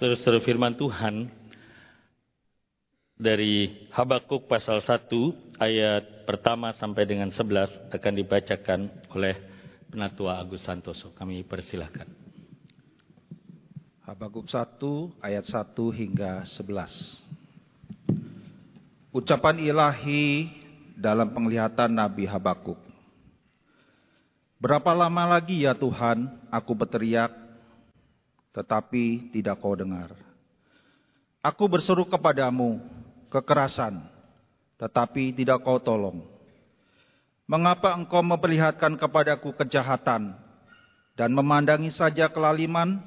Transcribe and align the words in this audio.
Saudara-saudara 0.00 0.40
firman 0.40 0.72
Tuhan 0.80 1.28
dari 3.20 3.84
Habakuk 3.92 4.48
pasal 4.48 4.80
1 4.80 5.12
ayat 5.60 6.24
pertama 6.24 6.72
sampai 6.72 7.04
dengan 7.04 7.28
11 7.28 7.92
akan 7.92 8.14
dibacakan 8.16 8.88
oleh 9.12 9.36
Penatua 9.92 10.40
Agus 10.40 10.64
Santoso. 10.64 11.12
Kami 11.12 11.44
persilahkan. 11.44 12.08
Habakuk 14.08 14.48
1 14.48 15.20
ayat 15.20 15.44
1 15.44 15.68
hingga 15.92 16.48
11. 16.48 17.20
Ucapan 19.12 19.60
ilahi 19.60 20.48
dalam 20.96 21.28
penglihatan 21.28 21.92
Nabi 21.92 22.24
Habakuk. 22.24 22.80
Berapa 24.56 24.96
lama 24.96 25.36
lagi 25.36 25.68
ya 25.68 25.76
Tuhan 25.76 26.48
aku 26.48 26.72
berteriak 26.72 27.39
tetapi 28.50 29.30
tidak 29.30 29.62
kau 29.62 29.74
dengar. 29.78 30.14
Aku 31.40 31.70
berseru 31.70 32.04
kepadamu, 32.04 32.82
kekerasan, 33.32 34.04
tetapi 34.76 35.32
tidak 35.32 35.64
kau 35.64 35.80
tolong. 35.80 36.26
Mengapa 37.50 37.96
engkau 37.96 38.22
memperlihatkan 38.22 38.94
kepadaku 38.94 39.56
kejahatan 39.56 40.36
dan 41.18 41.30
memandangi 41.34 41.90
saja 41.90 42.30
kelaliman? 42.30 43.02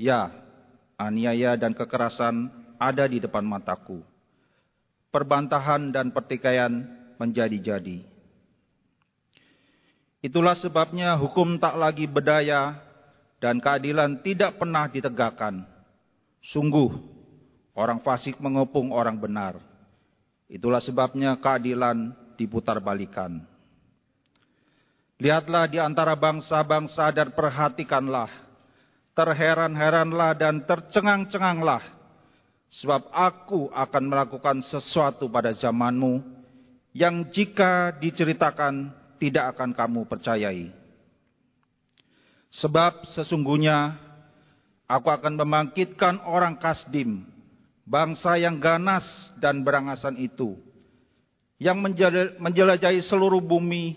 Ya, 0.00 0.32
aniaya 0.96 1.58
dan 1.58 1.76
kekerasan 1.76 2.48
ada 2.80 3.04
di 3.04 3.20
depan 3.20 3.44
mataku. 3.44 4.00
Perbantahan 5.12 5.92
dan 5.92 6.08
pertikaian 6.08 6.88
menjadi-jadi. 7.20 8.08
Itulah 10.22 10.54
sebabnya 10.56 11.18
hukum 11.18 11.58
tak 11.58 11.76
lagi 11.76 12.06
berdaya 12.06 12.78
dan 13.42 13.58
keadilan 13.58 14.22
tidak 14.22 14.54
pernah 14.54 14.86
ditegakkan. 14.86 15.66
Sungguh, 16.46 16.94
orang 17.74 17.98
fasik 17.98 18.38
mengepung 18.38 18.94
orang 18.94 19.18
benar. 19.18 19.58
Itulah 20.46 20.78
sebabnya 20.78 21.34
keadilan 21.42 22.14
diputarbalikan. 22.38 23.42
Lihatlah 25.18 25.66
di 25.66 25.82
antara 25.82 26.14
bangsa-bangsa 26.14 27.10
dan 27.10 27.34
perhatikanlah. 27.34 28.30
Terheran-heranlah 29.12 30.38
dan 30.38 30.62
tercengang-cenganglah. 30.62 31.82
Sebab 32.72 33.10
aku 33.12 33.68
akan 33.74 34.04
melakukan 34.08 34.64
sesuatu 34.64 35.28
pada 35.28 35.52
zamanmu 35.52 36.24
yang 36.96 37.28
jika 37.28 37.92
diceritakan 38.00 38.88
tidak 39.20 39.52
akan 39.52 39.76
kamu 39.76 40.08
percayai. 40.08 40.81
Sebab 42.52 43.08
sesungguhnya 43.16 43.96
aku 44.84 45.08
akan 45.08 45.40
membangkitkan 45.40 46.20
orang 46.28 46.60
Kasdim, 46.60 47.24
bangsa 47.88 48.36
yang 48.36 48.60
ganas 48.60 49.04
dan 49.40 49.64
berangasan 49.64 50.20
itu, 50.20 50.60
yang 51.56 51.80
menjelajahi 52.36 53.00
seluruh 53.00 53.40
bumi 53.40 53.96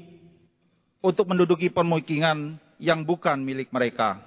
untuk 1.04 1.28
menduduki 1.28 1.68
pemukiman 1.68 2.56
yang 2.80 3.04
bukan 3.04 3.44
milik 3.44 3.76
mereka. 3.76 4.24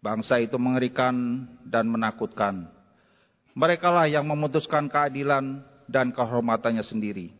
Bangsa 0.00 0.40
itu 0.40 0.56
mengerikan 0.56 1.44
dan 1.60 1.92
menakutkan. 1.92 2.72
Merekalah 3.52 4.08
yang 4.08 4.24
memutuskan 4.24 4.88
keadilan 4.88 5.60
dan 5.88 6.12
kehormatannya 6.12 6.84
sendiri. 6.84 7.32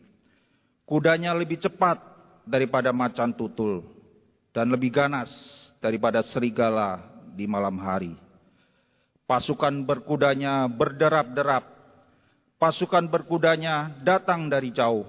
Kudanya 0.85 1.33
lebih 1.33 1.57
cepat 1.57 2.01
daripada 2.45 2.93
macan 2.93 3.33
tutul 3.33 3.85
dan 4.55 4.71
lebih 4.71 4.89
ganas 4.89 5.29
daripada 5.77 6.25
serigala 6.25 7.01
di 7.33 7.45
malam 7.45 7.77
hari. 7.77 8.13
Pasukan 9.27 9.83
berkudanya 9.83 10.65
berderap-derap. 10.71 11.65
Pasukan 12.57 13.05
berkudanya 13.05 13.93
datang 14.01 14.49
dari 14.49 14.73
jauh. 14.73 15.05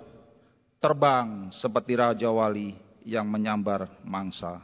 Terbang 0.78 1.50
seperti 1.54 1.96
Raja 1.96 2.28
Wali 2.30 2.76
yang 3.02 3.26
menyambar 3.26 3.88
mangsa. 4.04 4.62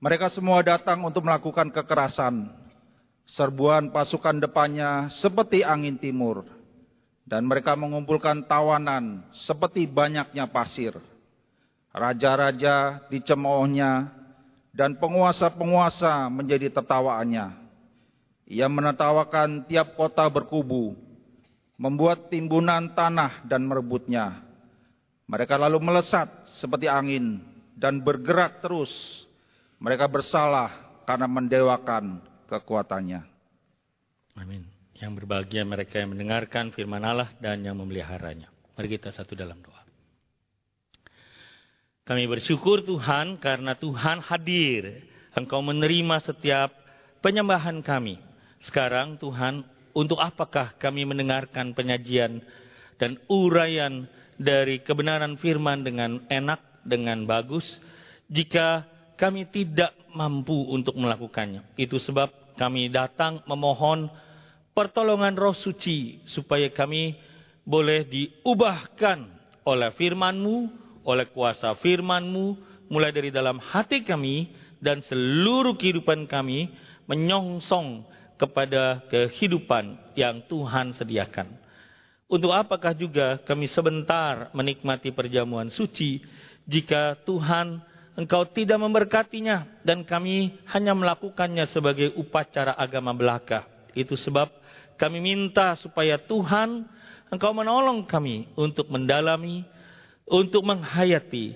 Mereka 0.00 0.32
semua 0.32 0.62
datang 0.64 1.02
untuk 1.04 1.26
melakukan 1.26 1.70
kekerasan. 1.70 2.50
Serbuan 3.26 3.90
pasukan 3.90 4.38
depannya 4.38 5.10
seperti 5.10 5.66
angin 5.66 5.98
timur. 5.98 6.46
Dan 7.26 7.42
mereka 7.42 7.74
mengumpulkan 7.74 8.46
tawanan 8.46 9.26
seperti 9.34 9.82
banyaknya 9.90 10.46
pasir 10.46 10.94
raja-raja 11.96 13.08
dicemoohnya, 13.08 14.12
dan 14.76 15.00
penguasa-penguasa 15.00 16.28
menjadi 16.28 16.68
tertawaannya. 16.68 17.64
Ia 18.46 18.68
menertawakan 18.68 19.64
tiap 19.64 19.96
kota 19.96 20.28
berkubu, 20.28 20.94
membuat 21.80 22.28
timbunan 22.28 22.92
tanah 22.92 23.42
dan 23.48 23.64
merebutnya. 23.64 24.44
Mereka 25.26 25.58
lalu 25.58 25.82
melesat 25.82 26.28
seperti 26.60 26.86
angin 26.86 27.42
dan 27.74 28.04
bergerak 28.04 28.62
terus. 28.62 28.92
Mereka 29.82 30.06
bersalah 30.06 31.02
karena 31.08 31.26
mendewakan 31.26 32.22
kekuatannya. 32.46 33.24
Amin. 34.38 34.62
Yang 34.96 35.12
berbahagia 35.24 35.64
mereka 35.66 36.00
yang 36.00 36.16
mendengarkan 36.16 36.72
firman 36.72 37.04
Allah 37.04 37.28
dan 37.42 37.60
yang 37.60 37.76
memeliharanya. 37.76 38.48
Mari 38.78 38.88
kita 38.96 39.12
satu 39.12 39.36
dalam 39.36 39.60
doa. 39.60 39.85
Kami 42.06 42.22
bersyukur 42.30 42.86
Tuhan 42.86 43.34
karena 43.42 43.74
Tuhan 43.74 44.22
hadir. 44.22 45.02
Engkau 45.34 45.58
menerima 45.58 46.22
setiap 46.22 46.70
penyembahan 47.18 47.82
kami. 47.82 48.22
Sekarang 48.62 49.18
Tuhan, 49.18 49.66
untuk 49.90 50.22
apakah 50.22 50.78
kami 50.78 51.02
mendengarkan 51.02 51.74
penyajian 51.74 52.46
dan 52.94 53.18
uraian 53.26 54.06
dari 54.38 54.86
kebenaran 54.86 55.34
firman 55.34 55.82
dengan 55.82 56.22
enak, 56.30 56.86
dengan 56.86 57.26
bagus, 57.26 57.66
jika 58.30 58.86
kami 59.18 59.50
tidak 59.50 59.90
mampu 60.14 60.54
untuk 60.70 60.94
melakukannya. 60.94 61.74
Itu 61.74 61.98
sebab 61.98 62.54
kami 62.54 62.86
datang 62.86 63.42
memohon 63.50 64.06
pertolongan 64.78 65.34
roh 65.34 65.58
suci 65.58 66.22
supaya 66.22 66.70
kami 66.70 67.18
boleh 67.66 68.06
diubahkan 68.06 69.26
oleh 69.66 69.90
firman-Mu, 69.90 70.85
oleh 71.06 71.30
kuasa 71.30 71.72
firman-Mu, 71.78 72.46
mulai 72.90 73.14
dari 73.14 73.30
dalam 73.30 73.62
hati 73.62 74.02
kami 74.02 74.50
dan 74.82 74.98
seluruh 75.00 75.78
kehidupan 75.78 76.26
kami 76.26 76.74
menyongsong 77.06 78.02
kepada 78.36 79.06
kehidupan 79.08 80.12
yang 80.18 80.44
Tuhan 80.44 80.92
sediakan. 80.92 81.48
Untuk 82.26 82.50
apakah 82.50 82.90
juga 82.92 83.38
kami 83.46 83.70
sebentar 83.70 84.50
menikmati 84.50 85.14
perjamuan 85.14 85.70
suci 85.70 86.20
jika 86.66 87.14
Tuhan 87.22 87.78
Engkau 88.16 88.48
tidak 88.48 88.80
memberkatinya 88.80 89.84
dan 89.84 90.00
kami 90.00 90.56
hanya 90.72 90.96
melakukannya 90.96 91.68
sebagai 91.68 92.16
upacara 92.16 92.72
agama 92.72 93.12
belaka. 93.12 93.68
Itu 93.92 94.16
sebab 94.16 94.48
kami 94.96 95.20
minta 95.20 95.76
supaya 95.76 96.16
Tuhan 96.16 96.88
Engkau 97.28 97.52
menolong 97.52 98.08
kami 98.08 98.48
untuk 98.56 98.88
mendalami 98.88 99.68
untuk 100.26 100.66
menghayati 100.66 101.54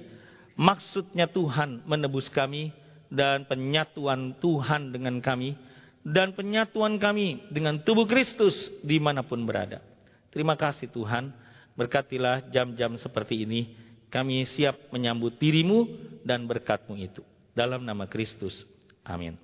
maksudnya 0.54 1.26
Tuhan 1.26 1.82
menebus 1.84 2.30
kami 2.30 2.70
dan 3.10 3.44
penyatuan 3.44 4.38
Tuhan 4.38 4.94
dengan 4.94 5.18
kami 5.18 5.58
dan 6.06 6.32
penyatuan 6.32 6.96
kami 6.96 7.50
dengan 7.52 7.82
tubuh 7.82 8.08
Kristus 8.08 8.56
di 8.80 8.96
mana 8.96 9.20
pun 9.20 9.44
berada. 9.44 9.84
Terima 10.30 10.54
kasih 10.54 10.88
Tuhan, 10.88 11.34
berkatilah 11.74 12.48
jam-jam 12.48 12.96
seperti 12.96 13.44
ini. 13.44 13.76
Kami 14.10 14.42
siap 14.46 14.90
menyambut 14.90 15.38
dirimu 15.38 15.86
dan 16.26 16.46
berkatmu 16.46 16.98
itu. 16.98 17.22
Dalam 17.54 17.82
nama 17.86 18.10
Kristus. 18.10 18.66
Amin. 19.06 19.38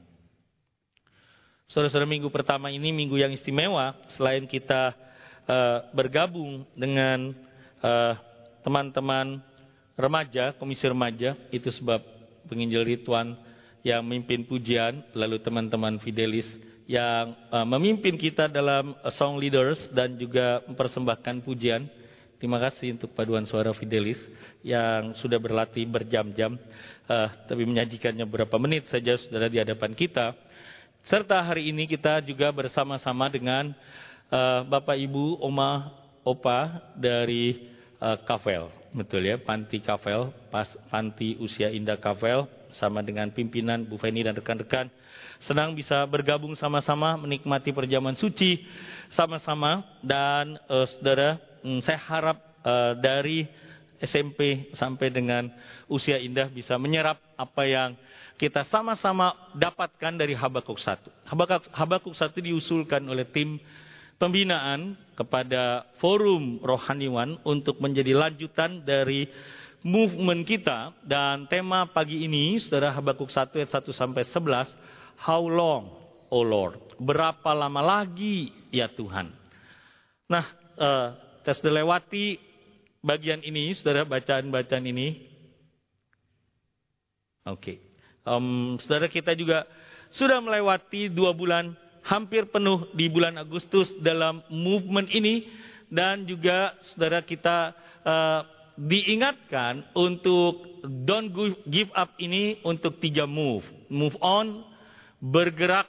Saudara-saudara 1.66 2.06
minggu 2.06 2.30
pertama 2.30 2.70
ini 2.70 2.90
minggu 2.94 3.18
yang 3.18 3.30
istimewa. 3.34 3.94
Selain 4.14 4.46
kita 4.46 4.94
uh, 5.46 5.86
bergabung 5.94 6.66
dengan 6.74 7.34
uh, 7.82 8.14
teman-teman 8.66 9.38
remaja, 9.94 10.50
komisi 10.58 10.82
remaja, 10.90 11.38
itu 11.54 11.70
sebab 11.70 12.02
penginjil 12.50 12.82
Rituan 12.82 13.38
yang 13.86 14.02
memimpin 14.02 14.42
pujian, 14.42 15.06
lalu 15.14 15.38
teman-teman 15.38 16.02
Fidelis 16.02 16.50
yang 16.90 17.38
uh, 17.54 17.62
memimpin 17.62 18.18
kita 18.18 18.50
dalam 18.50 18.98
uh, 18.98 19.14
song 19.14 19.38
leaders 19.38 19.78
dan 19.94 20.18
juga 20.18 20.66
mempersembahkan 20.66 21.46
pujian. 21.46 21.86
Terima 22.42 22.58
kasih 22.58 22.98
untuk 22.98 23.14
paduan 23.14 23.46
suara 23.46 23.70
Fidelis 23.70 24.18
yang 24.66 25.14
sudah 25.14 25.38
berlatih 25.38 25.86
berjam-jam, 25.86 26.58
uh, 27.06 27.30
tapi 27.46 27.62
menyajikannya 27.62 28.26
beberapa 28.26 28.58
menit 28.58 28.90
saja 28.90 29.14
saudara 29.14 29.46
di 29.46 29.62
hadapan 29.62 29.94
kita. 29.94 30.34
Serta 31.06 31.38
hari 31.38 31.70
ini 31.70 31.86
kita 31.86 32.18
juga 32.18 32.50
bersama-sama 32.50 33.30
dengan 33.30 33.70
uh, 34.26 34.66
Bapak 34.66 34.98
Ibu, 34.98 35.38
Oma, 35.38 35.94
Opa 36.26 36.82
dari 36.98 37.75
uh, 38.00 38.18
Kavel, 38.24 38.68
betul 38.92 39.26
ya, 39.26 39.36
Panti 39.40 39.80
Kavel, 39.80 40.32
pas 40.48 40.68
Panti 40.88 41.36
Usia 41.40 41.70
Indah 41.72 42.00
Kavel, 42.00 42.48
sama 42.76 43.00
dengan 43.00 43.32
pimpinan 43.32 43.84
Bu 43.84 43.96
Feni 43.96 44.20
dan 44.24 44.36
rekan-rekan 44.36 44.92
senang 45.40 45.76
bisa 45.76 46.00
bergabung 46.08 46.56
sama-sama 46.56 47.16
menikmati 47.20 47.72
perjamuan 47.72 48.16
suci 48.16 48.64
sama-sama 49.12 49.84
dan 50.00 50.56
uh, 50.68 50.88
saudara 50.88 51.36
um, 51.60 51.80
saya 51.84 52.00
harap 52.00 52.40
uh, 52.64 52.96
dari 52.96 53.44
SMP 53.96 54.72
sampai 54.76 55.08
dengan 55.08 55.48
usia 55.88 56.20
indah 56.20 56.52
bisa 56.52 56.76
menyerap 56.76 57.16
apa 57.36 57.62
yang 57.64 57.96
kita 58.36 58.68
sama-sama 58.68 59.32
dapatkan 59.56 60.12
dari 60.12 60.36
Habakuk 60.36 60.76
1. 60.76 61.08
Habakuk, 61.24 61.72
Habakuk 61.72 62.12
1 62.12 62.36
diusulkan 62.36 63.00
oleh 63.08 63.24
tim 63.24 63.56
pembinaan 64.16 64.96
kepada 65.16 65.88
forum 66.00 66.60
rohaniwan 66.60 67.40
untuk 67.44 67.80
menjadi 67.80 68.12
lanjutan 68.16 68.84
dari 68.84 69.28
movement 69.84 70.44
kita. 70.44 70.92
Dan 71.04 71.48
tema 71.48 71.88
pagi 71.88 72.24
ini 72.24 72.60
saudara 72.60 72.92
Habakuk 72.92 73.28
1 73.28 73.56
ayat 73.56 73.70
1 73.72 73.92
sampai 73.92 74.24
11 74.24 74.72
how 75.20 75.42
long 75.44 75.92
oh 76.28 76.44
Lord? 76.44 76.80
Berapa 77.00 77.52
lama 77.52 77.80
lagi 77.80 78.52
ya 78.72 78.88
Tuhan? 78.88 79.32
Nah 80.28 80.44
uh, 80.76 81.08
tes 81.44 81.60
dilewati 81.60 82.40
bagian 83.04 83.40
ini 83.44 83.72
saudara 83.76 84.02
bacaan-bacaan 84.02 84.84
ini. 84.88 85.08
Oke. 87.46 87.62
Okay. 87.62 87.76
Um, 88.26 88.74
saudara 88.82 89.06
kita 89.06 89.38
juga 89.38 89.62
sudah 90.10 90.42
melewati 90.42 91.06
dua 91.06 91.30
bulan 91.30 91.78
hampir 92.06 92.46
penuh 92.48 92.86
di 92.94 93.10
bulan 93.10 93.36
Agustus 93.36 93.90
dalam 93.98 94.40
movement 94.48 95.10
ini. 95.10 95.66
Dan 95.86 96.26
juga 96.26 96.74
saudara 96.82 97.22
kita 97.22 97.70
uh, 98.02 98.42
diingatkan 98.74 99.86
untuk 99.94 100.82
don't 100.82 101.30
give 101.70 101.90
up 101.94 102.18
ini 102.18 102.58
untuk 102.66 102.98
tiga 102.98 103.22
move, 103.22 103.62
move 103.86 104.18
on, 104.18 104.66
bergerak 105.22 105.86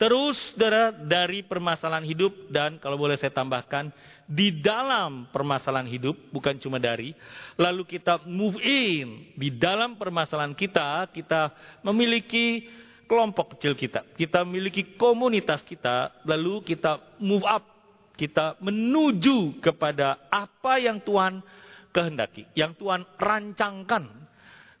Terus 0.00 0.40
saudara 0.56 0.96
dari 0.96 1.44
permasalahan 1.44 2.08
hidup. 2.08 2.32
Dan 2.48 2.80
kalau 2.80 2.96
boleh 2.96 3.20
saya 3.20 3.36
tambahkan 3.36 3.92
di 4.24 4.48
dalam 4.48 5.28
permasalahan 5.28 5.84
hidup 5.84 6.16
bukan 6.32 6.56
cuma 6.56 6.80
dari 6.80 7.12
lalu 7.60 7.84
kita 7.84 8.24
move 8.24 8.56
in. 8.64 9.36
Di 9.36 9.52
dalam 9.52 10.00
permasalahan 10.00 10.56
kita 10.56 11.04
kita 11.12 11.52
memiliki 11.84 12.64
kelompok 13.10 13.58
kecil 13.58 13.74
kita 13.74 14.06
kita 14.14 14.46
memiliki 14.46 14.94
komunitas 14.94 15.66
kita 15.66 16.14
lalu 16.22 16.62
kita 16.62 17.02
move 17.18 17.42
up 17.42 17.66
kita 18.14 18.54
menuju 18.62 19.58
kepada 19.58 20.30
apa 20.30 20.78
yang 20.78 21.02
Tuhan 21.02 21.42
kehendaki 21.90 22.46
yang 22.54 22.70
Tuhan 22.78 23.02
rancangkan 23.18 24.30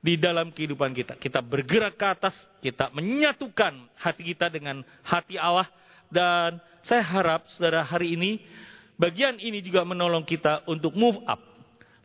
di 0.00 0.16
dalam 0.16 0.50
kehidupan 0.50 0.96
kita. 0.96 1.16
Kita 1.20 1.44
bergerak 1.44 1.94
ke 1.96 2.06
atas, 2.08 2.34
kita 2.64 2.88
menyatukan 2.92 3.76
hati 4.00 4.32
kita 4.32 4.48
dengan 4.48 4.80
hati 5.04 5.36
Allah. 5.36 5.68
Dan 6.10 6.58
saya 6.82 7.04
harap 7.06 7.46
saudara 7.54 7.86
hari 7.86 8.18
ini, 8.18 8.40
bagian 8.96 9.38
ini 9.38 9.62
juga 9.62 9.86
menolong 9.86 10.26
kita 10.26 10.66
untuk 10.66 10.96
move 10.96 11.20
up. 11.28 11.38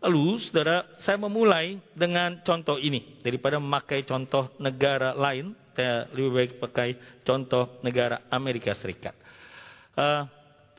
Lalu 0.03 0.37
saudara, 0.45 0.85
saya 1.01 1.17
memulai 1.17 1.81
dengan 1.97 2.37
contoh 2.45 2.77
ini. 2.77 3.17
Daripada 3.25 3.57
memakai 3.57 4.05
contoh 4.05 4.53
negara 4.61 5.17
lain, 5.17 5.57
saya 5.75 6.07
lebih 6.15 6.31
baik 6.31 6.51
pakai 6.63 6.89
contoh 7.27 7.83
negara 7.83 8.23
Amerika 8.31 8.71
Serikat. 8.79 9.13
Uh, 9.91 10.23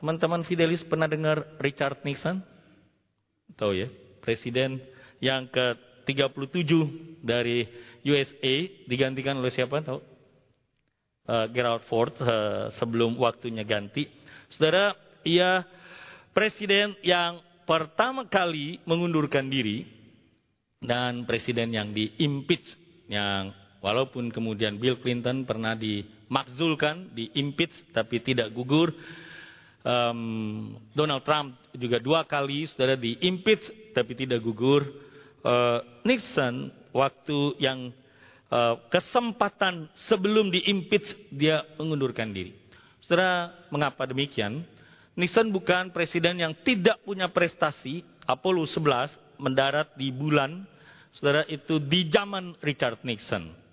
teman-teman 0.01 0.41
Fidelis 0.41 0.81
pernah 0.81 1.05
dengar 1.05 1.45
Richard 1.61 2.01
Nixon? 2.01 2.41
Tahu 3.53 3.71
ya, 3.77 3.87
presiden 4.25 4.81
yang 5.21 5.45
ke 5.53 5.77
37 6.09 7.21
dari 7.21 7.69
USA 8.01 8.55
digantikan 8.89 9.37
oleh 9.37 9.53
siapa 9.53 9.85
tahu? 9.85 10.01
Uh, 11.27 11.45
Gerald 11.51 11.85
Ford 11.85 12.15
uh, 12.23 12.73
sebelum 12.73 13.19
waktunya 13.21 13.61
ganti. 13.61 14.09
Saudara, 14.49 14.95
ia 15.27 15.61
presiden 16.31 16.95
yang 17.03 17.43
pertama 17.67 18.25
kali 18.25 18.79
mengundurkan 18.87 19.51
diri 19.51 19.83
dan 20.79 21.27
presiden 21.27 21.75
yang 21.75 21.91
diimpeach 21.91 22.87
yang 23.11 23.51
walaupun 23.81 24.29
kemudian 24.33 24.77
Bill 24.81 24.97
Clinton 25.01 25.45
pernah 25.45 25.73
dimakzulkan, 25.73 27.13
diimpeach 27.13 27.93
tapi 27.93 28.21
tidak 28.21 28.53
gugur. 28.53 28.93
Um, 29.87 30.75
Donald 30.91 31.23
Trump 31.23 31.55
juga 31.71 32.03
dua 32.03 32.27
kali 32.27 32.67
saudara 32.67 32.99
diimpeach 32.99 33.95
tapi 33.95 34.19
tidak 34.19 34.43
gugur 34.43 34.83
uh, 35.47 35.79
Nixon 36.03 36.75
waktu 36.91 37.55
yang 37.61 37.95
uh, 38.51 38.83
kesempatan 38.91 39.87
sebelum 39.95 40.51
diimpeach 40.51 41.31
dia 41.31 41.63
mengundurkan 41.79 42.35
diri. 42.35 42.51
Saudara, 43.07 43.55
mengapa 43.71 44.03
demikian? 44.03 44.67
Nixon 45.15 45.49
bukan 45.49 45.95
presiden 45.95 46.43
yang 46.43 46.53
tidak 46.61 46.99
punya 47.07 47.31
prestasi. 47.31 48.03
Apollo 48.27 48.67
11 48.67 49.39
mendarat 49.39 49.95
di 49.95 50.11
bulan, 50.11 50.67
saudara 51.15 51.47
itu 51.47 51.79
di 51.79 52.11
zaman 52.11 52.59
Richard 52.59 52.99
Nixon. 53.07 53.66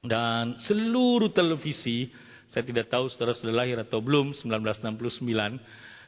Dan 0.00 0.56
seluruh 0.64 1.28
televisi, 1.28 2.08
saya 2.48 2.64
tidak 2.64 2.88
tahu 2.88 3.12
saudara 3.12 3.36
sudah 3.36 3.52
lahir 3.52 3.76
atau 3.76 4.00
belum, 4.00 4.32
1969, 4.32 5.60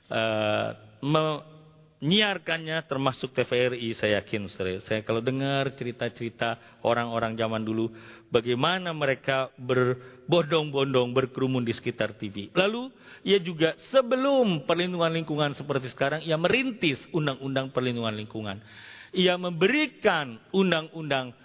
uh, 0.08 0.72
menyiarkannya 1.04 2.88
termasuk 2.88 3.36
TVRI 3.36 3.92
saya 3.92 4.24
yakin 4.24 4.48
saudara. 4.48 4.80
Saya 4.88 5.04
kalau 5.04 5.20
dengar 5.20 5.76
cerita-cerita 5.76 6.80
orang-orang 6.88 7.36
zaman 7.36 7.60
dulu 7.60 7.92
bagaimana 8.32 8.96
mereka 8.96 9.52
berbondong-bondong 9.60 11.12
berkerumun 11.12 11.60
di 11.60 11.76
sekitar 11.76 12.16
TV. 12.16 12.48
Lalu 12.56 12.88
ia 13.28 13.36
juga 13.44 13.76
sebelum 13.92 14.64
perlindungan 14.64 15.12
lingkungan 15.12 15.52
seperti 15.52 15.92
sekarang 15.92 16.24
ia 16.24 16.40
merintis 16.40 16.96
undang-undang 17.12 17.68
perlindungan 17.68 18.16
lingkungan. 18.16 18.56
Ia 19.12 19.36
memberikan 19.36 20.40
undang-undang 20.48 21.41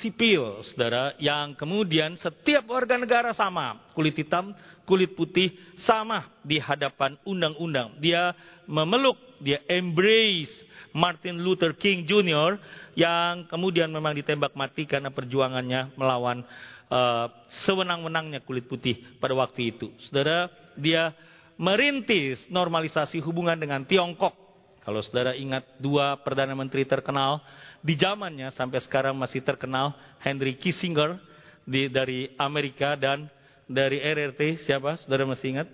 sipil, 0.00 0.64
saudara, 0.64 1.12
yang 1.20 1.52
kemudian 1.52 2.16
setiap 2.16 2.64
warga 2.72 2.96
negara 2.96 3.36
sama, 3.36 3.92
kulit 3.92 4.16
hitam, 4.16 4.56
kulit 4.88 5.12
putih, 5.12 5.52
sama 5.84 6.32
di 6.40 6.56
hadapan 6.56 7.20
undang-undang. 7.28 8.00
Dia 8.00 8.32
memeluk, 8.64 9.20
dia 9.44 9.60
embrace 9.68 10.64
Martin 10.96 11.44
Luther 11.44 11.76
King 11.76 12.08
Jr. 12.08 12.56
yang 12.96 13.44
kemudian 13.48 13.92
memang 13.92 14.16
ditembak 14.16 14.56
mati 14.56 14.88
karena 14.88 15.12
perjuangannya 15.12 15.92
melawan 15.96 16.44
uh, 16.88 17.26
sewenang-wenangnya 17.68 18.44
kulit 18.44 18.64
putih 18.64 19.00
pada 19.20 19.36
waktu 19.36 19.76
itu. 19.76 19.92
Saudara, 20.08 20.48
dia 20.76 21.12
merintis 21.60 22.40
normalisasi 22.48 23.20
hubungan 23.20 23.60
dengan 23.60 23.84
Tiongkok. 23.84 24.40
Kalau 24.82 24.98
saudara 24.98 25.38
ingat 25.38 25.78
dua 25.78 26.18
perdana 26.18 26.58
menteri 26.58 26.82
terkenal 26.82 27.38
di 27.82 27.98
zamannya 27.98 28.54
sampai 28.54 28.78
sekarang 28.78 29.18
masih 29.18 29.42
terkenal 29.42 29.92
Henry 30.22 30.54
Kissinger 30.54 31.18
di, 31.66 31.90
dari 31.90 32.30
Amerika 32.38 32.94
dan 32.94 33.26
dari 33.66 33.98
RRT 33.98 34.62
siapa? 34.62 34.98
Saudara 35.02 35.26
masih 35.26 35.58
ingat? 35.58 35.68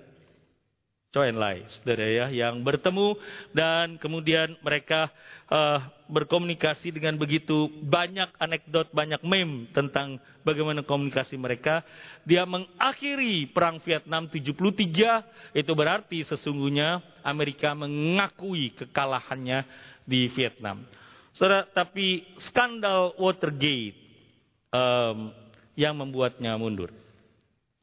Choi 1.09 1.33
Enlai, 1.33 1.65
saudara 1.73 2.05
ya, 2.05 2.29
yang 2.29 2.61
bertemu 2.61 3.17
dan 3.57 3.97
kemudian 3.97 4.61
mereka 4.61 5.09
uh, 5.49 5.81
berkomunikasi 6.05 6.93
dengan 6.93 7.17
begitu 7.17 7.65
banyak 7.81 8.29
anekdot, 8.37 8.93
banyak 8.93 9.25
meme 9.25 9.73
tentang 9.73 10.21
bagaimana 10.45 10.85
komunikasi 10.85 11.41
mereka. 11.41 11.81
Dia 12.29 12.45
mengakhiri 12.45 13.49
perang 13.57 13.81
Vietnam 13.81 14.29
73, 14.29 15.57
itu 15.57 15.73
berarti 15.73 16.29
sesungguhnya 16.29 17.01
Amerika 17.25 17.73
mengakui 17.73 18.77
kekalahannya 18.77 19.65
di 20.05 20.29
Vietnam. 20.29 20.85
Saudara, 21.39 21.63
tapi 21.71 22.27
skandal 22.51 23.15
Watergate 23.15 23.95
um, 24.75 25.31
yang 25.79 25.95
membuatnya 25.95 26.59
mundur. 26.59 26.91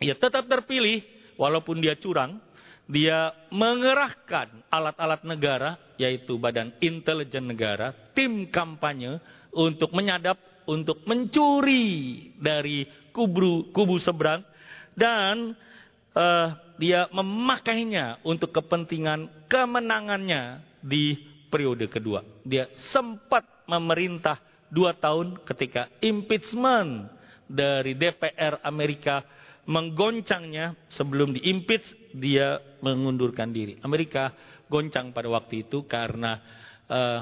Ia 0.04 0.12
tetap 0.12 0.52
terpilih 0.52 1.00
walaupun 1.40 1.80
dia 1.80 1.96
curang. 1.96 2.44
Dia 2.86 3.34
mengerahkan 3.50 4.70
alat-alat 4.70 5.26
negara, 5.26 5.80
yaitu 5.98 6.38
badan 6.38 6.76
intelijen 6.84 7.50
negara, 7.50 7.96
tim 8.14 8.46
kampanye 8.52 9.18
untuk 9.56 9.90
menyadap, 9.96 10.38
untuk 10.70 11.02
mencuri 11.08 12.30
dari 12.38 12.86
kubu, 13.10 13.72
kubu 13.72 13.98
seberang. 13.98 14.44
Dan 14.94 15.56
uh, 16.12 16.48
dia 16.76 17.08
memakainya 17.10 18.20
untuk 18.22 18.52
kepentingan 18.52 19.48
kemenangannya 19.50 20.62
di 20.84 21.35
periode 21.50 21.88
kedua. 21.88 22.24
Dia 22.44 22.70
sempat 22.94 23.66
memerintah 23.66 24.40
dua 24.70 24.94
tahun 24.98 25.42
ketika 25.46 25.90
impeachment 26.02 27.10
dari 27.46 27.94
DPR 27.94 28.62
Amerika 28.66 29.22
menggoncangnya 29.66 30.78
sebelum 30.90 31.34
diimpeach 31.34 32.14
dia 32.14 32.62
mengundurkan 32.82 33.50
diri. 33.50 33.82
Amerika 33.82 34.34
goncang 34.70 35.14
pada 35.14 35.30
waktu 35.30 35.66
itu 35.66 35.86
karena 35.86 36.38
uh, 36.86 37.22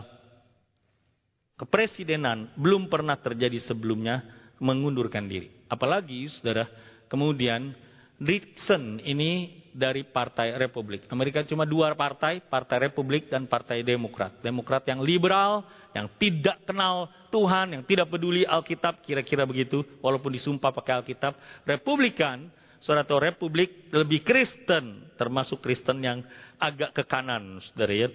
kepresidenan 1.55 2.51
belum 2.59 2.91
pernah 2.91 3.15
terjadi 3.15 3.63
sebelumnya 3.63 4.23
mengundurkan 4.59 5.27
diri. 5.27 5.51
Apalagi 5.67 6.27
saudara 6.31 6.67
Kemudian 7.13 7.77
Nixon 8.17 8.97
ini 9.05 9.61
dari 9.73 10.05
Partai 10.05 10.53
Republik. 10.55 11.09
Amerika 11.09 11.41
cuma 11.43 11.65
dua 11.65 11.97
partai, 11.97 12.39
Partai 12.39 12.87
Republik 12.87 13.27
dan 13.27 13.49
Partai 13.49 13.81
Demokrat. 13.81 14.37
Demokrat 14.39 14.85
yang 14.85 15.01
liberal, 15.01 15.65
yang 15.97 16.07
tidak 16.21 16.61
kenal 16.63 17.09
Tuhan, 17.33 17.73
yang 17.73 17.83
tidak 17.83 18.13
peduli 18.13 18.45
Alkitab, 18.45 19.01
kira-kira 19.01 19.43
begitu, 19.49 19.81
walaupun 19.99 20.29
disumpah 20.29 20.69
pakai 20.69 21.01
Alkitab. 21.01 21.33
Republikan, 21.65 22.47
saudara 22.77 23.33
Republik 23.33 23.89
lebih 23.89 24.21
Kristen, 24.21 25.09
termasuk 25.17 25.59
Kristen 25.59 25.99
yang 26.05 26.21
agak 26.61 26.93
ke 26.93 27.03
kanan, 27.09 27.57
saudara 27.73 27.93
ya. 27.97 28.07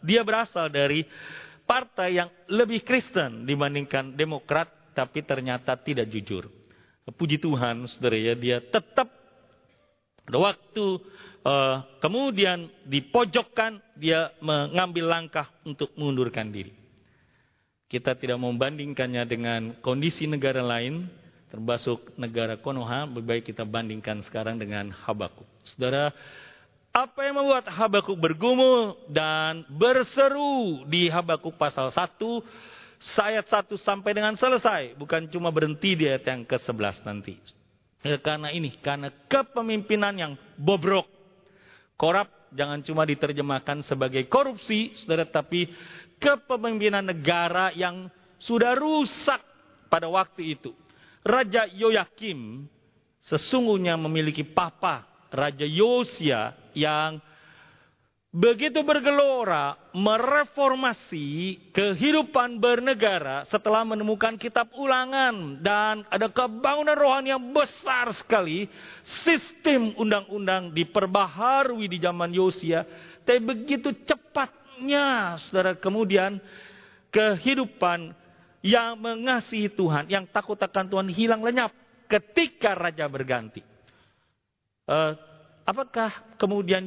Dia 0.00 0.22
berasal 0.22 0.70
dari 0.70 1.02
partai 1.66 2.22
yang 2.22 2.30
lebih 2.46 2.86
Kristen 2.86 3.42
dibandingkan 3.42 4.14
Demokrat, 4.14 4.94
tapi 4.94 5.26
ternyata 5.26 5.74
tidak 5.74 6.06
jujur. 6.06 6.46
Puji 7.10 7.42
Tuhan, 7.42 7.90
saudara 7.90 8.14
ya, 8.14 8.38
dia 8.38 8.62
tetap 8.62 9.19
pada 10.30 10.54
waktu 10.54 10.86
uh, 11.42 11.82
kemudian 11.98 12.70
dipojokkan, 12.86 13.82
dia 13.98 14.30
mengambil 14.38 15.10
langkah 15.10 15.50
untuk 15.66 15.90
mengundurkan 15.98 16.54
diri. 16.54 16.70
Kita 17.90 18.14
tidak 18.14 18.38
membandingkannya 18.38 19.26
dengan 19.26 19.60
kondisi 19.82 20.30
negara 20.30 20.62
lain, 20.62 21.10
termasuk 21.50 22.14
negara 22.14 22.54
Konoha, 22.62 23.10
lebih 23.10 23.26
baik 23.26 23.44
kita 23.50 23.66
bandingkan 23.66 24.22
sekarang 24.22 24.54
dengan 24.54 24.94
Habakuk. 24.94 25.50
Saudara, 25.66 26.14
apa 26.94 27.26
yang 27.26 27.42
membuat 27.42 27.66
Habakuk 27.66 28.14
bergumul 28.14 28.94
dan 29.10 29.66
berseru 29.66 30.86
di 30.86 31.10
Habakuk 31.10 31.58
pasal 31.58 31.90
1, 31.90 32.06
ayat 33.18 33.50
1 33.50 33.74
sampai 33.74 34.14
dengan 34.14 34.38
selesai. 34.38 34.94
Bukan 34.94 35.26
cuma 35.26 35.50
berhenti 35.50 35.98
di 35.98 36.06
ayat 36.06 36.22
yang 36.22 36.46
ke-11 36.46 37.02
nanti. 37.02 37.59
Karena 38.00 38.48
ini, 38.48 38.80
karena 38.80 39.12
kepemimpinan 39.28 40.16
yang 40.16 40.32
bobrok. 40.56 41.04
Korap 42.00 42.48
jangan 42.56 42.80
cuma 42.80 43.04
diterjemahkan 43.04 43.84
sebagai 43.84 44.24
korupsi, 44.24 44.96
saudara, 44.96 45.28
tapi 45.28 45.68
kepemimpinan 46.16 47.04
negara 47.04 47.68
yang 47.76 48.08
sudah 48.40 48.72
rusak 48.72 49.44
pada 49.92 50.08
waktu 50.08 50.56
itu. 50.56 50.72
Raja 51.20 51.68
Yoyakim 51.68 52.64
sesungguhnya 53.20 54.00
memiliki 54.00 54.48
papa, 54.48 55.04
Raja 55.28 55.68
Yosia 55.68 56.56
yang 56.72 57.20
begitu 58.30 58.86
bergelora 58.86 59.74
mereformasi 59.90 61.58
kehidupan 61.74 62.62
bernegara 62.62 63.42
setelah 63.50 63.82
menemukan 63.82 64.38
kitab 64.38 64.70
ulangan. 64.78 65.58
Dan 65.58 66.06
ada 66.06 66.30
kebangunan 66.30 66.94
rohani 66.94 67.34
yang 67.34 67.42
besar 67.50 68.14
sekali. 68.14 68.70
Sistem 69.26 69.94
undang-undang 69.98 70.70
diperbaharui 70.70 71.90
di 71.90 71.98
zaman 71.98 72.30
Yosia 72.30 72.86
tapi 73.30 73.46
begitu 73.46 73.94
cepatnya 74.02 75.38
saudara 75.46 75.78
kemudian 75.78 76.42
kehidupan 77.14 78.10
yang 78.58 78.98
mengasihi 78.98 79.70
Tuhan 79.70 80.10
yang 80.10 80.26
takut 80.28 80.58
akan 80.58 80.90
Tuhan 80.90 81.08
hilang 81.14 81.38
lenyap 81.38 81.70
ketika 82.10 82.74
raja 82.74 83.06
berganti. 83.06 83.62
Uh, 84.90 85.14
Apakah 85.70 86.34
kemudian 86.34 86.82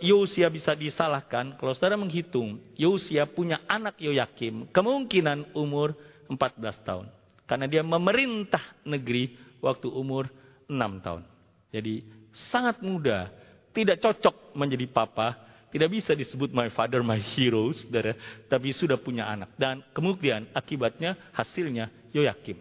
Yosia 0.00 0.48
bisa 0.48 0.72
disalahkan? 0.72 1.52
Kalau 1.60 1.76
saudara 1.76 2.00
menghitung, 2.00 2.56
Yosia 2.80 3.28
punya 3.28 3.60
anak 3.68 4.00
Yoyakim, 4.00 4.72
kemungkinan 4.72 5.52
umur 5.52 5.92
14 6.32 6.80
tahun. 6.80 7.12
Karena 7.44 7.68
dia 7.68 7.84
memerintah 7.84 8.80
negeri 8.88 9.36
waktu 9.60 9.84
umur 9.92 10.32
6 10.64 11.04
tahun. 11.04 11.28
Jadi 11.76 12.08
sangat 12.32 12.80
muda, 12.80 13.28
tidak 13.76 14.00
cocok 14.00 14.56
menjadi 14.56 14.88
papa, 14.88 15.36
tidak 15.68 15.92
bisa 15.92 16.16
disebut 16.16 16.56
my 16.56 16.72
father, 16.72 17.04
my 17.04 17.20
hero, 17.20 17.68
saudara, 17.76 18.16
tapi 18.48 18.72
sudah 18.72 18.96
punya 18.96 19.28
anak. 19.28 19.52
Dan 19.60 19.84
kemudian 19.92 20.48
akibatnya 20.56 21.20
hasilnya 21.36 21.92
Yoyakim. 22.16 22.56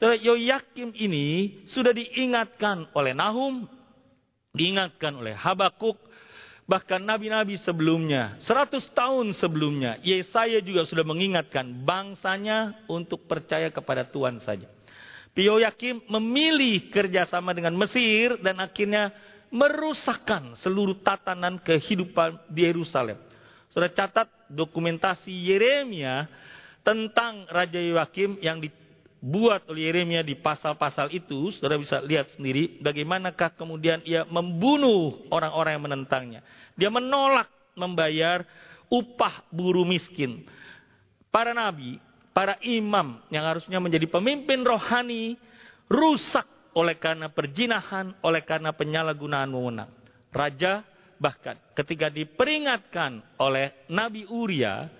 Saudara, 0.00 0.16
Yoyakim 0.16 0.96
ini 0.96 1.60
sudah 1.68 1.92
diingatkan 1.92 2.88
oleh 2.96 3.12
Nahum, 3.12 3.68
diingatkan 4.52 5.16
oleh 5.16 5.32
Habakuk, 5.32 5.96
bahkan 6.68 7.00
nabi-nabi 7.00 7.56
sebelumnya, 7.56 8.36
100 8.44 8.84
tahun 8.92 9.32
sebelumnya, 9.32 9.96
Yesaya 10.04 10.60
juga 10.60 10.84
sudah 10.84 11.04
mengingatkan 11.08 11.72
bangsanya 11.88 12.84
untuk 12.84 13.24
percaya 13.24 13.72
kepada 13.72 14.04
Tuhan 14.04 14.44
saja. 14.44 14.68
Yakim 15.32 16.04
memilih 16.12 16.92
kerjasama 16.92 17.56
dengan 17.56 17.72
Mesir 17.80 18.36
dan 18.44 18.60
akhirnya 18.60 19.08
merusakkan 19.48 20.52
seluruh 20.60 21.00
tatanan 21.00 21.56
kehidupan 21.56 22.52
di 22.52 22.68
Yerusalem. 22.68 23.16
Sudah 23.72 23.88
catat 23.88 24.28
dokumentasi 24.52 25.32
Yeremia 25.32 26.28
tentang 26.84 27.48
Raja 27.48 27.80
Yoakim 27.80 28.36
yang 28.44 28.60
dibuat 29.22 29.70
oleh 29.70 29.86
Yeremia 29.86 30.26
di 30.26 30.34
pasal-pasal 30.34 31.14
itu, 31.14 31.54
saudara 31.54 31.78
bisa 31.78 32.02
lihat 32.02 32.34
sendiri 32.34 32.82
bagaimanakah 32.82 33.54
kemudian 33.54 34.02
ia 34.02 34.26
membunuh 34.26 35.22
orang-orang 35.30 35.78
yang 35.78 35.84
menentangnya. 35.86 36.40
Dia 36.74 36.90
menolak 36.90 37.46
membayar 37.78 38.42
upah 38.90 39.46
buruh 39.54 39.86
miskin. 39.86 40.42
Para 41.30 41.54
nabi, 41.54 42.02
para 42.34 42.58
imam 42.66 43.22
yang 43.30 43.46
harusnya 43.46 43.78
menjadi 43.78 44.10
pemimpin 44.10 44.66
rohani, 44.66 45.38
rusak 45.86 46.44
oleh 46.74 46.98
karena 46.98 47.30
perjinahan, 47.30 48.18
oleh 48.26 48.42
karena 48.42 48.74
penyalahgunaan 48.74 49.54
wewenang. 49.54 49.90
Raja 50.34 50.82
bahkan 51.22 51.54
ketika 51.78 52.10
diperingatkan 52.10 53.22
oleh 53.38 53.86
Nabi 53.86 54.26
Uria, 54.26 54.90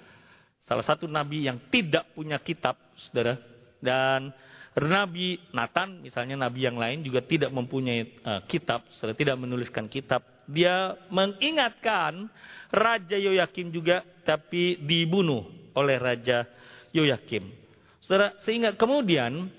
salah 0.63 0.87
satu 0.87 1.11
nabi 1.11 1.51
yang 1.51 1.59
tidak 1.75 2.07
punya 2.15 2.39
kitab, 2.39 2.79
saudara, 2.95 3.52
dan 3.83 4.31
Nabi 4.73 5.37
Nathan, 5.53 6.01
misalnya 6.01 6.49
Nabi 6.49 6.65
yang 6.65 6.81
lain 6.81 7.05
juga 7.05 7.21
tidak 7.21 7.53
mempunyai 7.53 8.25
uh, 8.25 8.41
kitab, 8.49 8.89
sudah 8.97 9.13
tidak 9.13 9.37
menuliskan 9.37 9.85
kitab. 9.85 10.25
Dia 10.49 10.97
mengingatkan 11.13 12.33
Raja 12.73 13.21
Yoyakim 13.21 13.69
juga, 13.69 14.01
tapi 14.25 14.81
dibunuh 14.81 15.45
oleh 15.77 16.01
Raja 16.01 16.49
Yoyakim. 16.97 17.53
Saudara, 18.01 18.33
sehingga 18.49 18.73
kemudian 18.73 19.53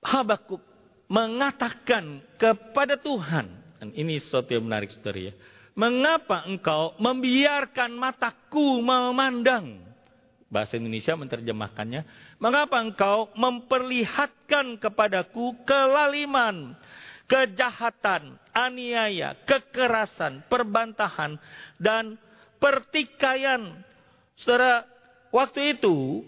Habakuk 0.00 0.62
mengatakan 1.10 2.24
kepada 2.40 2.96
Tuhan, 2.96 3.46
dan 3.76 3.88
ini 3.92 4.16
sesuatu 4.22 4.56
yang 4.56 4.64
menarik 4.64 4.88
saudara 4.94 5.30
ya. 5.30 5.34
Mengapa 5.76 6.48
engkau 6.48 6.96
membiarkan 6.96 7.92
mataku 7.92 8.80
memandang 8.80 9.85
Bahasa 10.56 10.80
Indonesia 10.80 11.12
menerjemahkannya, 11.12 12.08
mengapa 12.40 12.80
engkau 12.80 13.28
memperlihatkan 13.36 14.80
kepadaku 14.80 15.52
kelaliman, 15.68 16.72
kejahatan, 17.28 18.40
aniaya, 18.56 19.36
kekerasan, 19.44 20.48
perbantahan, 20.48 21.36
dan 21.76 22.16
pertikaian. 22.56 23.84
Saudara, 24.40 24.88
waktu 25.28 25.76
itu 25.76 26.24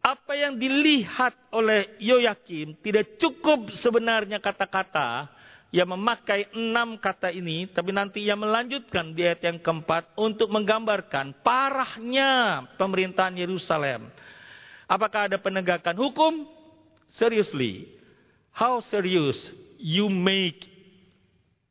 apa 0.00 0.32
yang 0.32 0.56
dilihat 0.56 1.36
oleh 1.52 1.92
Yoyakim 2.00 2.72
tidak 2.80 3.20
cukup 3.20 3.68
sebenarnya 3.76 4.40
kata-kata 4.40 5.28
ia 5.68 5.84
memakai 5.84 6.48
enam 6.56 6.96
kata 6.96 7.28
ini, 7.28 7.68
tapi 7.68 7.92
nanti 7.92 8.24
ia 8.24 8.32
melanjutkan 8.32 9.12
di 9.12 9.20
ayat 9.28 9.44
yang 9.44 9.58
keempat 9.60 10.16
untuk 10.16 10.48
menggambarkan 10.48 11.44
parahnya 11.44 12.64
pemerintahan 12.80 13.36
Yerusalem. 13.36 14.08
Apakah 14.88 15.28
ada 15.28 15.36
penegakan 15.36 15.92
hukum? 16.00 16.48
Seriously, 17.12 17.84
how 18.56 18.80
serious 18.80 19.36
you 19.76 20.08
make 20.08 20.64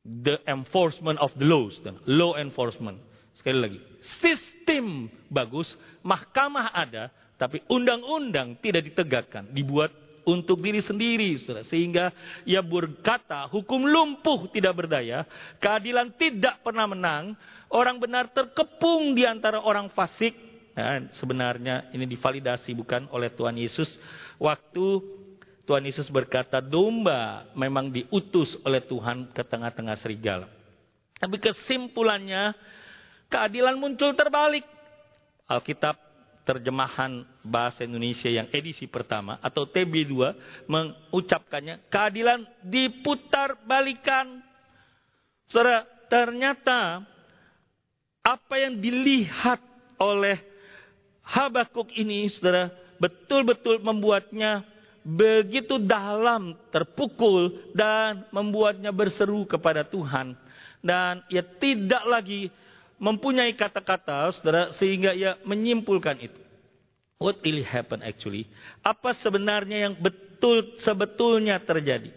the 0.05 0.37
enforcement 0.45 1.17
of 1.17 1.33
the 1.33 1.45
laws, 1.49 1.81
law 2.05 2.37
enforcement. 2.37 3.01
Sekali 3.33 3.57
lagi, 3.57 3.79
sistem 4.21 5.09
bagus, 5.27 5.73
mahkamah 6.05 6.69
ada, 6.69 7.09
tapi 7.41 7.65
undang-undang 7.65 8.61
tidak 8.61 8.93
ditegakkan, 8.93 9.49
dibuat 9.49 9.89
untuk 10.27 10.59
diri 10.59 10.83
sendiri. 10.83 11.39
Sehingga 11.71 12.11
ia 12.43 12.59
berkata, 12.59 13.47
hukum 13.47 13.87
lumpuh 13.87 14.51
tidak 14.51 14.83
berdaya, 14.83 15.23
keadilan 15.63 16.11
tidak 16.19 16.59
pernah 16.59 16.83
menang, 16.83 17.31
orang 17.71 17.95
benar 17.97 18.27
terkepung 18.35 19.15
di 19.15 19.23
antara 19.23 19.63
orang 19.63 19.87
fasik. 19.95 20.35
Nah, 20.75 21.09
sebenarnya 21.17 21.89
ini 21.95 22.05
divalidasi 22.05 22.75
bukan 22.75 23.09
oleh 23.09 23.33
Tuhan 23.33 23.57
Yesus. 23.57 23.97
Waktu 24.37 24.85
Tuhan 25.65 25.83
Yesus 25.87 26.11
berkata, 26.11 26.61
domba 26.61 27.49
memang 27.57 27.89
diutus 27.89 28.59
oleh 28.61 28.83
Tuhan 28.85 29.33
ke 29.33 29.41
tengah-tengah 29.41 29.97
serigala. 29.97 30.47
Tapi 31.17 31.41
kesimpulannya, 31.41 32.53
keadilan 33.27 33.75
muncul 33.75 34.13
terbalik. 34.13 34.63
Alkitab 35.47 36.06
terjemahan 36.47 37.27
bahasa 37.43 37.83
Indonesia 37.83 38.31
yang 38.31 38.47
edisi 38.55 38.87
pertama 38.87 39.35
atau 39.43 39.67
TB2 39.67 40.15
mengucapkannya 40.71 41.91
keadilan 41.91 42.47
diputar 42.63 43.59
balikan. 43.67 44.39
Saudara, 45.51 45.83
ternyata 46.07 47.03
apa 48.23 48.55
yang 48.55 48.79
dilihat 48.79 49.59
oleh 49.99 50.39
Habakuk 51.27 51.91
ini, 51.99 52.31
saudara, 52.31 52.71
betul-betul 53.03 53.83
membuatnya 53.83 54.63
begitu 55.03 55.75
dalam, 55.75 56.55
terpukul, 56.71 57.71
dan 57.75 58.23
membuatnya 58.31 58.95
berseru 58.95 59.43
kepada 59.43 59.83
Tuhan. 59.83 60.39
Dan 60.79 61.23
ia 61.27 61.43
tidak 61.43 62.03
lagi 62.07 62.47
mempunyai 62.97 63.53
kata-kata, 63.53 64.33
saudara, 64.33 64.73
sehingga 64.75 65.13
ia 65.13 65.37
menyimpulkan 65.45 66.17
itu. 66.21 66.41
What 67.17 67.41
really 67.41 67.65
happened 67.65 68.05
actually? 68.05 68.45
Apa 68.85 69.17
sebenarnya 69.17 69.89
yang 69.89 69.93
betul 69.97 70.77
sebetulnya 70.77 71.57
terjadi? 71.57 72.13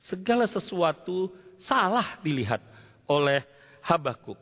Segala 0.00 0.48
sesuatu 0.48 1.28
salah 1.60 2.16
dilihat 2.24 2.64
oleh 3.04 3.44
Habakuk. 3.84 4.36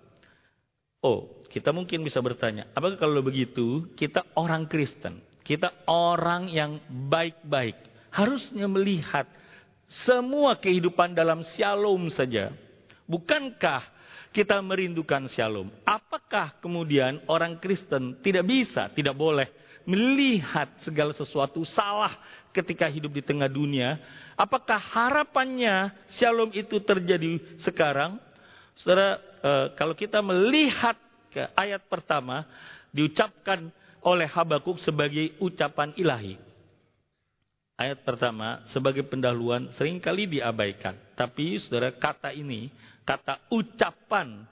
Oh, 1.02 1.43
kita 1.50 1.71
mungkin 1.71 2.02
bisa 2.02 2.19
bertanya, 2.19 2.66
apakah 2.75 2.99
kalau 2.99 3.23
begitu 3.23 3.87
kita 3.95 4.26
orang 4.35 4.66
Kristen, 4.66 5.23
kita 5.47 5.71
orang 5.87 6.50
yang 6.50 6.83
baik-baik, 6.87 7.78
harusnya 8.11 8.66
melihat 8.66 9.26
semua 9.87 10.59
kehidupan 10.59 11.14
dalam 11.14 11.47
shalom 11.55 12.11
saja. 12.11 12.50
Bukankah 13.07 13.87
kita 14.37 14.61
merindukan 14.61 15.33
shalom? 15.33 15.73
Apakah 15.88 16.61
kemudian 16.61 17.25
orang 17.25 17.57
Kristen 17.57 18.21
tidak 18.21 18.45
bisa, 18.45 18.93
tidak 18.93 19.16
boleh 19.16 19.49
melihat 19.88 20.69
segala 20.85 21.16
sesuatu 21.16 21.64
salah 21.64 22.12
ketika 22.52 22.85
hidup 22.85 23.16
di 23.16 23.25
tengah 23.25 23.49
dunia? 23.49 23.97
Apakah 24.37 24.76
harapannya 24.76 25.88
shalom 26.12 26.52
itu 26.52 26.76
terjadi 26.85 27.40
sekarang? 27.64 28.21
Saudara, 28.76 29.16
eh, 29.40 29.66
kalau 29.73 29.97
kita 29.97 30.21
melihat 30.21 31.00
ke 31.33 31.49
ayat 31.57 31.88
pertama 31.88 32.45
diucapkan 32.93 33.73
oleh 34.05 34.28
Habakuk 34.28 34.76
sebagai 34.85 35.33
ucapan 35.40 35.97
ilahi. 35.97 36.37
Ayat 37.76 38.05
pertama 38.05 38.64
sebagai 38.69 39.05
pendahuluan 39.05 39.73
sering 39.73 39.97
kali 39.97 40.28
diabaikan. 40.28 40.97
Tapi 41.12 41.61
saudara 41.61 41.93
kata 41.93 42.33
ini, 42.33 42.73
kata 43.07 43.47
ucapan 43.55 44.43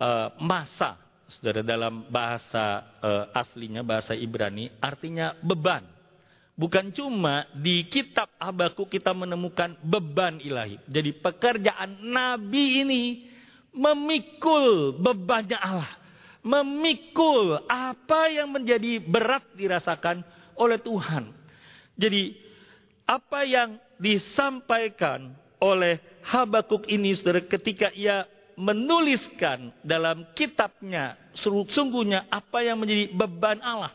uh, 0.00 0.32
masa, 0.40 0.96
saudara 1.28 1.60
dalam 1.60 2.08
bahasa 2.08 2.80
uh, 3.04 3.24
aslinya, 3.36 3.84
bahasa 3.84 4.16
Ibrani, 4.16 4.72
artinya 4.80 5.36
beban. 5.44 5.84
Bukan 6.56 6.88
cuma 6.96 7.44
di 7.52 7.84
kitab 7.84 8.32
Habakuk 8.40 8.88
kita 8.88 9.12
menemukan 9.12 9.76
beban 9.84 10.40
ilahi. 10.40 10.80
Jadi 10.88 11.12
pekerjaan 11.20 12.00
nabi 12.00 12.80
ini 12.80 13.02
memikul 13.76 14.96
bebannya 14.96 15.60
Allah. 15.60 15.92
Memikul 16.40 17.60
apa 17.68 18.32
yang 18.32 18.56
menjadi 18.56 19.04
berat 19.04 19.44
dirasakan 19.52 20.24
oleh 20.56 20.80
Tuhan. 20.80 21.28
Jadi 21.92 22.40
apa 23.04 23.44
yang 23.44 23.76
disampaikan 24.00 25.36
oleh 25.60 26.00
Habakuk 26.26 26.90
ini 26.90 27.14
saudara 27.14 27.38
ketika 27.38 27.94
ia 27.94 28.26
menuliskan 28.58 29.70
dalam 29.84 30.26
kitabnya 30.34 31.14
sungguhnya 31.70 32.26
apa 32.26 32.66
yang 32.66 32.80
menjadi 32.80 33.12
beban 33.14 33.62
Allah. 33.62 33.92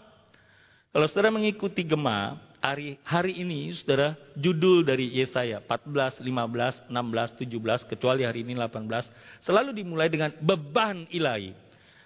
Kalau 0.96 1.08
saudara 1.12 1.34
mengikuti 1.34 1.84
Gema, 1.84 2.40
hari 2.62 3.02
hari 3.02 3.42
ini 3.42 3.74
saudara 3.74 4.14
judul 4.38 4.86
dari 4.86 5.10
Yesaya 5.18 5.60
14, 5.66 6.22
15, 6.24 6.88
16, 6.88 7.92
17 7.92 7.92
kecuali 7.92 8.22
hari 8.24 8.46
ini 8.46 8.54
18 8.56 9.44
selalu 9.44 9.76
dimulai 9.76 10.08
dengan 10.08 10.32
beban 10.40 11.10
ilahi. 11.10 11.52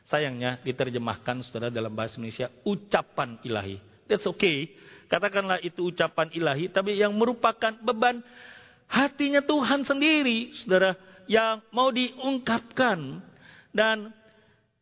Sayangnya 0.07 0.61
diterjemahkan 0.63 1.43
saudara 1.45 1.69
dalam 1.69 1.91
bahasa 1.91 2.17
Indonesia 2.17 2.47
ucapan 2.63 3.37
ilahi. 3.43 3.77
That's 4.07 4.25
okay. 4.25 4.73
Katakanlah 5.05 5.61
itu 5.61 5.85
ucapan 5.85 6.33
ilahi 6.33 6.71
tapi 6.71 6.97
yang 6.97 7.13
merupakan 7.13 7.77
beban 7.83 8.23
hatinya 8.89 9.41
Tuhan 9.43 9.85
sendiri 9.85 10.53
saudara 10.61 10.97
yang 11.25 11.61
mau 11.73 11.89
diungkapkan. 11.89 13.21
Dan 13.75 14.13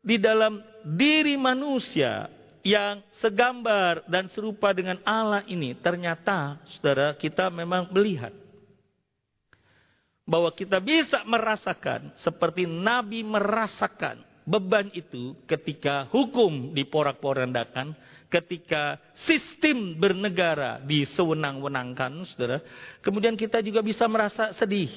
di 0.04 0.22
dalam 0.22 0.62
diri 0.86 1.34
manusia 1.34 2.30
yang 2.62 3.02
segambar 3.18 4.06
dan 4.06 4.30
serupa 4.30 4.70
dengan 4.70 5.02
Allah 5.02 5.42
ini, 5.50 5.74
ternyata 5.74 6.62
saudara 6.78 7.18
kita 7.18 7.50
memang 7.50 7.90
melihat 7.90 8.32
bahwa 10.24 10.54
kita 10.56 10.80
bisa 10.80 11.26
merasakan 11.28 12.16
seperti 12.22 12.64
Nabi 12.64 13.26
merasakan 13.28 14.24
beban 14.44 14.92
itu 14.96 15.36
ketika 15.48 16.08
hukum 16.12 16.76
diporak-porandakan, 16.76 17.96
ketika 18.34 18.98
sistem 19.14 19.94
bernegara 19.94 20.82
disewenang-wenangkan, 20.82 22.26
saudara. 22.26 22.58
Kemudian 23.06 23.38
kita 23.38 23.62
juga 23.62 23.86
bisa 23.86 24.10
merasa 24.10 24.50
sedih 24.58 24.90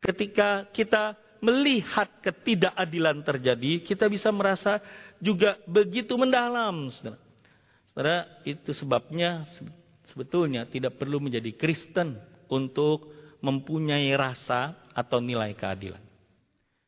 ketika 0.00 0.64
kita 0.72 1.12
melihat 1.44 2.08
ketidakadilan 2.24 3.20
terjadi, 3.20 3.84
kita 3.84 4.08
bisa 4.08 4.32
merasa 4.32 4.80
juga 5.20 5.60
begitu 5.68 6.16
mendalam. 6.16 6.88
Saudara. 6.88 7.20
saudara, 7.92 8.16
itu 8.48 8.72
sebabnya 8.72 9.44
sebetulnya 10.08 10.64
tidak 10.64 10.96
perlu 10.96 11.20
menjadi 11.20 11.52
Kristen 11.52 12.16
untuk 12.48 13.12
mempunyai 13.44 14.08
rasa 14.16 14.80
atau 14.96 15.20
nilai 15.20 15.52
keadilan. 15.52 16.00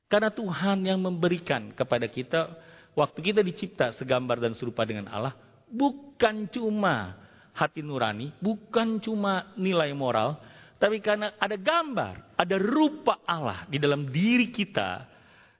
Karena 0.08 0.32
Tuhan 0.32 0.88
yang 0.88 0.96
memberikan 1.04 1.68
kepada 1.76 2.08
kita 2.08 2.56
waktu 2.96 3.20
kita 3.20 3.44
dicipta 3.44 3.92
segambar 3.92 4.40
dan 4.40 4.56
serupa 4.56 4.88
dengan 4.88 5.12
Allah 5.12 5.36
bukan 5.70 6.48
cuma 6.50 7.16
hati 7.54 7.82
nurani, 7.82 8.32
bukan 8.38 9.02
cuma 9.02 9.52
nilai 9.58 9.90
moral, 9.92 10.38
tapi 10.78 11.02
karena 11.02 11.34
ada 11.36 11.58
gambar, 11.58 12.38
ada 12.38 12.56
rupa 12.56 13.18
Allah 13.26 13.66
di 13.66 13.82
dalam 13.82 14.06
diri 14.06 14.48
kita 14.54 15.04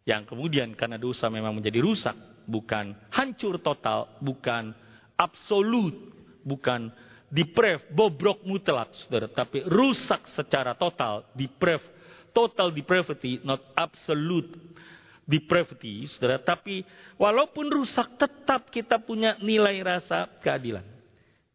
yang 0.07 0.23
kemudian 0.25 0.73
karena 0.79 0.97
dosa 0.97 1.27
memang 1.27 1.53
menjadi 1.53 1.83
rusak, 1.83 2.17
bukan 2.47 2.95
hancur 3.11 3.59
total, 3.59 4.15
bukan 4.23 4.73
absolut, 5.19 5.93
bukan 6.47 6.89
depraved, 7.29 7.93
bobrok 7.93 8.41
mutlak, 8.47 8.95
saudara, 9.05 9.29
tapi 9.29 9.67
rusak 9.69 10.31
secara 10.33 10.73
total, 10.79 11.29
depraved, 11.37 11.85
total 12.33 12.73
depravity, 12.73 13.43
not 13.43 13.61
absolute 13.77 14.49
depravity, 15.29 16.09
saudara. 16.09 16.41
Tapi 16.41 16.83
walaupun 17.21 17.69
rusak, 17.69 18.17
tetap 18.17 18.73
kita 18.73 18.97
punya 18.97 19.37
nilai 19.45 19.77
rasa 19.85 20.25
keadilan. 20.41 20.83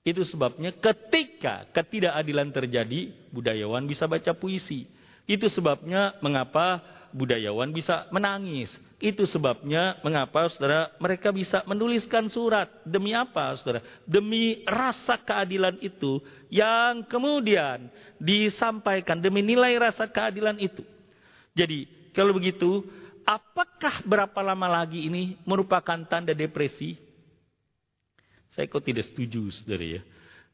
Itu 0.05 0.21
sebabnya 0.21 0.69
ketika 0.77 1.65
ketidakadilan 1.73 2.53
terjadi, 2.53 3.09
budayawan 3.33 3.89
bisa 3.89 4.05
baca 4.05 4.37
puisi. 4.37 4.85
Itu 5.25 5.49
sebabnya 5.49 6.13
mengapa 6.21 6.83
budayawan 7.15 7.71
bisa 7.73 8.05
menangis. 8.11 8.69
Itu 8.99 9.23
sebabnya 9.23 9.99
mengapa 10.03 10.47
saudara 10.51 10.91
mereka 10.99 11.31
bisa 11.31 11.63
menuliskan 11.63 12.27
surat. 12.27 12.67
Demi 12.83 13.15
apa 13.15 13.55
saudara? 13.55 13.79
Demi 14.03 14.63
rasa 14.67 15.15
keadilan 15.19 15.79
itu 15.79 16.19
yang 16.51 17.07
kemudian 17.07 17.87
disampaikan. 18.19 19.23
Demi 19.23 19.39
nilai 19.39 19.75
rasa 19.79 20.07
keadilan 20.07 20.59
itu. 20.59 20.83
Jadi 21.55 21.87
kalau 22.11 22.35
begitu 22.35 22.83
apakah 23.23 24.03
berapa 24.03 24.39
lama 24.43 24.83
lagi 24.83 25.07
ini 25.07 25.39
merupakan 25.47 25.99
tanda 26.07 26.31
depresi? 26.31 26.95
Saya 28.53 28.69
kok 28.69 28.85
tidak 28.85 29.09
setuju 29.09 29.49
saudara 29.49 29.99
ya. 29.99 30.01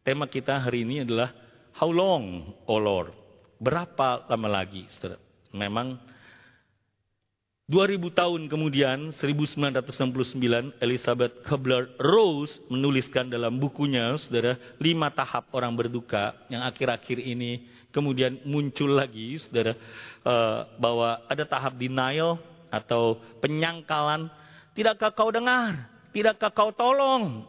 Tema 0.01 0.25
kita 0.25 0.55
hari 0.55 0.87
ini 0.87 1.03
adalah 1.03 1.35
How 1.75 1.91
long, 1.91 2.55
O 2.65 2.75
Lord? 2.79 3.11
Berapa 3.59 4.23
lama 4.31 4.47
lagi 4.47 4.87
saudara? 4.95 5.19
Memang 5.51 5.99
2000 7.69 8.01
tahun 8.17 8.41
kemudian, 8.49 9.13
1969, 9.13 10.81
Elizabeth 10.81 11.45
Kubler-Rose 11.45 12.65
menuliskan 12.65 13.29
dalam 13.29 13.61
bukunya, 13.61 14.17
saudara, 14.17 14.57
lima 14.81 15.13
tahap 15.13 15.53
orang 15.53 15.77
berduka 15.77 16.33
yang 16.49 16.65
akhir-akhir 16.65 17.21
ini 17.21 17.69
kemudian 17.93 18.41
muncul 18.41 18.89
lagi, 18.89 19.37
saudara, 19.37 19.77
uh, 20.25 20.65
bahwa 20.81 21.21
ada 21.29 21.45
tahap 21.45 21.77
denial 21.77 22.41
atau 22.69 23.17
penyangkalan. 23.41 24.29
Tidakkah 24.73 25.11
kau 25.11 25.29
dengar? 25.33 25.89
Tidakkah 26.13 26.53
kau 26.53 26.71
tolong? 26.73 27.45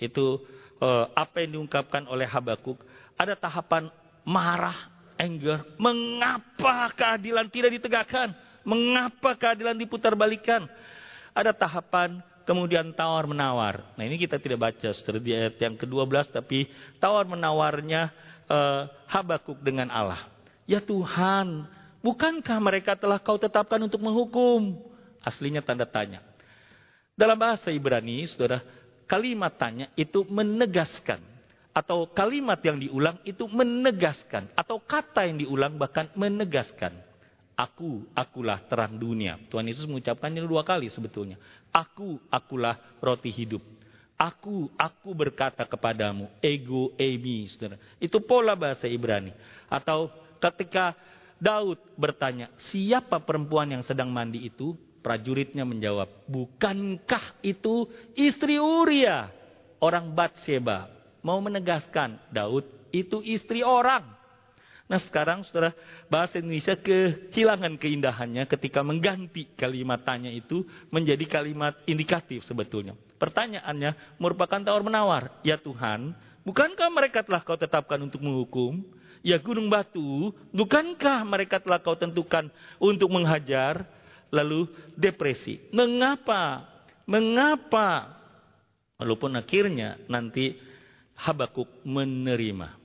Itu 0.00 0.42
uh, 0.80 1.10
apa 1.12 1.44
yang 1.44 1.60
diungkapkan 1.60 2.08
oleh 2.08 2.24
Habakuk. 2.26 2.80
Ada 3.20 3.36
tahapan 3.36 3.92
marah, 4.24 4.88
anger. 5.20 5.66
Mengapa 5.76 6.88
keadilan 6.96 7.46
tidak 7.52 7.76
ditegakkan? 7.76 8.32
Mengapa 8.64 9.36
keadilan 9.36 9.76
diputar 9.76 10.16
balikan? 10.16 10.64
Ada 11.36 11.52
tahapan 11.52 12.24
kemudian 12.48 12.90
tawar-menawar. 12.96 13.94
Nah 13.94 14.04
ini 14.04 14.18
kita 14.18 14.40
tidak 14.40 14.58
baca 14.58 14.90
ayat 14.90 15.54
yang 15.60 15.78
ke-12 15.78 16.34
tapi 16.34 16.66
tawar-menawarnya 16.98 18.10
uh, 18.50 18.82
Habakuk 19.06 19.62
dengan 19.62 19.86
Allah. 19.92 20.26
Ya 20.66 20.82
Tuhan, 20.82 21.66
bukankah 22.00 22.58
mereka 22.60 22.96
telah 22.96 23.20
kau 23.20 23.36
tetapkan 23.36 23.80
untuk 23.80 24.00
menghukum? 24.00 24.80
Aslinya 25.20 25.60
tanda 25.60 25.84
tanya. 25.84 26.24
Dalam 27.12 27.36
bahasa 27.36 27.68
Ibrani, 27.68 28.24
saudara, 28.24 28.64
kalimat 29.04 29.52
tanya 29.52 29.92
itu 29.92 30.24
menegaskan. 30.24 31.20
Atau 31.70 32.08
kalimat 32.10 32.58
yang 32.64 32.80
diulang 32.80 33.20
itu 33.22 33.44
menegaskan. 33.46 34.48
Atau 34.56 34.80
kata 34.80 35.28
yang 35.28 35.38
diulang 35.38 35.76
bahkan 35.76 36.08
menegaskan. 36.16 36.96
Aku, 37.54 38.08
akulah 38.16 38.64
terang 38.64 38.96
dunia. 38.96 39.36
Tuhan 39.52 39.68
Yesus 39.68 39.84
mengucapkannya 39.84 40.40
dua 40.48 40.64
kali 40.64 40.88
sebetulnya. 40.88 41.36
Aku, 41.68 42.16
akulah 42.32 42.80
roti 43.04 43.28
hidup. 43.28 43.60
Aku, 44.16 44.72
aku 44.80 45.12
berkata 45.12 45.68
kepadamu, 45.68 46.28
ego, 46.40 46.92
emi, 46.96 47.48
saudara. 47.52 47.76
Itu 48.00 48.24
pola 48.24 48.56
bahasa 48.56 48.88
Ibrani. 48.88 49.32
Atau 49.68 50.08
ketika 50.40 50.96
Daud 51.40 51.80
bertanya, 51.96 52.52
siapa 52.70 53.16
perempuan 53.24 53.72
yang 53.72 53.80
sedang 53.80 54.12
mandi 54.12 54.44
itu? 54.44 54.76
Prajuritnya 55.00 55.64
menjawab, 55.64 56.28
bukankah 56.28 57.40
itu 57.40 57.88
istri 58.12 58.60
Uria, 58.60 59.32
orang 59.80 60.12
Batseba? 60.12 60.92
Mau 61.24 61.40
menegaskan, 61.40 62.20
Daud 62.28 62.68
itu 62.92 63.24
istri 63.24 63.64
orang. 63.64 64.20
Nah 64.90 64.98
sekarang 64.98 65.46
saudara 65.46 65.70
bahasa 66.10 66.42
Indonesia 66.42 66.74
kehilangan 66.74 67.78
keindahannya 67.78 68.42
ketika 68.50 68.82
mengganti 68.82 69.46
kalimat 69.54 70.02
tanya 70.02 70.28
itu 70.28 70.66
menjadi 70.90 71.40
kalimat 71.40 71.78
indikatif 71.86 72.42
sebetulnya. 72.42 72.98
Pertanyaannya 73.16 74.18
merupakan 74.18 74.58
tawar 74.58 74.82
menawar. 74.82 75.30
Ya 75.46 75.56
Tuhan, 75.56 76.12
bukankah 76.42 76.90
mereka 76.90 77.22
telah 77.22 77.40
kau 77.40 77.54
tetapkan 77.54 78.02
untuk 78.02 78.18
menghukum? 78.18 78.82
Ya 79.20 79.36
gunung 79.36 79.68
batu, 79.68 80.32
bukankah 80.52 81.24
mereka 81.28 81.60
telah 81.60 81.80
kau 81.80 81.96
tentukan 81.96 82.48
untuk 82.80 83.12
menghajar? 83.12 83.84
Lalu 84.30 84.70
depresi. 84.94 85.58
Mengapa? 85.74 86.64
Mengapa? 87.04 88.14
Walaupun 88.96 89.34
akhirnya 89.34 89.98
nanti 90.06 90.54
Habakuk 91.20 91.84
menerima 91.84 92.80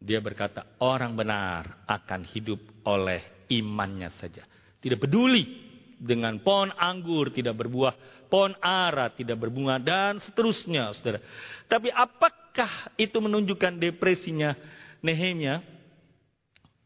dia 0.00 0.16
berkata, 0.24 0.64
orang 0.80 1.12
benar 1.12 1.84
akan 1.84 2.24
hidup 2.24 2.56
oleh 2.88 3.44
imannya 3.52 4.08
saja. 4.16 4.48
Tidak 4.80 4.96
peduli 4.96 5.44
dengan 6.00 6.40
pohon 6.40 6.72
anggur 6.72 7.28
tidak 7.28 7.60
berbuah, 7.60 8.24
pohon 8.32 8.56
ara 8.64 9.12
tidak 9.12 9.36
berbunga, 9.36 9.76
dan 9.76 10.16
seterusnya. 10.16 10.96
Saudara. 10.96 11.20
Tapi 11.68 11.92
apakah 11.92 12.96
itu 12.96 13.12
menunjukkan 13.20 13.76
depresinya 13.76 14.56
Nehemia? 15.04 15.60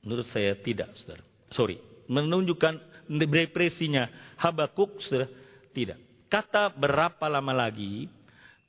Menurut 0.04 0.28
saya 0.28 0.52
tidak, 0.60 0.92
saudara. 0.94 1.24
Sorry, 1.48 1.80
menunjukkan 2.08 3.06
depresinya 3.08 4.08
Habakuk, 4.36 5.00
saudara. 5.00 5.28
Tidak. 5.74 6.28
Kata 6.30 6.70
berapa 6.70 7.26
lama 7.26 7.50
lagi 7.50 8.06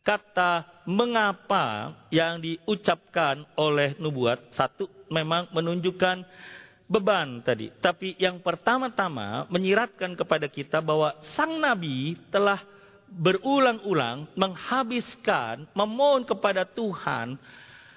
kata 0.06 0.86
mengapa 0.86 1.98
yang 2.14 2.38
diucapkan 2.38 3.42
oleh 3.58 3.98
nubuat 3.98 4.54
satu 4.54 4.86
memang 5.10 5.50
menunjukkan 5.50 6.22
beban 6.86 7.42
tadi. 7.42 7.74
Tapi 7.82 8.14
yang 8.22 8.38
pertama-tama 8.38 9.50
menyiratkan 9.50 10.14
kepada 10.14 10.46
kita 10.46 10.78
bahwa 10.78 11.18
sang 11.34 11.58
nabi 11.58 12.14
telah 12.30 12.62
berulang-ulang 13.10 14.30
menghabiskan 14.38 15.66
memohon 15.74 16.22
kepada 16.26 16.70
Tuhan 16.70 17.42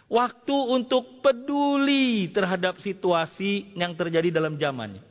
waktu 0.09 0.57
untuk 0.57 1.21
peduli 1.21 2.33
terhadap 2.33 2.81
situasi 2.81 3.77
yang 3.77 3.93
terjadi 3.95 4.33
dalam 4.33 4.57
zamannya. 4.57 5.05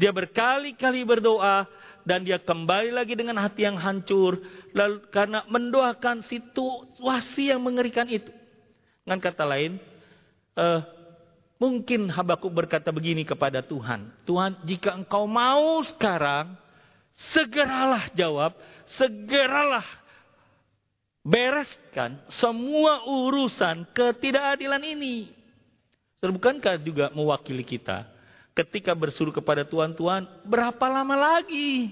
Dia 0.00 0.10
berkali-kali 0.16 1.04
berdoa 1.04 1.68
dan 2.08 2.24
dia 2.24 2.40
kembali 2.40 2.96
lagi 2.96 3.12
dengan 3.12 3.36
hati 3.36 3.68
yang 3.68 3.76
hancur 3.76 4.40
lalu 4.72 5.04
karena 5.12 5.44
mendoakan 5.44 6.24
situasi 6.24 7.52
yang 7.52 7.60
mengerikan 7.60 8.08
itu. 8.08 8.32
Dengan 9.04 9.20
kata 9.20 9.44
lain, 9.44 9.76
uh, 10.56 10.80
mungkin 11.60 12.08
Habakuk 12.08 12.48
berkata 12.48 12.88
begini 12.88 13.28
kepada 13.28 13.60
Tuhan, 13.60 14.08
Tuhan 14.24 14.56
jika 14.64 14.96
engkau 14.96 15.28
mau 15.28 15.84
sekarang, 15.84 16.56
segeralah 17.36 18.08
jawab, 18.16 18.56
segeralah 18.88 19.84
bereskan 21.20 22.20
semua 22.32 23.04
urusan 23.04 23.88
ketidakadilan 23.92 24.82
ini. 24.84 25.32
Bukankah 26.20 26.76
juga 26.80 27.08
mewakili 27.16 27.64
kita? 27.64 28.20
ketika 28.60 28.92
bersuruh 28.92 29.32
kepada 29.32 29.64
Tuhan, 29.64 30.26
berapa 30.44 30.84
lama 30.90 31.16
lagi? 31.16 31.90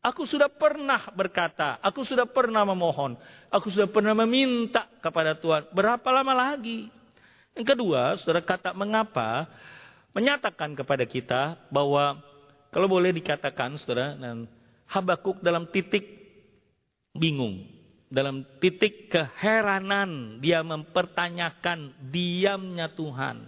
Aku 0.00 0.22
sudah 0.22 0.46
pernah 0.46 1.10
berkata, 1.12 1.82
aku 1.82 2.06
sudah 2.06 2.24
pernah 2.30 2.62
memohon, 2.62 3.18
aku 3.50 3.74
sudah 3.74 3.90
pernah 3.90 4.14
meminta 4.14 4.86
kepada 5.02 5.34
Tuhan, 5.34 5.66
berapa 5.74 6.08
lama 6.14 6.32
lagi? 6.32 6.86
Yang 7.58 7.66
kedua, 7.74 8.14
saudara 8.22 8.44
kata 8.44 8.70
mengapa 8.70 9.50
menyatakan 10.14 10.78
kepada 10.78 11.02
kita 11.02 11.58
bahwa 11.74 12.22
kalau 12.70 12.86
boleh 12.86 13.10
dikatakan, 13.12 13.76
saudara, 13.82 14.14
dan 14.14 14.46
Habakuk 14.86 15.42
dalam 15.42 15.66
titik 15.66 16.06
bingung, 17.10 17.66
dalam 18.06 18.46
titik 18.62 19.10
keheranan, 19.10 20.38
dia 20.38 20.62
mempertanyakan 20.62 21.90
diamnya 22.10 22.86
Tuhan. 22.94 23.42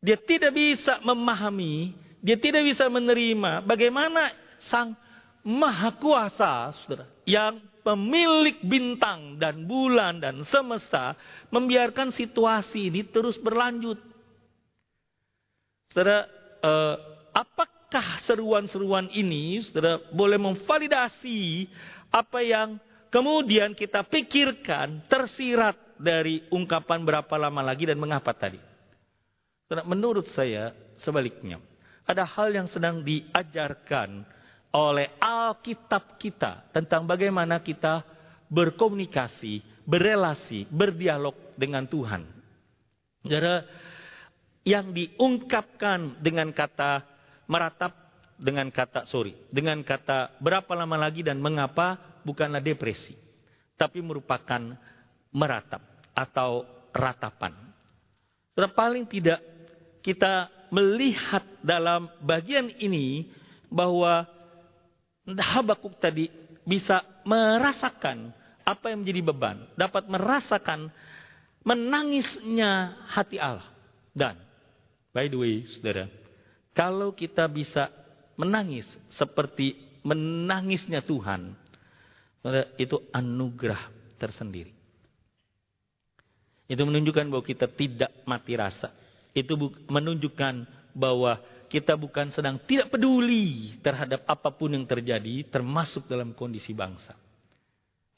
Dia 0.00 0.16
tidak 0.16 0.56
bisa 0.56 0.96
memahami, 1.04 1.92
dia 2.24 2.40
tidak 2.40 2.64
bisa 2.64 2.88
menerima 2.88 3.60
bagaimana 3.68 4.32
sang 4.64 4.96
maha 5.44 5.92
kuasa, 6.00 6.72
saudara, 6.72 7.04
yang 7.28 7.60
pemilik 7.84 8.60
bintang 8.64 9.40
dan 9.40 9.64
bulan 9.64 10.20
dan 10.20 10.44
semesta 10.48 11.16
membiarkan 11.52 12.12
situasi 12.12 12.92
ini 12.92 13.04
terus 13.08 13.36
berlanjut. 13.40 14.00
Saudara, 15.92 16.24
eh, 16.64 16.96
apakah 17.36 18.24
seruan-seruan 18.24 19.08
ini, 19.12 19.60
saudara, 19.64 20.00
boleh 20.12 20.40
memvalidasi 20.40 21.68
apa 22.12 22.40
yang 22.40 22.80
kemudian 23.10 23.76
kita 23.76 24.06
pikirkan 24.06 25.04
tersirat 25.10 25.76
dari 26.00 26.46
ungkapan 26.48 27.04
berapa 27.04 27.34
lama 27.36 27.60
lagi 27.60 27.84
dan 27.84 28.00
mengapa 28.00 28.32
tadi? 28.32 28.58
Menurut 29.84 30.26
saya 30.32 30.72
sebaliknya. 30.98 31.60
Ada 32.08 32.26
hal 32.26 32.50
yang 32.50 32.66
sedang 32.66 33.06
diajarkan 33.06 34.26
oleh 34.74 35.14
Alkitab 35.22 36.18
kita 36.18 36.66
tentang 36.74 37.06
bagaimana 37.06 37.62
kita 37.62 38.02
berkomunikasi, 38.50 39.62
berelasi, 39.86 40.66
berdialog 40.70 41.34
dengan 41.54 41.86
Tuhan. 41.86 42.22
Yang 44.66 44.86
diungkapkan 44.90 46.18
dengan 46.18 46.50
kata 46.50 47.06
meratap, 47.46 47.94
dengan 48.40 48.72
kata 48.72 49.04
sorry, 49.04 49.36
dengan 49.52 49.84
kata 49.84 50.40
berapa 50.40 50.72
lama 50.72 50.96
lagi 50.96 51.20
dan 51.20 51.36
mengapa 51.36 52.00
bukanlah 52.24 52.64
depresi, 52.64 53.12
tapi 53.76 54.00
merupakan 54.00 54.80
meratap 55.28 55.84
atau 56.16 56.64
ratapan. 56.90 57.52
Sudah 58.56 58.72
paling 58.72 59.04
tidak 59.06 59.38
kita 60.00 60.48
melihat 60.72 61.44
dalam 61.60 62.08
bagian 62.24 62.72
ini 62.80 63.28
bahwa 63.68 64.24
Habakuk 65.30 66.00
tadi 66.00 66.26
bisa 66.64 67.04
merasakan 67.22 68.34
apa 68.66 68.90
yang 68.90 69.04
menjadi 69.04 69.20
beban, 69.30 69.58
dapat 69.78 70.08
merasakan 70.10 70.90
menangisnya 71.62 72.98
hati 73.06 73.36
Allah. 73.36 73.68
Dan 74.10 74.34
by 75.14 75.28
the 75.30 75.38
way, 75.38 75.54
Saudara, 75.70 76.10
kalau 76.74 77.14
kita 77.14 77.46
bisa 77.46 77.92
menangis 78.40 78.88
seperti 79.12 79.76
menangisnya 80.00 81.04
Tuhan, 81.04 81.52
itu 82.80 82.96
anugerah 83.12 83.92
tersendiri. 84.16 84.72
Itu 86.64 86.88
menunjukkan 86.88 87.28
bahwa 87.28 87.44
kita 87.44 87.68
tidak 87.68 88.08
mati 88.24 88.56
rasa 88.56 88.88
itu 89.34 89.54
menunjukkan 89.86 90.66
bahwa 90.90 91.38
kita 91.70 91.94
bukan 91.94 92.34
sedang 92.34 92.58
tidak 92.66 92.90
peduli 92.90 93.78
terhadap 93.78 94.26
apa 94.26 94.50
pun 94.50 94.74
yang 94.74 94.82
terjadi, 94.82 95.46
termasuk 95.46 96.10
dalam 96.10 96.34
kondisi 96.34 96.74
bangsa. 96.74 97.14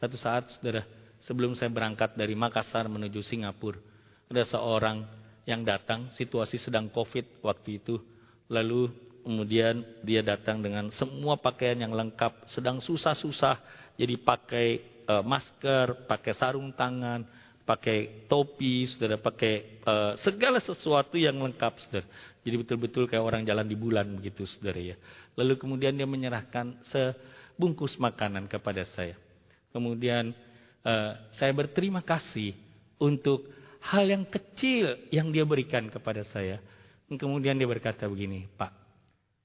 Satu 0.01 0.17
saat, 0.17 0.49
saudara, 0.57 0.83
sebelum 1.21 1.53
saya 1.53 1.69
berangkat 1.69 2.17
dari 2.17 2.33
Makassar 2.33 2.89
menuju 2.89 3.21
Singapura, 3.21 3.77
ada 4.33 4.43
seorang 4.49 5.05
yang 5.45 5.61
datang, 5.69 6.09
situasi 6.17 6.57
sedang 6.57 6.89
COVID 6.89 7.45
waktu 7.45 7.77
itu, 7.77 8.01
lalu 8.49 8.89
kemudian 9.23 9.87
dia 10.03 10.21
datang 10.21 10.61
dengan 10.61 10.91
semua 10.93 11.39
pakaian 11.39 11.79
yang 11.79 11.95
lengkap, 11.95 12.51
sedang 12.51 12.83
susah-susah 12.83 13.81
Jadi 13.93 14.17
pakai 14.19 14.69
uh, 15.05 15.23
masker, 15.23 16.09
pakai 16.09 16.33
sarung 16.33 16.73
tangan, 16.73 17.29
pakai 17.63 18.27
topi, 18.27 18.89
saudara 18.89 19.21
pakai 19.21 19.85
uh, 19.87 20.13
segala 20.19 20.59
sesuatu 20.59 21.15
yang 21.21 21.39
lengkap, 21.39 21.73
saudara. 21.79 22.07
Jadi 22.43 22.57
betul-betul 22.59 23.05
kayak 23.07 23.23
orang 23.23 23.47
jalan 23.47 23.69
di 23.69 23.77
bulan 23.79 24.09
begitu, 24.19 24.49
saudara 24.49 24.81
ya. 24.81 24.97
Lalu 25.39 25.55
kemudian 25.61 25.95
dia 25.95 26.09
menyerahkan 26.09 26.83
sebungkus 26.89 28.01
makanan 28.01 28.51
kepada 28.51 28.83
saya. 28.91 29.15
Kemudian 29.71 30.35
uh, 30.83 31.13
saya 31.39 31.53
berterima 31.55 32.03
kasih 32.03 32.57
untuk 32.99 33.47
hal 33.83 34.11
yang 34.11 34.25
kecil 34.27 34.99
yang 35.15 35.31
dia 35.31 35.47
berikan 35.47 35.87
kepada 35.87 36.27
saya. 36.27 36.59
Kemudian 37.13 37.61
dia 37.61 37.69
berkata 37.69 38.09
begini, 38.09 38.49
Pak, 38.57 38.82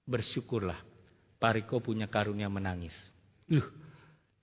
bersyukurlah 0.07 0.87
Pak 1.37 1.51
Riko 1.53 1.77
punya 1.77 2.09
karunia 2.09 2.49
menangis. 2.49 2.93
Uh, 3.45 3.61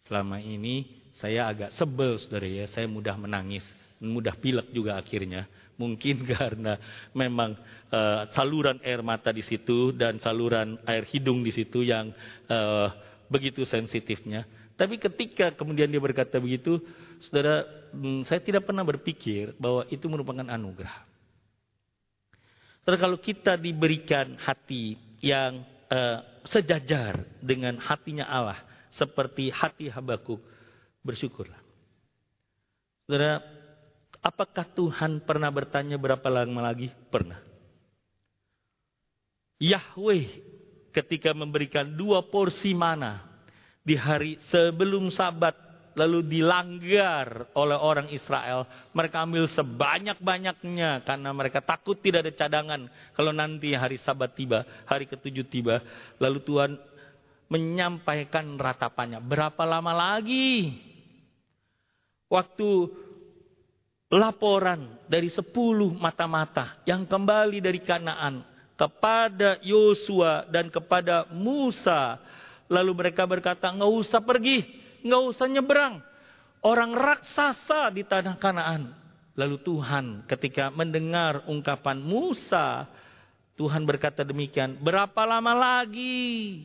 selama 0.06 0.38
ini 0.38 1.02
saya 1.18 1.50
agak 1.50 1.74
sebel 1.74 2.18
saudara 2.22 2.46
ya, 2.46 2.66
saya 2.70 2.86
mudah 2.86 3.18
menangis, 3.18 3.66
mudah 3.98 4.34
pilek 4.38 4.70
juga 4.70 4.94
akhirnya. 4.94 5.50
Mungkin 5.74 6.22
karena 6.38 6.78
memang 7.10 7.58
uh, 7.90 8.30
saluran 8.30 8.78
air 8.86 9.02
mata 9.02 9.34
di 9.34 9.42
situ 9.42 9.90
dan 9.90 10.22
saluran 10.22 10.78
air 10.86 11.02
hidung 11.10 11.42
di 11.42 11.50
situ 11.50 11.82
yang 11.82 12.14
uh, 12.46 12.88
begitu 13.26 13.66
sensitifnya. 13.66 14.46
Tapi 14.74 14.98
ketika 14.98 15.54
kemudian 15.54 15.90
dia 15.90 16.02
berkata 16.02 16.38
begitu, 16.38 16.82
saudara, 17.22 17.62
hmm, 17.94 18.26
saya 18.26 18.42
tidak 18.42 18.66
pernah 18.66 18.82
berpikir 18.86 19.54
bahwa 19.58 19.86
itu 19.90 20.06
merupakan 20.06 20.46
anugerah. 20.46 20.94
Saudara, 22.82 22.98
kalau 22.98 23.18
kita 23.18 23.54
diberikan 23.54 24.34
hati 24.38 24.98
yang 25.24 25.64
uh, 25.88 26.20
sejajar 26.44 27.24
dengan 27.40 27.80
hatinya 27.80 28.28
Allah, 28.28 28.60
seperti 28.92 29.48
hati 29.48 29.88
Habakuk, 29.88 30.36
bersyukurlah. 31.00 31.56
Saudara, 33.08 33.40
apakah 34.20 34.68
Tuhan 34.76 35.24
pernah 35.24 35.48
bertanya 35.48 35.96
berapa 35.96 36.28
lama 36.28 36.60
lagi? 36.60 36.92
Pernah. 37.08 37.40
Yahweh 39.56 40.28
ketika 40.92 41.32
memberikan 41.32 41.88
dua 41.88 42.20
porsi 42.28 42.76
mana 42.76 43.24
di 43.80 43.96
hari 43.96 44.36
sebelum 44.52 45.08
sabat 45.08 45.56
lalu 45.94 46.26
dilanggar 46.26 47.50
oleh 47.54 47.78
orang 47.78 48.10
Israel. 48.10 48.66
Mereka 48.94 49.16
ambil 49.24 49.46
sebanyak-banyaknya 49.50 51.02
karena 51.06 51.30
mereka 51.30 51.62
takut 51.62 51.98
tidak 51.98 52.26
ada 52.26 52.32
cadangan. 52.34 52.86
Kalau 53.14 53.32
nanti 53.34 53.74
hari 53.74 53.98
sabat 53.98 54.34
tiba, 54.34 54.66
hari 54.86 55.06
ketujuh 55.06 55.46
tiba, 55.46 55.80
lalu 56.22 56.42
Tuhan 56.42 56.76
menyampaikan 57.48 58.58
ratapannya. 58.58 59.22
Berapa 59.22 59.62
lama 59.62 59.94
lagi? 59.94 60.74
Waktu 62.28 62.68
laporan 64.10 64.98
dari 65.06 65.30
sepuluh 65.30 65.94
mata-mata 65.94 66.82
yang 66.86 67.06
kembali 67.06 67.62
dari 67.62 67.80
Kanaan 67.82 68.42
kepada 68.74 69.62
Yosua 69.62 70.50
dan 70.50 70.66
kepada 70.66 71.30
Musa 71.30 72.18
Lalu 72.68 72.92
mereka 72.96 73.28
berkata, 73.28 73.68
nggak 73.68 73.92
usah 73.92 74.20
pergi, 74.24 74.64
nggak 75.04 75.22
usah 75.28 75.46
nyeberang. 75.46 76.00
Orang 76.64 76.96
raksasa 76.96 77.92
di 77.92 78.02
tanah 78.08 78.40
Kanaan. 78.40 78.96
Lalu 79.36 79.60
Tuhan 79.60 80.24
ketika 80.24 80.72
mendengar 80.72 81.44
ungkapan 81.44 82.00
Musa, 82.00 82.88
Tuhan 83.54 83.84
berkata 83.84 84.24
demikian, 84.24 84.80
berapa 84.80 85.22
lama 85.28 85.52
lagi? 85.52 86.64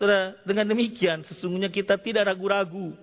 Saudara, 0.00 0.36
dengan 0.44 0.72
demikian 0.72 1.24
sesungguhnya 1.24 1.68
kita 1.68 2.00
tidak 2.00 2.32
ragu-ragu 2.32 2.94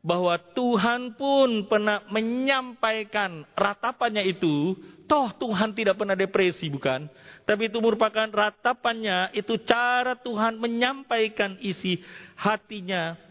bahwa 0.00 0.38
Tuhan 0.56 1.18
pun 1.18 1.66
pernah 1.66 2.00
menyampaikan 2.08 3.44
ratapannya 3.52 4.24
itu, 4.24 4.78
toh 5.04 5.28
Tuhan 5.36 5.74
tidak 5.74 5.98
pernah 5.98 6.14
depresi 6.14 6.70
bukan? 6.70 7.10
Tapi 7.44 7.68
itu 7.68 7.78
merupakan 7.82 8.26
ratapannya, 8.30 9.34
itu 9.34 9.58
cara 9.66 10.16
Tuhan 10.16 10.56
menyampaikan 10.56 11.58
isi 11.60 12.00
hatinya. 12.38 13.27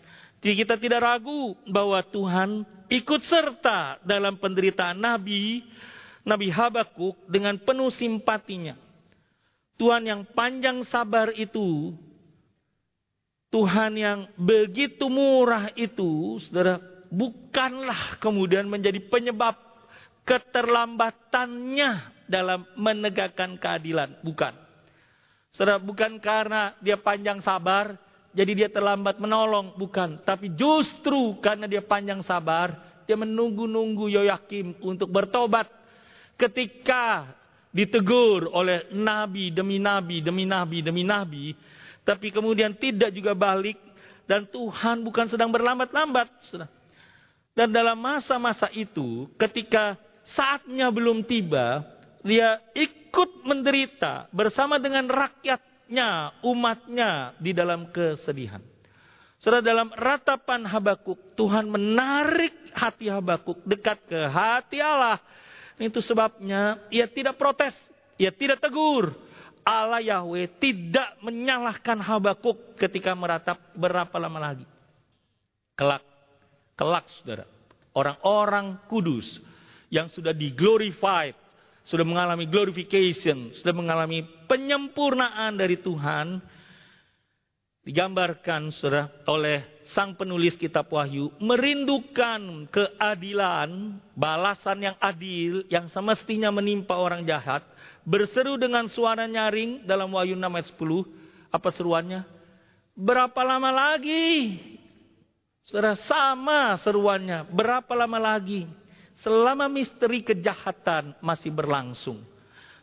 Jadi 0.48 0.64
kita 0.64 0.80
tidak 0.80 1.04
ragu 1.04 1.60
bahwa 1.68 2.00
Tuhan 2.08 2.64
ikut 2.88 3.20
serta 3.28 4.00
dalam 4.00 4.40
penderitaan 4.40 4.96
Nabi, 4.96 5.60
Nabi 6.24 6.48
Habakuk 6.48 7.20
dengan 7.28 7.60
penuh 7.60 7.92
simpatinya. 7.92 8.80
Tuhan 9.76 10.08
yang 10.08 10.24
panjang 10.32 10.88
sabar 10.88 11.36
itu 11.36 11.92
Tuhan 13.52 14.00
yang 14.00 14.32
begitu 14.40 15.12
murah 15.12 15.68
itu, 15.76 16.40
saudara, 16.40 16.80
bukanlah 17.12 18.16
kemudian 18.24 18.72
menjadi 18.72 19.04
penyebab 19.04 19.60
keterlambatannya 20.24 22.24
dalam 22.24 22.64
menegakkan 22.80 23.60
keadilan. 23.60 24.16
Bukan. 24.24 24.56
Saudara, 25.52 25.76
bukan 25.76 26.24
karena 26.24 26.72
dia 26.80 26.96
panjang 26.96 27.44
sabar, 27.44 28.07
jadi 28.38 28.52
dia 28.54 28.70
terlambat 28.70 29.18
menolong. 29.18 29.74
Bukan. 29.74 30.22
Tapi 30.22 30.54
justru 30.54 31.42
karena 31.42 31.66
dia 31.66 31.82
panjang 31.82 32.22
sabar, 32.22 32.78
dia 33.10 33.18
menunggu-nunggu 33.18 34.14
Yoyakim 34.14 34.78
untuk 34.86 35.10
bertobat. 35.10 35.66
Ketika 36.38 37.34
ditegur 37.74 38.54
oleh 38.54 38.94
nabi 38.94 39.50
demi 39.50 39.82
nabi, 39.82 40.22
demi 40.22 40.46
nabi, 40.46 40.86
demi 40.86 41.02
nabi, 41.02 41.58
tapi 42.06 42.30
kemudian 42.30 42.78
tidak 42.78 43.10
juga 43.10 43.34
balik 43.34 43.82
dan 44.30 44.46
Tuhan 44.46 45.02
bukan 45.02 45.26
sedang 45.26 45.50
berlambat-lambat. 45.50 46.30
Dan 47.58 47.74
dalam 47.74 47.98
masa-masa 47.98 48.70
itu 48.70 49.26
ketika 49.42 49.98
saatnya 50.22 50.94
belum 50.94 51.26
tiba, 51.26 51.82
dia 52.22 52.62
ikut 52.78 53.42
menderita 53.50 54.30
bersama 54.30 54.78
dengan 54.78 55.10
rakyatnya, 55.88 56.44
umatnya 56.44 57.12
di 57.40 57.56
dalam 57.56 57.88
kesedihan. 57.96 58.60
Saudara 59.40 59.64
dalam 59.64 59.94
ratapan 59.94 60.66
Habakuk, 60.66 61.38
Tuhan 61.38 61.70
menarik 61.70 62.74
hati 62.74 63.08
Habakuk 63.08 63.64
dekat 63.64 64.04
ke 64.10 64.20
hati 64.28 64.82
Allah. 64.82 65.22
Itu 65.78 66.02
sebabnya 66.02 66.82
ia 66.90 67.06
tidak 67.06 67.38
protes, 67.38 67.78
ia 68.18 68.34
tidak 68.34 68.60
tegur, 68.60 69.14
Allah 69.62 70.02
Yahweh 70.02 70.58
tidak 70.58 71.22
menyalahkan 71.22 72.02
Habakuk 72.02 72.76
ketika 72.82 73.14
meratap 73.14 73.62
berapa 73.78 74.18
lama 74.18 74.40
lagi. 74.42 74.66
Kelak, 75.78 76.02
kelak 76.74 77.06
saudara. 77.22 77.46
Orang-orang 77.94 78.82
kudus 78.90 79.38
yang 79.94 80.10
sudah 80.10 80.34
diglorified, 80.34 81.38
sudah 81.88 82.04
mengalami 82.04 82.44
glorification, 82.52 83.56
sudah 83.56 83.72
mengalami 83.72 84.28
penyempurnaan 84.52 85.56
dari 85.56 85.80
Tuhan, 85.80 86.44
digambarkan 87.88 88.76
saudara 88.76 89.08
oleh 89.32 89.64
sang 89.96 90.12
penulis 90.20 90.60
kitab 90.60 90.92
Wahyu 90.92 91.32
merindukan 91.40 92.68
keadilan, 92.68 93.96
balasan 94.12 94.92
yang 94.92 95.00
adil 95.00 95.64
yang 95.72 95.88
semestinya 95.88 96.52
menimpa 96.52 97.00
orang 97.00 97.24
jahat 97.24 97.64
berseru 98.04 98.60
dengan 98.60 98.92
suara 98.92 99.24
nyaring 99.24 99.88
dalam 99.88 100.12
Wahyu 100.12 100.36
6 100.36 100.44
ayat 100.44 100.68
10. 100.76 101.56
Apa 101.56 101.70
seruannya? 101.72 102.28
Berapa 102.92 103.40
lama 103.48 103.72
lagi? 103.72 104.60
Saudara, 105.64 105.96
sama 105.96 106.76
seruannya. 106.84 107.48
Berapa 107.48 107.96
lama 107.96 108.20
lagi? 108.20 108.68
Selama 109.18 109.66
misteri 109.66 110.22
kejahatan 110.22 111.18
masih 111.26 111.50
berlangsung. 111.50 112.22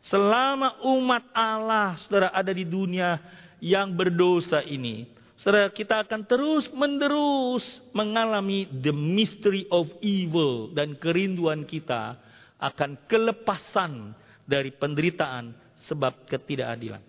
Selama 0.05 0.83
umat 0.85 1.25
Allah, 1.33 1.97
saudara, 2.05 2.35
ada 2.35 2.51
di 2.51 2.67
dunia 2.67 3.23
yang 3.63 3.95
berdosa 3.95 4.61
ini. 4.61 5.09
Saudara, 5.39 5.71
kita 5.71 6.03
akan 6.05 6.27
terus 6.27 6.69
menerus 6.75 7.65
mengalami 7.95 8.69
the 8.69 8.93
mystery 8.93 9.65
of 9.71 9.89
evil 10.03 10.69
dan 10.75 10.99
kerinduan 10.99 11.65
kita 11.65 12.19
akan 12.59 12.97
kelepasan 13.07 14.13
dari 14.45 14.75
penderitaan 14.75 15.55
sebab 15.89 16.29
ketidakadilan. 16.29 17.03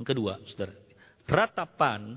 Yang 0.00 0.06
kedua, 0.08 0.40
saudara, 0.48 0.74
ratapan 1.28 2.16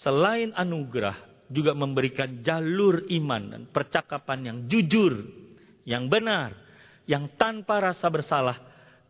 selain 0.00 0.50
anugerah 0.56 1.31
juga 1.52 1.76
memberikan 1.76 2.40
jalur 2.40 3.04
iman 3.12 3.42
dan 3.52 3.62
percakapan 3.68 4.40
yang 4.48 4.58
jujur, 4.66 5.22
yang 5.84 6.08
benar, 6.08 6.56
yang 7.04 7.30
tanpa 7.38 7.92
rasa 7.92 8.08
bersalah 8.08 8.58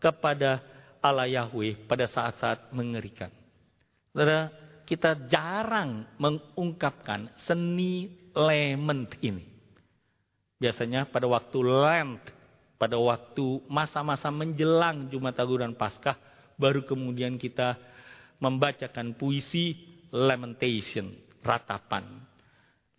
kepada 0.02 0.59
Allah 0.98 1.31
Yahweh 1.31 1.87
pada 1.87 2.11
saat-saat 2.11 2.74
mengerikan. 2.74 3.31
Saudara, 4.11 4.50
kita 4.85 5.14
jarang 5.31 6.05
mengungkapkan 6.18 7.33
seni 7.46 8.11
lament 8.35 9.14
ini. 9.22 9.46
Biasanya 10.59 11.11
pada 11.11 11.26
waktu 11.26 11.59
Lent 11.62 12.22
pada 12.83 12.98
waktu 12.98 13.62
masa-masa 13.70 14.26
menjelang 14.35 15.07
Jumat 15.07 15.38
Agung 15.38 15.62
dan 15.62 15.70
Paskah, 15.78 16.18
baru 16.59 16.83
kemudian 16.83 17.38
kita 17.38 17.78
membacakan 18.42 19.14
puisi 19.14 19.78
lamentation. 20.11 21.14
ratapan. 21.42 22.07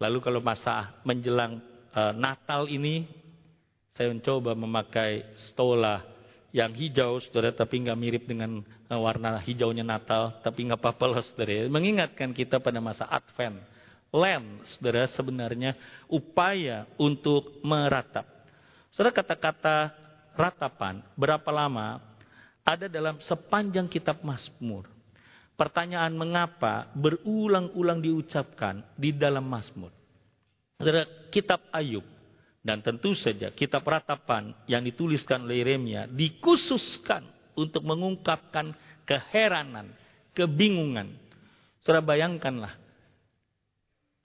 Lalu 0.01 0.17
kalau 0.21 0.41
masa 0.41 0.95
menjelang 1.05 1.61
uh, 1.93 2.13
Natal 2.13 2.65
ini, 2.69 3.05
saya 3.93 4.09
mencoba 4.09 4.57
memakai 4.57 5.25
stola 5.49 6.01
yang 6.53 6.69
hijau, 6.73 7.17
saudara, 7.21 7.49
tapi 7.49 7.81
nggak 7.81 7.97
mirip 7.97 8.23
dengan 8.29 8.61
uh, 8.61 8.99
warna 9.01 9.41
hijaunya 9.41 9.81
Natal, 9.81 10.37
tapi 10.45 10.69
nggak 10.69 10.81
apa-apa 10.81 11.05
loh, 11.09 11.21
saudara. 11.25 11.65
Mengingatkan 11.69 12.29
kita 12.33 12.61
pada 12.61 12.77
masa 12.77 13.09
Advent. 13.09 13.57
Lent, 14.13 14.61
saudara, 14.69 15.09
sebenarnya 15.09 15.73
upaya 16.05 16.85
untuk 17.01 17.57
meratap. 17.65 18.29
Saudara, 18.93 19.09
kata-kata 19.09 19.89
ratapan, 20.37 21.01
berapa 21.17 21.49
lama 21.49 21.97
ada 22.61 22.85
dalam 22.85 23.17
sepanjang 23.25 23.89
kitab 23.89 24.21
Mazmur. 24.21 24.92
Pertanyaan 25.53 26.17
mengapa 26.17 26.89
berulang-ulang 26.97 28.01
diucapkan 28.01 28.81
di 28.97 29.13
dalam 29.13 29.45
Mazmur. 29.45 29.93
Kitab 31.29 31.69
Ayub 31.69 32.03
dan 32.63 32.79
tentu 32.79 33.11
saja 33.11 33.51
kitab 33.51 33.83
ratapan 33.83 34.55
yang 34.65 34.81
dituliskan 34.83 35.43
oleh 35.43 35.61
Yeremia 35.61 36.07
dikhususkan 36.07 37.27
untuk 37.53 37.83
mengungkapkan 37.85 38.73
keheranan, 39.03 39.93
kebingungan. 40.31 41.11
Saudara 41.83 42.01
bayangkanlah, 42.01 42.73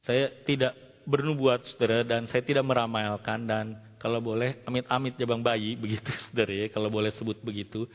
saya 0.07 0.31
tidak 0.47 0.73
bernubuat 1.09 1.67
saudara 1.67 2.07
dan 2.07 2.31
saya 2.31 2.45
tidak 2.45 2.63
meramalkan 2.63 3.49
dan 3.49 3.67
kalau 3.99 4.23
boleh 4.23 4.63
amit-amit 4.69 5.19
jabang 5.19 5.43
bayi 5.43 5.75
begitu 5.83 6.13
saudara 6.29 6.55
ya 6.55 6.67
kalau 6.71 6.93
boleh 6.93 7.11
sebut 7.11 7.41
begitu 7.41 7.89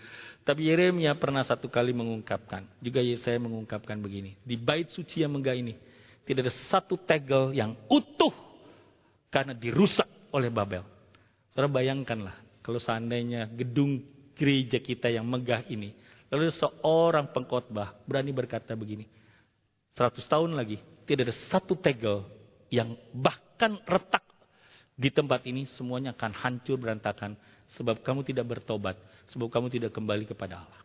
tapi 0.43 0.67
Yeremia 0.67 1.15
pernah 1.15 1.39
satu 1.47 1.71
kali 1.71 1.95
mengungkapkan, 1.95 2.67
juga 2.83 2.99
saya 3.15 3.39
mengungkapkan 3.39 3.95
begini. 3.95 4.35
Di 4.43 4.59
bait 4.59 4.91
suci 4.91 5.23
yang 5.23 5.31
megah 5.39 5.55
ini, 5.55 5.79
tidak 6.27 6.51
ada 6.51 6.53
satu 6.67 6.99
tegel 6.99 7.55
yang 7.55 7.71
utuh 7.87 8.35
karena 9.31 9.55
dirusak 9.55 10.07
oleh 10.35 10.51
Babel. 10.51 10.83
Saudara 11.55 11.71
bayangkanlah, 11.71 12.35
kalau 12.59 12.75
seandainya 12.75 13.47
gedung 13.55 14.03
gereja 14.35 14.83
kita 14.83 15.07
yang 15.07 15.23
megah 15.23 15.63
ini, 15.71 15.95
lalu 16.27 16.51
seorang 16.51 17.31
pengkhotbah 17.31 18.03
berani 18.03 18.35
berkata 18.35 18.75
begini, 18.75 19.07
100 19.95 20.19
tahun 20.27 20.59
lagi, 20.59 20.81
tidak 21.07 21.31
ada 21.31 21.35
satu 21.55 21.79
tegel 21.79 22.27
yang 22.67 22.99
bahkan 23.15 23.79
retak 23.87 24.22
di 24.93 25.09
tempat 25.09 25.41
ini 25.49 25.65
semuanya 25.65 26.13
akan 26.13 26.31
hancur 26.33 26.77
berantakan 26.77 27.33
sebab 27.73 28.05
kamu 28.05 28.21
tidak 28.21 28.45
bertobat, 28.45 28.95
sebab 29.33 29.49
kamu 29.49 29.67
tidak 29.73 29.91
kembali 29.93 30.29
kepada 30.29 30.61
Allah. 30.61 30.81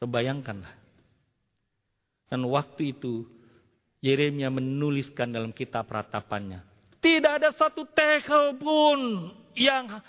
Terbayangkanlah. 0.00 0.74
Dan 2.32 2.48
waktu 2.48 2.96
itu 2.96 3.28
Yeremia 4.02 4.50
menuliskan 4.50 5.30
dalam 5.30 5.54
kitab 5.54 5.86
ratapannya. 5.92 6.64
Tidak 6.98 7.32
ada 7.38 7.54
satu 7.54 7.86
tekel 7.86 8.58
pun 8.58 9.30
yang 9.54 10.00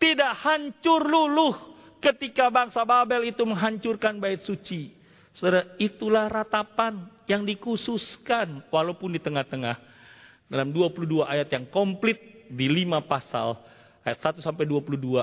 tidak 0.00 0.32
hancur 0.40 1.04
luluh 1.04 1.54
ketika 2.00 2.48
bangsa 2.48 2.82
Babel 2.82 3.28
itu 3.28 3.44
menghancurkan 3.44 4.18
bait 4.18 4.40
suci. 4.42 4.94
Saudara, 5.36 5.68
itulah 5.76 6.32
ratapan 6.32 7.06
yang 7.28 7.44
dikhususkan 7.44 8.64
walaupun 8.72 9.12
di 9.12 9.20
tengah-tengah 9.20 9.76
dalam 10.48 10.72
22 10.72 11.26
ayat 11.26 11.48
yang 11.52 11.68
komplit 11.68 12.35
di 12.50 12.66
5 12.68 13.06
pasal 13.06 13.58
ayat 14.06 14.18
1 14.22 14.44
sampai 14.44 14.64
22, 14.68 15.22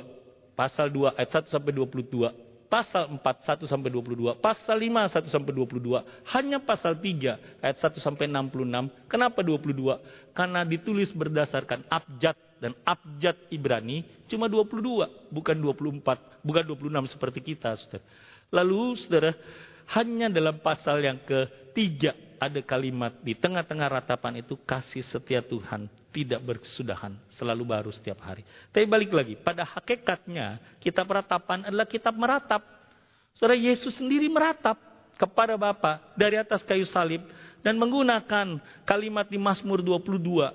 pasal 0.58 0.88
2 0.92 1.16
ayat 1.16 1.30
1 1.44 1.54
sampai 1.54 1.72
22, 1.72 2.30
pasal 2.68 3.04
4 3.06 3.22
1 3.22 3.70
sampai 3.70 3.90
22, 3.94 4.34
pasal 4.42 4.78
5 4.82 4.90
1 4.90 5.30
sampai 5.30 5.52
22, 5.54 6.02
hanya 6.34 6.58
pasal 6.58 6.98
3 6.98 7.62
ayat 7.62 7.78
1 7.78 8.02
sampai 8.02 8.26
66. 8.26 8.90
Kenapa 9.06 9.40
22? 9.46 10.34
Karena 10.34 10.66
ditulis 10.66 11.14
berdasarkan 11.14 11.86
abjad 11.86 12.34
dan 12.58 12.74
abjad 12.88 13.36
Ibrani 13.54 14.08
cuma 14.26 14.50
22, 14.50 15.06
bukan 15.30 15.56
24, 15.60 16.42
bukan 16.42 16.64
26 16.66 17.14
seperti 17.14 17.40
kita, 17.54 17.78
Saudara. 17.78 18.02
Lalu 18.50 18.82
Saudara, 18.98 19.32
hanya 19.92 20.32
dalam 20.32 20.60
pasal 20.64 21.04
yang 21.04 21.20
ketiga 21.24 22.16
ada 22.40 22.60
kalimat 22.60 23.16
di 23.24 23.36
tengah-tengah 23.36 23.88
ratapan 23.88 24.44
itu 24.44 24.60
kasih 24.64 25.04
setia 25.04 25.40
Tuhan 25.40 25.88
tidak 26.14 26.46
berkesudahan, 26.46 27.18
selalu 27.34 27.64
baru 27.66 27.90
setiap 27.90 28.22
hari. 28.22 28.46
Tapi 28.70 28.86
balik 28.86 29.10
lagi, 29.16 29.34
pada 29.34 29.66
hakikatnya 29.66 30.62
kitab 30.78 31.10
ratapan 31.10 31.66
adalah 31.66 31.90
kitab 31.90 32.14
meratap. 32.14 32.62
Saudara 33.34 33.58
Yesus 33.58 33.98
sendiri 33.98 34.30
meratap 34.30 34.78
kepada 35.18 35.58
Bapa 35.58 35.98
dari 36.14 36.38
atas 36.38 36.62
kayu 36.62 36.86
salib 36.86 37.26
dan 37.66 37.80
menggunakan 37.82 38.62
kalimat 38.86 39.26
di 39.26 39.42
Mazmur 39.42 39.82
22. 39.82 40.54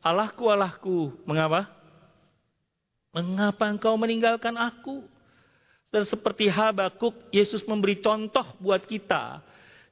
Allahku, 0.00 0.44
Allahku, 0.48 0.96
mengapa? 1.28 1.68
Mengapa 3.12 3.68
engkau 3.68 3.92
meninggalkan 4.00 4.56
aku? 4.56 5.04
Dan 5.88 6.04
seperti 6.04 6.52
Habakuk, 6.52 7.16
Yesus 7.32 7.64
memberi 7.64 7.98
contoh 7.98 8.44
buat 8.60 8.84
kita 8.84 9.40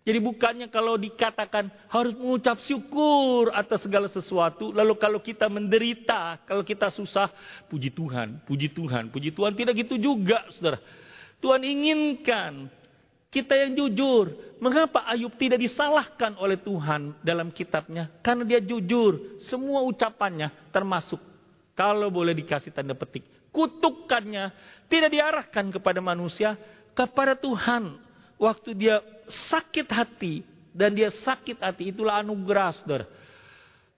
jadi 0.06 0.22
bukannya 0.22 0.70
kalau 0.70 0.94
dikatakan 0.94 1.66
harus 1.90 2.14
mengucap 2.14 2.62
syukur 2.62 3.50
atas 3.50 3.82
segala 3.82 4.06
sesuatu. 4.06 4.70
Lalu 4.70 4.94
kalau 5.02 5.18
kita 5.18 5.50
menderita, 5.50 6.38
kalau 6.46 6.62
kita 6.62 6.94
susah, 6.94 7.26
puji 7.66 7.90
Tuhan, 7.90 8.38
puji 8.46 8.70
Tuhan, 8.70 9.11
puji 9.11 9.35
Tuhan. 9.35 9.59
Tidak 9.59 9.74
gitu 9.74 9.98
juga 9.98 10.46
saudara. 10.54 10.78
Tuhan 11.42 11.59
inginkan 11.59 12.70
kita 13.35 13.59
yang 13.59 13.74
jujur. 13.74 14.30
Mengapa 14.62 15.11
Ayub 15.11 15.35
tidak 15.35 15.59
disalahkan 15.59 16.38
oleh 16.38 16.62
Tuhan 16.62 17.18
dalam 17.26 17.50
kitabnya? 17.50 18.06
Karena 18.22 18.46
dia 18.46 18.62
jujur. 18.62 19.42
Semua 19.42 19.82
ucapannya 19.82 20.54
termasuk 20.70 21.18
kalau 21.74 22.14
boleh 22.14 22.30
dikasih 22.30 22.70
tanda 22.70 22.94
petik. 22.94 23.26
Kutukannya 23.57 24.53
tidak 24.92 25.16
diarahkan 25.16 25.73
kepada 25.73 26.05
manusia, 26.05 26.61
kepada 26.92 27.33
Tuhan 27.33 27.97
waktu 28.37 28.77
dia 28.77 29.01
sakit 29.25 29.88
hati 29.88 30.45
dan 30.77 30.92
dia 30.92 31.09
sakit 31.09 31.64
hati 31.64 31.88
itulah 31.88 32.21
anugerah 32.21 32.77
saudara. 32.77 33.09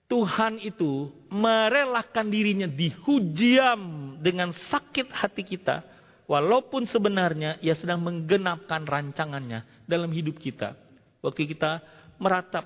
Tuhan 0.09 0.63
itu 0.63 1.11
merelakan 1.29 2.31
dirinya 2.31 2.65
dihujam 2.65 4.15
dengan 4.23 4.55
sakit 4.55 5.11
hati 5.11 5.43
kita. 5.43 5.85
Walaupun 6.25 6.87
sebenarnya 6.87 7.61
ia 7.61 7.75
sedang 7.75 8.01
menggenapkan 8.01 8.87
rancangannya 8.87 9.67
dalam 9.85 10.09
hidup 10.09 10.39
kita. 10.39 10.73
Waktu 11.21 11.51
kita 11.51 11.83
meratap. 12.17 12.65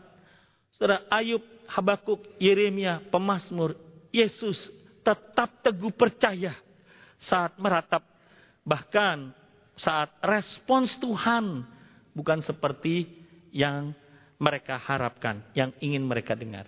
Saudara 0.71 1.03
Ayub, 1.11 1.43
Habakuk, 1.67 2.37
Yeremia, 2.39 3.03
Pemasmur, 3.11 3.75
Yesus 4.13 4.71
tetap 5.03 5.59
teguh 5.59 5.91
percaya 5.91 6.55
saat 7.23 7.55
meratap. 7.59 8.03
Bahkan 8.63 9.31
saat 9.75 10.13
respons 10.23 10.95
Tuhan 11.01 11.65
bukan 12.13 12.39
seperti 12.45 13.09
yang 13.53 13.91
mereka 14.37 14.77
harapkan, 14.77 15.41
yang 15.57 15.71
ingin 15.79 16.03
mereka 16.03 16.35
dengar. 16.35 16.67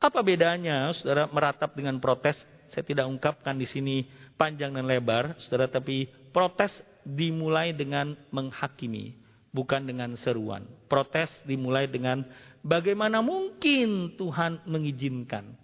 Apa 0.00 0.24
bedanya, 0.24 0.92
saudara, 0.96 1.28
meratap 1.28 1.76
dengan 1.76 2.00
protes? 2.00 2.40
Saya 2.72 2.86
tidak 2.86 3.04
ungkapkan 3.10 3.58
di 3.58 3.66
sini 3.68 4.08
panjang 4.38 4.72
dan 4.72 4.88
lebar, 4.88 5.36
saudara, 5.36 5.68
tapi 5.68 6.08
protes 6.32 6.72
dimulai 7.04 7.76
dengan 7.76 8.16
menghakimi, 8.32 9.12
bukan 9.52 9.84
dengan 9.84 10.16
seruan. 10.16 10.64
Protes 10.88 11.28
dimulai 11.44 11.84
dengan 11.84 12.24
bagaimana 12.64 13.20
mungkin 13.20 14.16
Tuhan 14.16 14.64
mengizinkan. 14.64 15.59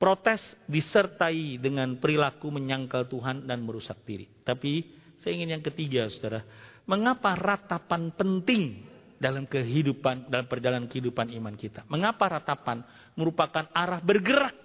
Protes 0.00 0.40
disertai 0.64 1.60
dengan 1.60 2.00
perilaku 2.00 2.48
menyangkal 2.48 3.04
Tuhan 3.04 3.44
dan 3.44 3.60
merusak 3.60 4.00
diri. 4.08 4.24
Tapi 4.40 4.88
saya 5.20 5.36
ingin 5.36 5.60
yang 5.60 5.64
ketiga, 5.64 6.08
saudara. 6.08 6.40
Mengapa 6.88 7.36
ratapan 7.36 8.08
penting 8.08 8.80
dalam 9.20 9.44
kehidupan, 9.44 10.32
dalam 10.32 10.48
perjalanan 10.48 10.88
kehidupan 10.88 11.28
iman 11.36 11.52
kita? 11.52 11.84
Mengapa 11.92 12.40
ratapan 12.40 12.80
merupakan 13.12 13.68
arah 13.76 14.00
bergerak 14.00 14.56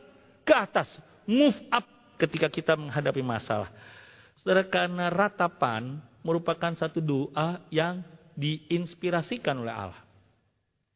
ke 0.48 0.56
atas, 0.56 0.88
move 1.28 1.60
up 1.68 1.84
ketika 2.16 2.48
kita 2.48 2.80
menghadapi 2.80 3.20
masalah? 3.20 3.68
Saudara, 4.40 4.64
karena 4.64 5.12
ratapan 5.12 6.00
merupakan 6.24 6.72
satu 6.80 7.04
doa 7.04 7.60
yang 7.68 8.00
diinspirasikan 8.40 9.60
oleh 9.60 9.76
Allah. 9.76 10.00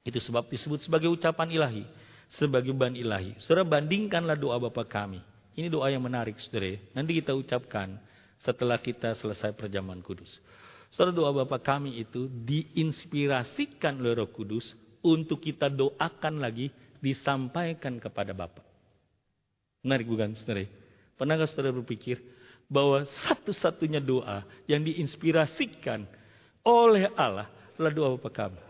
Itu 0.08 0.24
sebab 0.24 0.48
disebut 0.48 0.80
sebagai 0.80 1.12
ucapan 1.12 1.52
ilahi, 1.52 1.84
sebagai 2.30 2.74
ban 2.74 2.94
ilahi. 2.94 3.38
Saudara 3.42 3.66
bandingkanlah 3.66 4.38
doa 4.38 4.62
Bapa 4.62 4.86
kami. 4.86 5.22
Ini 5.58 5.68
doa 5.68 5.90
yang 5.90 6.06
menarik, 6.06 6.38
saudara. 6.38 6.78
Nanti 6.94 7.18
kita 7.18 7.34
ucapkan 7.34 7.98
setelah 8.40 8.80
kita 8.80 9.18
selesai 9.18 9.52
perjamuan 9.58 10.00
kudus. 10.00 10.40
Saudara 10.90 11.14
doa 11.14 11.32
Bapak 11.44 11.62
kami 11.66 12.02
itu 12.02 12.30
diinspirasikan 12.30 13.98
oleh 14.02 14.18
Roh 14.18 14.30
Kudus 14.34 14.74
untuk 15.06 15.38
kita 15.38 15.70
doakan 15.70 16.42
lagi 16.42 16.74
disampaikan 16.98 18.02
kepada 18.02 18.34
Bapak. 18.34 18.66
Menarik 19.86 20.10
bukan 20.10 20.34
saudara? 20.34 20.66
Pernahkah 21.14 21.46
saudara 21.46 21.76
berpikir 21.78 22.18
bahwa 22.66 23.06
satu-satunya 23.30 24.02
doa 24.02 24.46
yang 24.66 24.82
diinspirasikan 24.82 26.10
oleh 26.66 27.12
Allah 27.14 27.48
adalah 27.78 27.94
doa 27.94 28.10
Bapak 28.18 28.34
kami. 28.34 28.62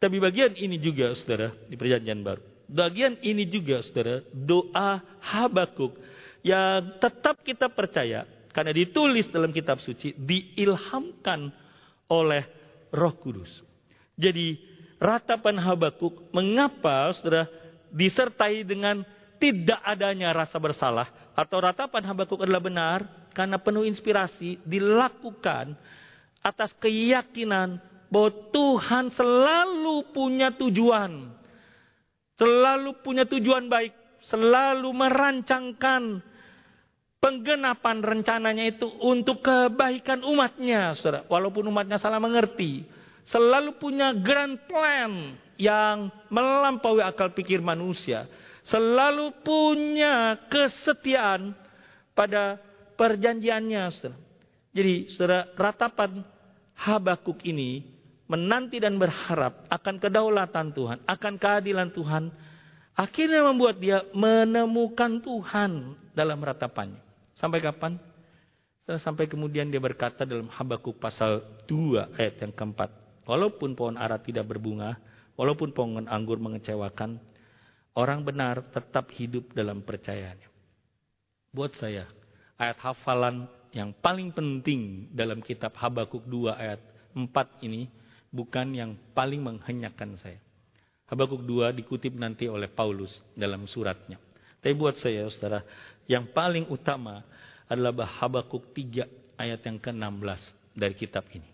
Tapi 0.00 0.16
bagian 0.16 0.56
ini 0.56 0.80
juga 0.80 1.12
saudara 1.12 1.52
di 1.68 1.76
perjanjian 1.76 2.24
baru. 2.24 2.49
Bagian 2.70 3.18
ini 3.18 3.50
juga 3.50 3.82
saudara 3.82 4.22
doa 4.30 5.02
Habakuk 5.18 5.98
yang 6.46 7.02
tetap 7.02 7.42
kita 7.42 7.66
percaya 7.66 8.22
karena 8.54 8.70
ditulis 8.70 9.26
dalam 9.34 9.50
kitab 9.50 9.82
suci 9.82 10.14
diilhamkan 10.14 11.50
oleh 12.06 12.46
Roh 12.94 13.14
Kudus. 13.18 13.50
Jadi 14.14 14.54
ratapan 15.02 15.58
Habakuk 15.58 16.30
mengapa 16.30 17.10
saudara 17.18 17.50
disertai 17.90 18.62
dengan 18.62 19.02
tidak 19.42 19.82
adanya 19.82 20.30
rasa 20.30 20.60
bersalah 20.62 21.10
atau 21.34 21.58
ratapan 21.58 22.06
Habakuk 22.06 22.46
adalah 22.46 22.62
benar 22.62 22.98
karena 23.34 23.58
penuh 23.58 23.82
inspirasi 23.82 24.62
dilakukan 24.62 25.74
atas 26.38 26.70
keyakinan 26.78 27.82
bahwa 28.10 28.30
Tuhan 28.50 29.10
selalu 29.14 30.10
punya 30.10 30.50
tujuan. 30.54 31.39
Selalu 32.40 33.04
punya 33.04 33.28
tujuan 33.28 33.68
baik. 33.68 33.92
Selalu 34.24 34.88
merancangkan 34.96 36.24
penggenapan 37.20 38.00
rencananya 38.00 38.64
itu 38.64 38.88
untuk 39.04 39.44
kebaikan 39.44 40.24
umatnya. 40.24 40.96
Saudara. 40.96 41.28
Walaupun 41.28 41.68
umatnya 41.68 42.00
salah 42.00 42.16
mengerti. 42.16 42.88
Selalu 43.28 43.76
punya 43.76 44.16
grand 44.16 44.56
plan 44.64 45.36
yang 45.60 46.08
melampaui 46.32 47.04
akal 47.04 47.36
pikir 47.36 47.60
manusia. 47.60 48.24
Selalu 48.64 49.44
punya 49.44 50.40
kesetiaan 50.48 51.52
pada 52.16 52.56
perjanjiannya. 52.96 53.82
Saudara. 53.92 54.16
Jadi 54.72 54.94
saudara, 55.12 55.40
ratapan 55.60 56.24
Habakuk 56.80 57.44
ini 57.44 57.99
menanti 58.30 58.78
dan 58.78 58.94
berharap 58.94 59.66
akan 59.66 59.98
kedaulatan 59.98 60.70
Tuhan, 60.70 61.02
akan 61.02 61.34
keadilan 61.34 61.90
Tuhan, 61.90 62.30
akhirnya 62.94 63.42
membuat 63.42 63.82
dia 63.82 64.06
menemukan 64.14 65.18
Tuhan 65.18 65.98
dalam 66.14 66.38
ratapannya. 66.38 67.02
Sampai 67.34 67.58
kapan? 67.58 67.98
Sampai 68.86 69.26
kemudian 69.26 69.66
dia 69.66 69.82
berkata 69.82 70.22
dalam 70.22 70.46
Habakuk 70.46 71.02
pasal 71.02 71.42
2 71.66 72.14
ayat 72.14 72.38
yang 72.46 72.54
keempat. 72.54 72.90
Walaupun 73.26 73.74
pohon 73.74 73.98
ara 73.98 74.18
tidak 74.22 74.46
berbunga, 74.46 74.98
walaupun 75.34 75.74
pohon 75.74 76.06
anggur 76.06 76.38
mengecewakan, 76.38 77.18
orang 77.98 78.22
benar 78.22 78.62
tetap 78.70 79.10
hidup 79.14 79.50
dalam 79.54 79.82
percayanya. 79.82 80.46
Buat 81.50 81.74
saya, 81.78 82.06
ayat 82.58 82.78
hafalan 82.78 83.50
yang 83.74 83.94
paling 83.94 84.34
penting 84.34 85.10
dalam 85.14 85.42
kitab 85.42 85.74
Habakuk 85.78 86.26
2 86.26 86.54
ayat 86.54 86.82
4 87.14 87.66
ini 87.66 87.90
bukan 88.30 88.72
yang 88.74 88.90
paling 89.12 89.42
menghenyakan 89.42 90.16
saya. 90.22 90.38
Habakuk 91.10 91.42
2 91.42 91.74
dikutip 91.74 92.14
nanti 92.14 92.46
oleh 92.46 92.70
Paulus 92.70 93.18
dalam 93.34 93.66
suratnya. 93.66 94.14
Tapi 94.62 94.72
buat 94.78 94.94
saya, 94.94 95.26
saudara, 95.26 95.66
yang 96.06 96.30
paling 96.30 96.70
utama 96.70 97.26
adalah 97.66 98.06
Habakuk 98.06 98.70
3 98.70 99.34
ayat 99.34 99.60
yang 99.66 99.82
ke-16 99.82 100.40
dari 100.70 100.94
kitab 100.94 101.26
ini. 101.34 101.50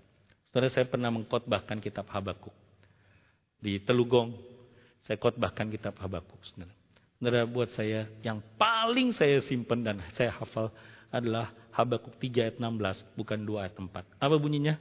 Saudara, 0.53 0.69
saya 0.69 0.85
pernah 0.85 1.09
mengkotbahkan 1.09 1.81
kitab 1.81 2.05
Habakuk. 2.13 2.53
Di 3.57 3.81
Telugong, 3.81 4.37
saya 5.09 5.17
khotbahkan 5.17 5.73
kitab 5.73 5.97
Habakuk. 5.97 6.37
Saudara. 6.45 6.73
saudara, 7.17 7.41
buat 7.49 7.73
saya, 7.73 8.05
yang 8.21 8.45
paling 8.61 9.17
saya 9.17 9.41
simpan 9.41 9.81
dan 9.81 10.05
saya 10.13 10.37
hafal 10.37 10.69
adalah 11.09 11.49
Habakuk 11.73 12.21
3 12.21 12.45
ayat 12.45 12.57
16, 12.61 13.17
bukan 13.17 13.39
2 13.41 13.65
ayat 13.65 13.77
4. 13.81 14.21
Apa 14.21 14.37
bunyinya? 14.37 14.77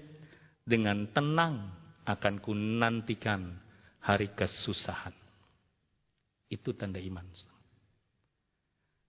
Dengan 0.66 1.08
tenang 1.14 1.85
akan 2.06 2.40
ku 2.40 2.54
nantikan 2.54 3.58
hari 4.02 4.32
kesusahan. 4.38 5.14
Itu 6.46 6.78
tanda 6.78 7.02
iman. 7.02 7.26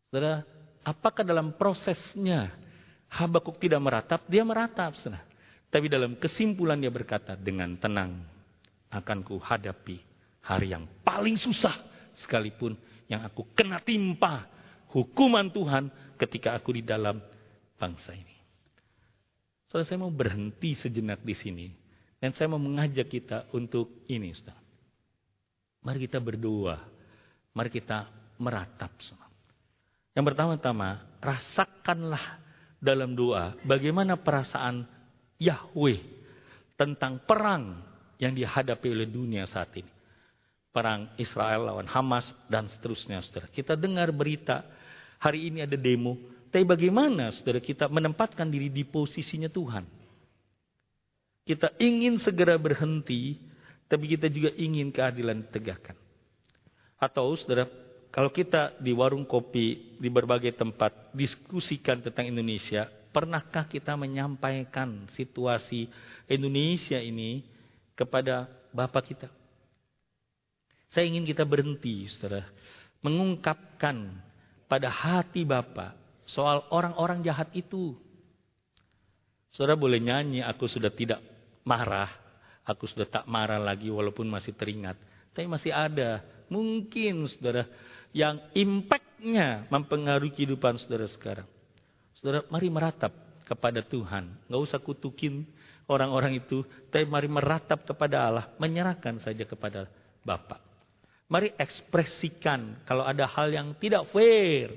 Saudara, 0.09 0.41
apakah 0.81 1.23
dalam 1.23 1.53
prosesnya 1.61 2.67
Habakuk 3.07 3.63
tidak 3.63 3.79
meratap? 3.79 4.27
Dia 4.27 4.43
meratap, 4.43 4.99
saudara. 4.99 5.23
Tapi 5.71 5.87
dalam 5.87 6.19
kesimpulan 6.19 6.79
dia 6.79 6.91
berkata, 6.91 7.39
dengan 7.39 7.75
tenang 7.79 8.23
akan 8.91 9.19
ku 9.23 9.39
hadapi 9.39 9.99
hari 10.47 10.75
yang 10.75 10.87
paling 11.03 11.35
susah 11.35 11.75
sekalipun 12.17 12.79
yang 13.11 13.23
aku 13.27 13.47
kena 13.55 13.83
timpa 13.83 14.47
hukuman 14.95 15.51
Tuhan 15.51 15.91
ketika 16.17 16.55
aku 16.55 16.75
di 16.75 16.83
dalam 16.87 17.19
bangsa 17.77 18.15
ini. 18.15 18.37
Saudara, 19.67 19.87
saya 19.87 19.99
mau 20.03 20.11
berhenti 20.15 20.75
sejenak 20.79 21.23
di 21.23 21.35
sini 21.35 21.67
dan 22.27 22.35
saya 22.35 22.51
mau 22.51 22.59
mengajak 22.59 23.07
kita 23.07 23.47
untuk 23.55 24.03
ini, 24.11 24.35
Ustaz. 24.35 24.59
Mari 25.87 26.11
kita 26.11 26.19
berdoa. 26.19 26.75
Mari 27.55 27.71
kita 27.71 28.11
meratap. 28.43 28.91
Yang 30.11 30.35
pertama-tama, 30.35 31.07
rasakanlah 31.23 32.43
dalam 32.83 33.15
doa 33.15 33.55
bagaimana 33.63 34.19
perasaan 34.19 34.91
Yahweh 35.39 36.03
tentang 36.75 37.23
perang 37.23 37.87
yang 38.19 38.35
dihadapi 38.35 38.91
oleh 38.91 39.07
dunia 39.07 39.47
saat 39.47 39.71
ini. 39.79 39.93
Perang 40.75 41.15
Israel 41.23 41.71
lawan 41.71 41.87
Hamas 41.87 42.27
dan 42.51 42.67
seterusnya, 42.67 43.23
saudara. 43.23 43.47
Kita 43.55 43.79
dengar 43.79 44.11
berita, 44.11 44.67
hari 45.23 45.47
ini 45.47 45.63
ada 45.63 45.79
demo. 45.79 46.19
Tapi 46.51 46.67
bagaimana, 46.67 47.31
saudara, 47.31 47.63
kita 47.63 47.87
menempatkan 47.87 48.51
diri 48.51 48.67
di 48.67 48.83
posisinya 48.83 49.47
Tuhan? 49.47 50.06
Kita 51.47 51.71
ingin 51.79 52.19
segera 52.19 52.59
berhenti, 52.59 53.39
tapi 53.87 54.11
kita 54.11 54.27
juga 54.27 54.51
ingin 54.59 54.91
keadilan 54.91 55.47
ditegakkan. 55.47 55.95
Atau 56.99 57.39
saudara, 57.39 57.71
kalau 58.11 58.35
kita 58.35 58.75
di 58.83 58.91
warung 58.91 59.23
kopi, 59.23 59.95
di 59.95 60.11
berbagai 60.11 60.59
tempat 60.59 61.15
diskusikan 61.15 62.03
tentang 62.03 62.27
Indonesia, 62.27 62.91
pernahkah 63.15 63.63
kita 63.71 63.95
menyampaikan 63.95 65.07
situasi 65.15 65.87
Indonesia 66.27 66.99
ini 66.99 67.47
kepada 67.95 68.51
Bapak 68.75 69.15
kita? 69.15 69.31
Saya 70.91 71.07
ingin 71.07 71.23
kita 71.23 71.47
berhenti, 71.47 72.11
saudara, 72.11 72.43
mengungkapkan 73.07 74.19
pada 74.67 74.91
hati 74.91 75.47
Bapak 75.47 75.95
soal 76.27 76.67
orang-orang 76.75 77.23
jahat 77.23 77.55
itu. 77.55 77.95
Saudara 79.55 79.79
boleh 79.79 80.03
nyanyi, 80.03 80.43
aku 80.43 80.67
sudah 80.67 80.91
tidak 80.91 81.36
marah. 81.67 82.09
Aku 82.63 82.87
sudah 82.87 83.07
tak 83.07 83.27
marah 83.27 83.59
lagi 83.59 83.91
walaupun 83.91 84.31
masih 84.31 84.55
teringat. 84.55 84.95
Tapi 85.35 85.51
masih 85.51 85.75
ada. 85.75 86.23
Mungkin 86.47 87.27
saudara 87.27 87.67
yang 88.15 88.39
impactnya 88.55 89.67
mempengaruhi 89.69 90.33
kehidupan 90.33 90.79
saudara 90.79 91.11
sekarang. 91.11 91.47
Saudara 92.17 92.47
mari 92.49 92.71
meratap 92.71 93.13
kepada 93.45 93.83
Tuhan. 93.83 94.31
Nggak 94.47 94.63
usah 94.63 94.79
kutukin 94.83 95.47
orang-orang 95.91 96.39
itu. 96.39 96.63
Tapi 96.91 97.07
mari 97.07 97.27
meratap 97.27 97.83
kepada 97.87 98.23
Allah. 98.23 98.47
Menyerahkan 98.59 99.23
saja 99.23 99.43
kepada 99.47 99.91
Bapak. 100.27 100.63
Mari 101.27 101.55
ekspresikan 101.59 102.83
kalau 102.87 103.03
ada 103.03 103.27
hal 103.27 103.51
yang 103.51 103.75
tidak 103.79 104.11
fair. 104.11 104.71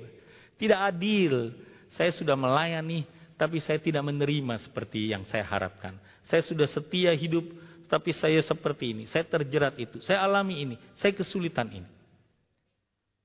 Tidak 0.58 0.78
adil. 0.78 1.54
Saya 1.94 2.14
sudah 2.14 2.38
melayani 2.38 3.06
tapi 3.40 3.64
saya 3.64 3.80
tidak 3.80 4.04
menerima 4.04 4.60
seperti 4.60 5.16
yang 5.16 5.24
saya 5.24 5.48
harapkan. 5.48 5.96
Saya 6.30 6.46
sudah 6.46 6.70
setia 6.70 7.10
hidup, 7.18 7.42
tapi 7.90 8.14
saya 8.14 8.38
seperti 8.46 8.94
ini. 8.94 9.04
Saya 9.10 9.26
terjerat 9.26 9.74
itu. 9.82 9.98
Saya 10.06 10.22
alami 10.22 10.62
ini. 10.62 10.76
Saya 10.94 11.10
kesulitan 11.18 11.66
ini. 11.74 11.90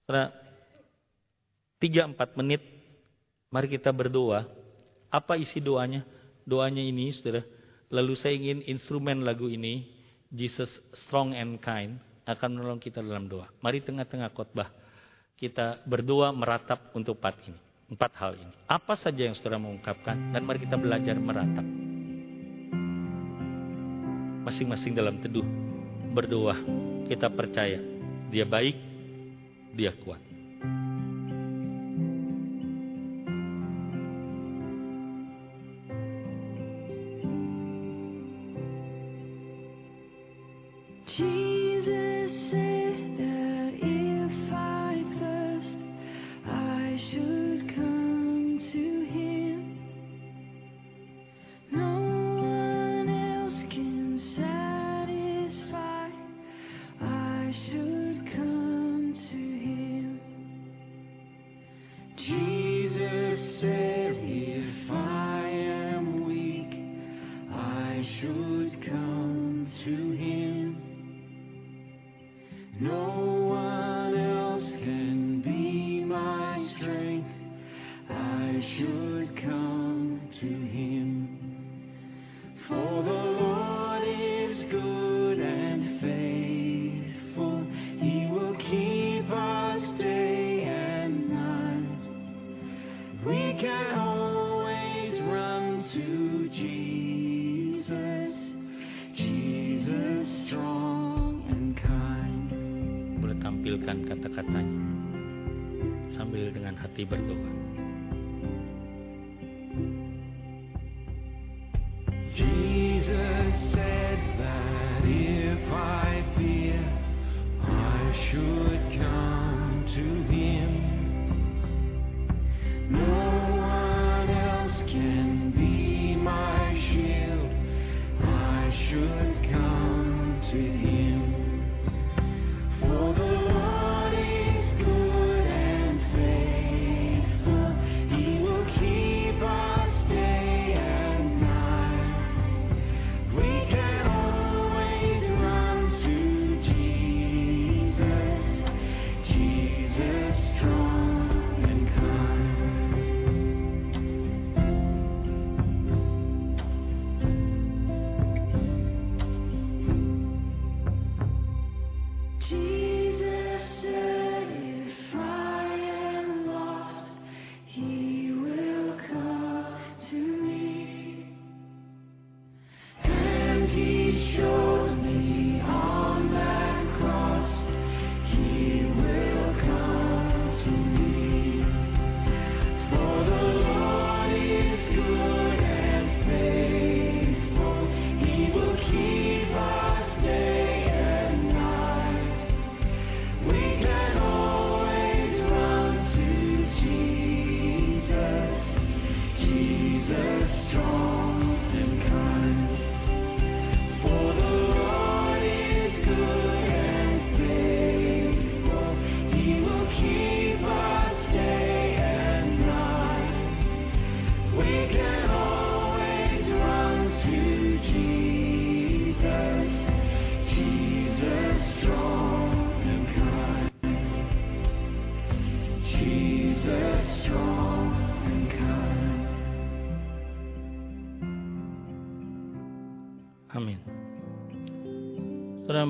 Setelah 0.05 0.33
tiga 1.77 2.09
empat 2.09 2.33
menit, 2.33 2.65
mari 3.53 3.69
kita 3.69 3.93
berdoa. 3.93 4.49
Apa 5.13 5.37
isi 5.37 5.61
doanya? 5.61 6.01
Doanya 6.49 6.81
ini, 6.81 7.13
saudara. 7.13 7.45
Lalu 7.93 8.17
saya 8.17 8.35
ingin 8.35 8.65
instrumen 8.65 9.21
lagu 9.21 9.53
ini, 9.53 9.85
Jesus 10.33 10.81
Strong 10.97 11.37
and 11.37 11.61
Kind, 11.61 12.01
akan 12.25 12.57
menolong 12.57 12.81
kita 12.81 13.05
dalam 13.05 13.29
doa. 13.29 13.53
Mari 13.61 13.85
tengah-tengah 13.85 14.33
khotbah 14.33 14.73
kita 15.37 15.85
berdoa 15.85 16.33
meratap 16.33 16.89
untuk 16.97 17.21
empat 17.21 17.37
ini. 17.53 17.61
Empat 17.85 18.13
hal 18.17 18.33
ini. 18.33 18.55
Apa 18.65 18.97
saja 18.97 19.29
yang 19.29 19.37
saudara 19.37 19.61
mengungkapkan 19.61 20.33
dan 20.33 20.41
mari 20.41 20.65
kita 20.65 20.81
belajar 20.81 21.21
meratap. 21.21 21.84
Masing-masing 24.45 24.93
dalam 24.93 25.19
teduh 25.25 25.47
berdoa. 26.13 26.55
Kita 27.09 27.33
percaya 27.33 27.81
dia 28.29 28.45
baik, 28.45 28.77
dia 29.73 29.93
kuat. 30.05 30.34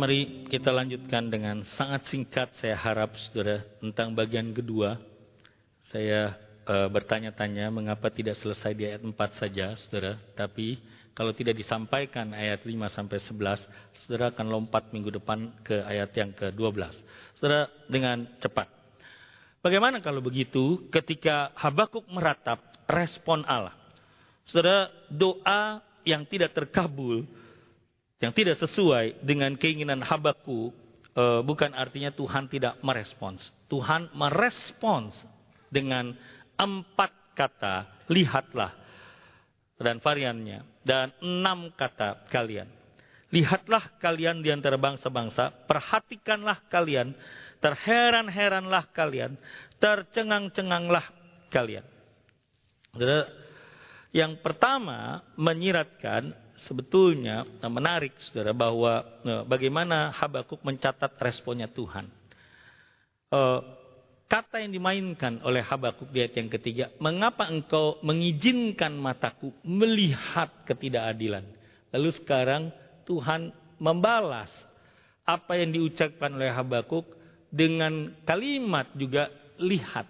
Mari 0.04 0.44
kita 0.52 0.68
lanjutkan 0.68 1.32
dengan 1.32 1.64
sangat 1.64 2.04
singkat. 2.12 2.52
Saya 2.60 2.76
harap, 2.76 3.16
saudara, 3.16 3.64
tentang 3.80 4.12
bagian 4.12 4.52
kedua. 4.52 5.00
Saya 5.88 6.36
eh, 6.68 6.88
bertanya-tanya 6.92 7.72
mengapa 7.72 8.12
tidak 8.12 8.36
selesai 8.36 8.76
di 8.76 8.84
ayat 8.84 9.00
4 9.00 9.16
saja, 9.40 9.72
saudara. 9.80 10.20
Tapi 10.36 10.76
kalau 11.16 11.32
tidak 11.32 11.56
disampaikan 11.56 12.36
ayat 12.36 12.68
5 12.68 12.84
sampai 12.92 13.16
11, 13.16 13.64
saudara 14.04 14.28
akan 14.28 14.46
lompat 14.52 14.92
minggu 14.92 15.08
depan 15.08 15.48
ke 15.64 15.80
ayat 15.88 16.12
yang 16.12 16.36
ke-12. 16.36 16.92
Saudara, 17.40 17.72
dengan 17.88 18.28
cepat. 18.44 18.68
Bagaimana 19.64 20.04
kalau 20.04 20.20
begitu 20.20 20.84
ketika 20.92 21.48
Habakuk 21.56 22.04
meratap 22.12 22.60
respon 22.92 23.40
Allah? 23.48 23.72
Saudara, 24.44 24.92
doa 25.08 25.80
yang 26.04 26.28
tidak 26.28 26.52
terkabul, 26.52 27.24
yang 28.24 28.32
tidak 28.32 28.56
sesuai 28.56 29.20
dengan 29.20 29.52
keinginan 29.60 30.00
Habakuk, 30.00 30.72
eh, 31.12 31.40
bukan 31.44 31.76
artinya 31.76 32.08
Tuhan 32.08 32.48
tidak 32.48 32.80
merespons. 32.80 33.44
Tuhan 33.68 34.08
merespons 34.16 35.12
dengan 35.68 36.16
empat 36.56 37.12
kata, 37.36 38.08
lihatlah, 38.08 38.72
dan 39.76 40.00
variannya, 40.00 40.64
dan 40.80 41.12
enam 41.20 41.68
kata 41.76 42.24
kalian. 42.32 42.64
Lihatlah 43.28 43.98
kalian 44.00 44.40
di 44.40 44.48
antara 44.48 44.78
bangsa-bangsa, 44.80 45.68
perhatikanlah 45.68 46.64
kalian, 46.70 47.12
terheran-heranlah 47.58 48.88
kalian, 48.94 49.34
tercengang-cenganglah 49.82 51.02
kalian. 51.50 51.82
Yang 54.14 54.38
pertama 54.38 55.26
menyiratkan 55.34 56.43
sebetulnya 56.58 57.46
eh, 57.60 57.70
menarik 57.70 58.14
saudara 58.22 58.54
bahwa 58.54 59.02
eh, 59.22 59.42
bagaimana 59.46 60.14
Habakuk 60.14 60.62
mencatat 60.62 61.18
responnya 61.18 61.66
Tuhan. 61.70 62.06
Eh, 63.30 63.60
Kata 64.24 64.56
yang 64.56 64.72
dimainkan 64.72 65.44
oleh 65.44 65.60
Habakuk 65.60 66.08
di 66.08 66.24
ayat 66.24 66.40
yang 66.40 66.48
ketiga, 66.48 66.88
mengapa 66.96 67.44
engkau 67.44 68.00
mengizinkan 68.00 68.96
mataku 68.96 69.52
melihat 69.60 70.48
ketidakadilan? 70.64 71.44
Lalu 71.92 72.10
sekarang 72.18 72.72
Tuhan 73.04 73.52
membalas 73.76 74.48
apa 75.28 75.60
yang 75.60 75.76
diucapkan 75.76 76.32
oleh 76.34 76.48
Habakuk 76.48 77.04
dengan 77.52 78.16
kalimat 78.24 78.88
juga 78.96 79.28
lihat. 79.60 80.08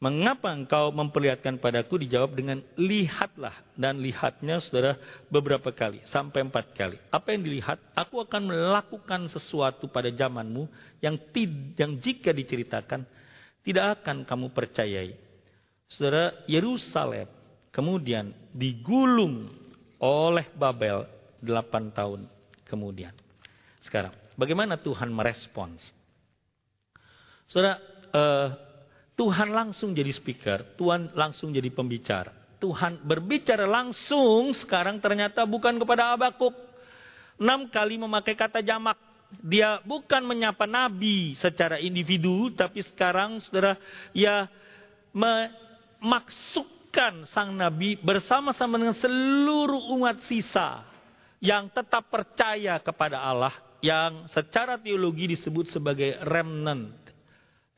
Mengapa 0.00 0.48
engkau 0.48 0.88
memperlihatkan 0.96 1.60
padaku 1.60 2.00
dijawab 2.00 2.32
dengan 2.32 2.64
lihatlah 2.80 3.52
dan 3.76 4.00
lihatnya 4.00 4.56
saudara 4.64 4.96
beberapa 5.28 5.68
kali 5.76 6.00
sampai 6.08 6.40
empat 6.48 6.72
kali. 6.72 6.96
Apa 7.12 7.36
yang 7.36 7.44
dilihat? 7.44 7.76
Aku 7.92 8.24
akan 8.24 8.48
melakukan 8.48 9.28
sesuatu 9.28 9.92
pada 9.92 10.08
zamanmu 10.08 10.64
yang 11.04 11.20
yang 11.76 12.00
jika 12.00 12.32
diceritakan 12.32 13.04
tidak 13.60 14.00
akan 14.00 14.24
kamu 14.24 14.48
percayai. 14.56 15.12
Saudara 15.84 16.32
Yerusalem 16.48 17.28
kemudian 17.68 18.32
digulung 18.56 19.52
oleh 20.00 20.48
Babel 20.56 21.04
delapan 21.44 21.92
tahun 21.92 22.20
kemudian. 22.64 23.12
Sekarang 23.84 24.16
bagaimana 24.32 24.80
Tuhan 24.80 25.12
merespons? 25.12 25.84
Saudara 27.44 27.76
eh, 28.16 28.69
Tuhan 29.20 29.52
langsung 29.52 29.92
jadi 29.92 30.08
speaker, 30.16 30.80
Tuhan 30.80 31.12
langsung 31.12 31.52
jadi 31.52 31.68
pembicara. 31.68 32.32
Tuhan 32.56 33.04
berbicara 33.04 33.68
langsung 33.68 34.56
sekarang 34.56 34.96
ternyata 34.96 35.44
bukan 35.44 35.76
kepada 35.76 36.16
Habakuk. 36.16 36.56
Enam 37.36 37.68
kali 37.68 38.00
memakai 38.00 38.32
kata 38.32 38.64
jamak. 38.64 38.96
Dia 39.44 39.84
bukan 39.84 40.24
menyapa 40.24 40.64
nabi 40.64 41.36
secara 41.36 41.76
individu, 41.76 42.48
tapi 42.56 42.80
sekarang 42.80 43.44
saudara 43.44 43.76
ya 44.16 44.48
memasukkan 45.12 47.28
sang 47.28 47.52
nabi 47.52 48.00
bersama-sama 48.00 48.80
dengan 48.80 48.96
seluruh 48.96 50.00
umat 50.00 50.24
sisa 50.24 50.80
yang 51.44 51.68
tetap 51.68 52.08
percaya 52.08 52.80
kepada 52.80 53.20
Allah 53.20 53.52
yang 53.84 54.32
secara 54.32 54.80
teologi 54.80 55.36
disebut 55.36 55.76
sebagai 55.76 56.16
remnant. 56.24 57.09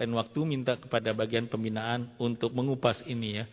Dan 0.02 0.18
waktu 0.18 0.42
minta 0.42 0.74
kepada 0.74 1.14
bagian 1.14 1.46
pembinaan 1.46 2.10
untuk 2.18 2.50
mengupas 2.50 2.98
ini 3.06 3.38
ya. 3.38 3.46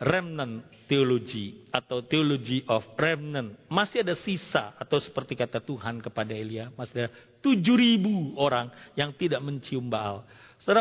Remnant 0.00 0.64
theology 0.88 1.68
atau 1.68 2.00
theology 2.00 2.64
of 2.64 2.80
remnant. 2.96 3.60
Masih 3.68 4.00
ada 4.00 4.16
sisa 4.16 4.72
atau 4.80 4.96
seperti 4.96 5.36
kata 5.36 5.60
Tuhan 5.60 6.00
kepada 6.00 6.32
Elia. 6.32 6.72
Masih 6.80 7.04
ada 7.04 7.10
7000 7.44 8.40
orang 8.40 8.72
yang 8.96 9.12
tidak 9.12 9.44
mencium 9.44 9.84
Baal. 9.84 10.24
Saudara 10.64 10.80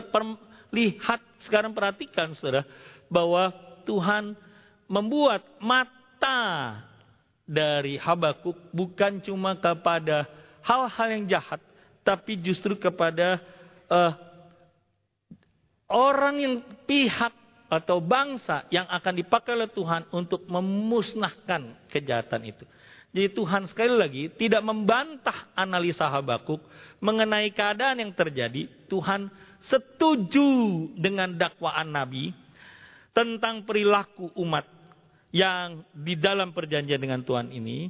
lihat 0.71 1.19
sekarang 1.43 1.75
perhatikan 1.75 2.31
saudara 2.31 2.63
bahwa 3.11 3.51
Tuhan 3.83 4.31
membuat 4.87 5.43
mata 5.59 6.79
dari 7.43 7.99
Habakuk 7.99 8.55
bukan 8.71 9.19
cuma 9.19 9.59
kepada 9.59 10.25
hal-hal 10.63 11.07
yang 11.11 11.25
jahat, 11.27 11.61
tapi 12.01 12.39
justru 12.41 12.73
kepada 12.79 13.37
uh, 13.85 14.24
orang 15.89 16.35
yang 16.41 16.55
pihak 16.85 17.33
atau 17.65 17.97
bangsa 17.97 18.65
yang 18.69 18.85
akan 18.85 19.13
dipakai 19.17 19.57
oleh 19.57 19.69
Tuhan 19.69 20.05
untuk 20.13 20.45
memusnahkan 20.45 21.89
kejahatan 21.89 22.41
itu. 22.45 22.65
Jadi 23.15 23.31
Tuhan 23.31 23.63
sekali 23.71 23.95
lagi 23.95 24.23
tidak 24.35 24.59
membantah 24.59 25.47
analisa 25.55 26.03
Habakuk 26.11 26.59
mengenai 26.99 27.47
keadaan 27.55 28.03
yang 28.03 28.11
terjadi. 28.11 28.67
Tuhan 28.91 29.31
setuju 29.63 30.51
dengan 30.99 31.31
dakwaan 31.31 31.95
Nabi 31.95 32.35
tentang 33.15 33.63
perilaku 33.63 34.35
umat 34.35 34.67
yang 35.31 35.87
di 35.95 36.19
dalam 36.19 36.51
perjanjian 36.51 36.99
dengan 36.99 37.23
Tuhan 37.23 37.55
ini, 37.55 37.87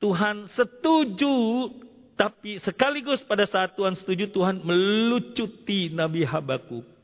Tuhan 0.00 0.48
setuju, 0.56 1.68
tapi 2.16 2.56
sekaligus 2.60 3.20
pada 3.24 3.44
saat 3.44 3.76
Tuhan 3.76 3.92
setuju, 3.92 4.32
Tuhan 4.32 4.64
melucuti 4.64 5.92
Nabi 5.92 6.24
Habakuk. 6.24 6.95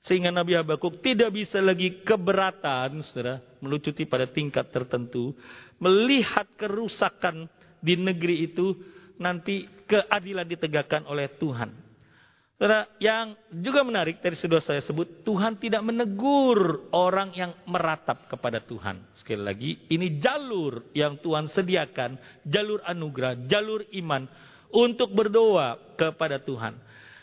Sehingga 0.00 0.32
Nabi 0.32 0.56
Habakuk 0.56 1.04
tidak 1.04 1.36
bisa 1.36 1.60
lagi 1.60 2.00
keberatan, 2.00 3.04
saudara, 3.04 3.44
melucuti 3.60 4.08
pada 4.08 4.24
tingkat 4.24 4.72
tertentu, 4.72 5.36
melihat 5.76 6.48
kerusakan 6.56 7.44
di 7.84 8.00
negeri 8.00 8.48
itu, 8.48 8.72
nanti 9.20 9.68
keadilan 9.84 10.48
ditegakkan 10.48 11.04
oleh 11.04 11.28
Tuhan. 11.36 11.90
Saudara, 12.56 12.88
yang 12.96 13.36
juga 13.60 13.80
menarik 13.84 14.24
dari 14.24 14.36
sudah 14.36 14.60
saya 14.64 14.80
sebut, 14.80 15.24
Tuhan 15.24 15.60
tidak 15.60 15.84
menegur 15.84 16.88
orang 16.96 17.32
yang 17.36 17.52
meratap 17.68 18.28
kepada 18.28 18.60
Tuhan. 18.60 19.04
Sekali 19.20 19.40
lagi, 19.44 19.70
ini 19.92 20.16
jalur 20.16 20.92
yang 20.96 21.20
Tuhan 21.20 21.48
sediakan, 21.52 22.20
jalur 22.44 22.80
anugerah, 22.84 23.48
jalur 23.48 23.84
iman 24.00 24.28
untuk 24.72 25.12
berdoa 25.12 25.76
kepada 25.96 26.40
Tuhan. 26.40 26.76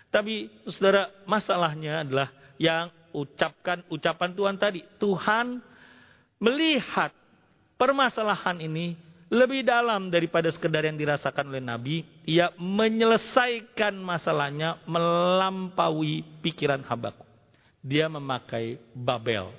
Tapi 0.09 0.49
saudara, 0.73 1.09
masalahnya 1.29 2.01
adalah 2.01 2.33
yang 2.61 2.93
ucapkan 3.13 3.81
ucapan 3.89 4.31
Tuhan 4.33 4.55
tadi. 4.59 4.81
Tuhan 5.01 5.61
melihat 6.37 7.09
permasalahan 7.77 8.61
ini 8.61 8.97
lebih 9.27 9.67
dalam 9.67 10.07
daripada 10.07 10.47
sekedar 10.47 10.87
yang 10.87 10.95
dirasakan 10.95 11.51
oleh 11.51 11.59
Nabi, 11.59 11.95
ia 12.23 12.47
menyelesaikan 12.55 13.91
masalahnya 13.99 14.79
melampaui 14.87 16.23
pikiran 16.39 16.79
Habakuk. 16.87 17.27
Dia 17.83 18.07
memakai 18.07 18.79
Babel, 18.95 19.51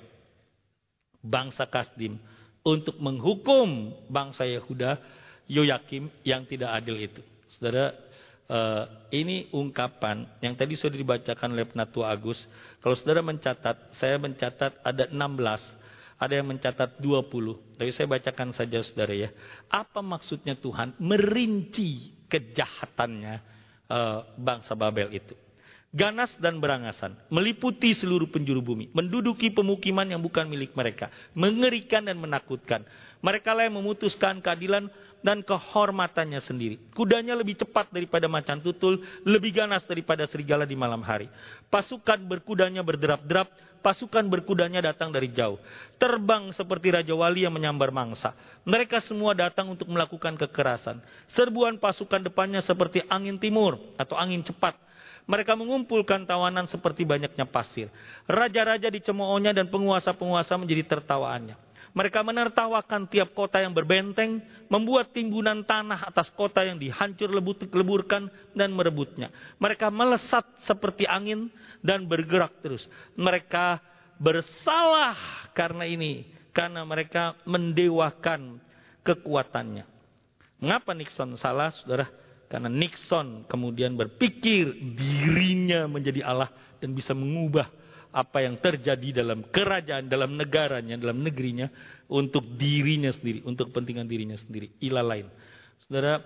bangsa 1.21 1.69
Kasdim, 1.69 2.17
untuk 2.65 2.97
menghukum 2.97 3.93
bangsa 4.09 4.45
Yehuda, 4.45 4.97
Yoyakim 5.45 6.09
yang 6.25 6.49
tidak 6.49 6.73
adil 6.73 6.97
itu. 6.97 7.21
Saudara, 7.53 7.93
eh, 8.49 8.83
ini 9.21 9.53
ungkapan 9.53 10.25
yang 10.41 10.57
tadi 10.57 10.77
sudah 10.77 10.97
dibacakan 10.97 11.53
oleh 11.53 11.69
Penatua 11.69 12.09
Agus. 12.09 12.41
Kalau 12.79 12.95
saudara 12.95 13.19
mencatat, 13.19 13.95
saya 13.99 14.15
mencatat 14.15 14.79
ada 14.83 15.03
16 15.11 15.79
ada 16.19 16.33
yang 16.35 16.51
mencatat 16.51 16.99
20. 16.99 17.79
Tapi 17.79 17.91
saya 17.95 18.07
bacakan 18.11 18.51
saja 18.51 18.83
saudara 18.83 19.15
ya. 19.15 19.31
Apa 19.71 20.03
maksudnya 20.03 20.59
Tuhan 20.59 20.99
merinci 20.99 22.11
kejahatannya 22.27 23.35
uh, 23.87 24.19
bangsa 24.35 24.75
Babel 24.75 25.15
itu. 25.15 25.33
Ganas 25.89 26.29
dan 26.37 26.61
berangasan, 26.61 27.17
meliputi 27.33 27.97
seluruh 27.97 28.29
penjuru 28.29 28.61
bumi, 28.61 28.93
menduduki 28.93 29.49
pemukiman 29.49 30.05
yang 30.05 30.21
bukan 30.21 30.45
milik 30.45 30.77
mereka, 30.77 31.09
mengerikan 31.33 32.05
dan 32.05 32.21
menakutkan. 32.21 32.85
Mereka 33.25 33.57
lah 33.57 33.65
yang 33.65 33.81
memutuskan 33.81 34.37
keadilan 34.37 34.85
dan 35.19 35.43
kehormatannya 35.43 36.39
sendiri. 36.39 36.79
Kudanya 36.95 37.35
lebih 37.35 37.59
cepat 37.59 37.91
daripada 37.91 38.31
macan 38.31 38.63
tutul, 38.63 39.03
lebih 39.27 39.51
ganas 39.51 39.83
daripada 39.83 40.23
serigala 40.23 40.63
di 40.63 40.75
malam 40.79 41.03
hari. 41.03 41.27
Pasukan 41.67 42.23
berkudanya 42.23 42.79
berderap-derap, 42.79 43.51
pasukan 43.83 44.23
berkudanya 44.31 44.79
datang 44.79 45.11
dari 45.11 45.31
jauh. 45.31 45.59
Terbang 45.99 46.51
seperti 46.55 46.95
Raja 46.95 47.13
Wali 47.15 47.43
yang 47.43 47.55
menyambar 47.55 47.91
mangsa. 47.91 48.31
Mereka 48.63 49.03
semua 49.03 49.35
datang 49.35 49.71
untuk 49.71 49.91
melakukan 49.91 50.39
kekerasan. 50.39 51.03
Serbuan 51.31 51.75
pasukan 51.75 52.23
depannya 52.23 52.63
seperti 52.63 53.03
angin 53.11 53.35
timur 53.35 53.79
atau 53.99 54.15
angin 54.15 54.43
cepat. 54.43 54.75
Mereka 55.29 55.53
mengumpulkan 55.53 56.25
tawanan 56.25 56.65
seperti 56.65 57.05
banyaknya 57.05 57.45
pasir. 57.45 57.93
Raja-raja 58.25 58.89
dicemoohnya 58.89 59.53
dan 59.53 59.69
penguasa-penguasa 59.69 60.57
menjadi 60.57 60.97
tertawaannya. 60.97 61.68
Mereka 61.89 62.21
menertawakan 62.21 63.09
tiap 63.09 63.33
kota 63.33 63.57
yang 63.59 63.73
berbenteng, 63.73 64.41
membuat 64.69 65.09
timbunan 65.09 65.65
tanah 65.65 66.09
atas 66.13 66.29
kota 66.37 66.61
yang 66.61 66.77
dihancur 66.77 67.29
leburkan 67.73 68.29
dan 68.53 68.69
merebutnya. 68.73 69.33
Mereka 69.57 69.89
melesat 69.89 70.45
seperti 70.69 71.09
angin 71.09 71.49
dan 71.81 72.05
bergerak 72.05 72.61
terus. 72.61 72.85
Mereka 73.17 73.81
bersalah 74.21 75.17
karena 75.57 75.89
ini, 75.89 76.29
karena 76.53 76.85
mereka 76.85 77.33
mendewakan 77.47 78.61
kekuatannya. 79.01 79.87
Mengapa 80.59 80.91
Nixon 80.91 81.39
salah, 81.39 81.71
saudara? 81.71 82.05
Karena 82.49 82.67
Nixon 82.67 83.45
kemudian 83.45 83.93
berpikir 83.93 84.73
dirinya 84.97 85.85
menjadi 85.85 86.25
Allah 86.25 86.49
dan 86.81 86.97
bisa 86.97 87.13
mengubah 87.13 87.69
apa 88.09 88.41
yang 88.41 88.57
terjadi 88.57 89.21
dalam 89.21 89.45
kerajaan, 89.49 90.09
dalam 90.09 90.33
negaranya, 90.33 90.97
dalam 90.97 91.21
negerinya 91.21 91.69
untuk 92.09 92.57
dirinya 92.57 93.13
sendiri, 93.13 93.45
untuk 93.45 93.69
kepentingan 93.69 94.09
dirinya 94.09 94.37
sendiri, 94.37 94.73
ilah 94.81 95.05
lain. 95.05 95.27
Saudara, 95.85 96.17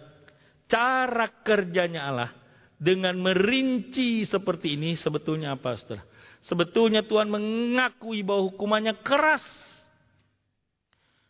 cara 0.68 1.28
kerjanya 1.44 2.08
Allah 2.08 2.32
dengan 2.80 3.16
merinci 3.20 4.24
seperti 4.24 4.80
ini 4.80 4.96
sebetulnya 4.96 5.56
apa, 5.56 5.76
Saudara? 5.76 6.04
Sebetulnya 6.44 7.08
Tuhan 7.08 7.32
mengakui 7.32 8.20
bahwa 8.24 8.52
hukumannya 8.52 9.00
keras. 9.00 9.44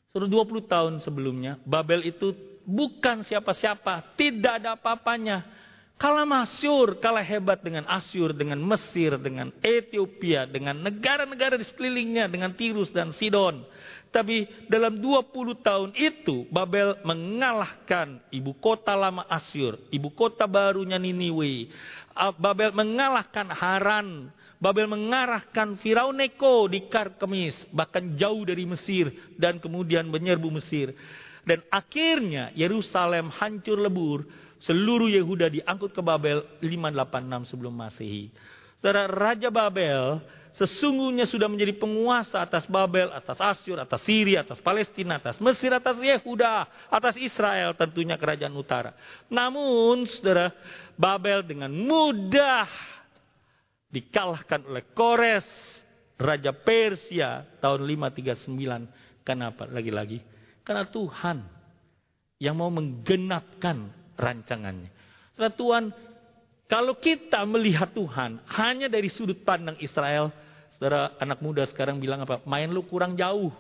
Sudah 0.10 0.30
20 0.30 0.66
tahun 0.70 0.94
sebelumnya, 1.02 1.58
Babel 1.66 2.06
itu 2.06 2.34
bukan 2.66 3.26
siapa-siapa, 3.26 4.14
tidak 4.14 4.62
ada 4.62 4.78
apa-apanya 4.78 5.46
Kalah 5.94 6.28
masyur, 6.28 7.00
kalah 7.00 7.24
hebat 7.24 7.64
dengan 7.64 7.88
Asyur, 7.88 8.36
dengan 8.36 8.60
Mesir, 8.60 9.16
dengan 9.22 9.54
Ethiopia, 9.64 10.44
dengan 10.50 10.76
negara-negara 10.82 11.56
di 11.56 11.64
sekelilingnya, 11.64 12.28
dengan 12.28 12.52
Tirus 12.58 12.92
dan 12.92 13.14
Sidon. 13.16 13.64
Tapi 14.14 14.46
dalam 14.70 15.02
20 15.02 15.58
tahun 15.66 15.90
itu 15.98 16.46
Babel 16.54 17.02
mengalahkan 17.02 18.22
ibu 18.30 18.54
kota 18.62 18.94
lama 18.94 19.26
Asyur, 19.26 19.82
ibu 19.90 20.14
kota 20.14 20.46
barunya 20.46 21.02
Niniwe. 21.02 21.74
Ah, 22.14 22.30
Babel 22.30 22.70
mengalahkan 22.78 23.50
Haran, 23.50 24.30
Babel 24.62 24.86
mengarahkan 24.86 25.82
Firaun 25.82 26.22
Neko 26.22 26.70
di 26.70 26.86
Karkemis, 26.86 27.68
bahkan 27.74 28.14
jauh 28.14 28.46
dari 28.46 28.70
Mesir 28.70 29.10
dan 29.34 29.58
kemudian 29.58 30.06
menyerbu 30.06 30.62
Mesir. 30.62 30.94
Dan 31.44 31.60
akhirnya 31.68 32.54
Yerusalem 32.56 33.28
hancur 33.28 33.76
lebur 33.76 34.24
Seluruh 34.64 35.12
Yehuda 35.12 35.52
diangkut 35.52 35.92
ke 35.92 36.00
Babel 36.00 36.40
586 36.64 37.52
sebelum 37.52 37.74
Masehi. 37.76 38.32
Saudara 38.80 39.12
Raja 39.12 39.52
Babel 39.52 40.24
sesungguhnya 40.56 41.28
sudah 41.28 41.52
menjadi 41.52 41.76
penguasa 41.76 42.40
atas 42.40 42.64
Babel, 42.68 43.12
atas 43.12 43.40
Asyur, 43.44 43.76
atas 43.80 44.00
Syria, 44.08 44.44
atas 44.44 44.64
Palestina, 44.64 45.20
atas 45.20 45.40
Mesir, 45.44 45.72
atas 45.76 46.00
Yehuda, 46.00 46.68
atas 46.88 47.20
Israel 47.20 47.76
tentunya 47.76 48.16
kerajaan 48.16 48.56
utara. 48.56 48.96
Namun 49.28 50.08
saudara 50.08 50.56
Babel 50.96 51.44
dengan 51.44 51.72
mudah 51.72 52.68
dikalahkan 53.92 54.64
oleh 54.64 54.84
Kores, 54.96 55.48
Raja 56.16 56.56
Persia 56.56 57.44
tahun 57.60 57.84
539. 57.84 59.28
Kenapa? 59.28 59.68
Lagi-lagi. 59.68 60.24
Karena 60.64 60.88
Tuhan 60.88 61.44
yang 62.40 62.56
mau 62.56 62.72
menggenapkan 62.72 64.03
rancangannya. 64.18 64.90
Setelah 65.34 65.54
Tuhan, 65.54 65.84
kalau 66.70 66.94
kita 66.98 67.42
melihat 67.46 67.92
Tuhan 67.92 68.42
hanya 68.58 68.88
dari 68.90 69.10
sudut 69.10 69.42
pandang 69.42 69.78
Israel, 69.82 70.34
saudara 70.76 71.14
anak 71.22 71.42
muda 71.42 71.66
sekarang 71.70 72.02
bilang 72.02 72.24
apa? 72.24 72.42
Main 72.46 72.72
lu 72.72 72.86
kurang 72.86 73.18
jauh. 73.18 73.52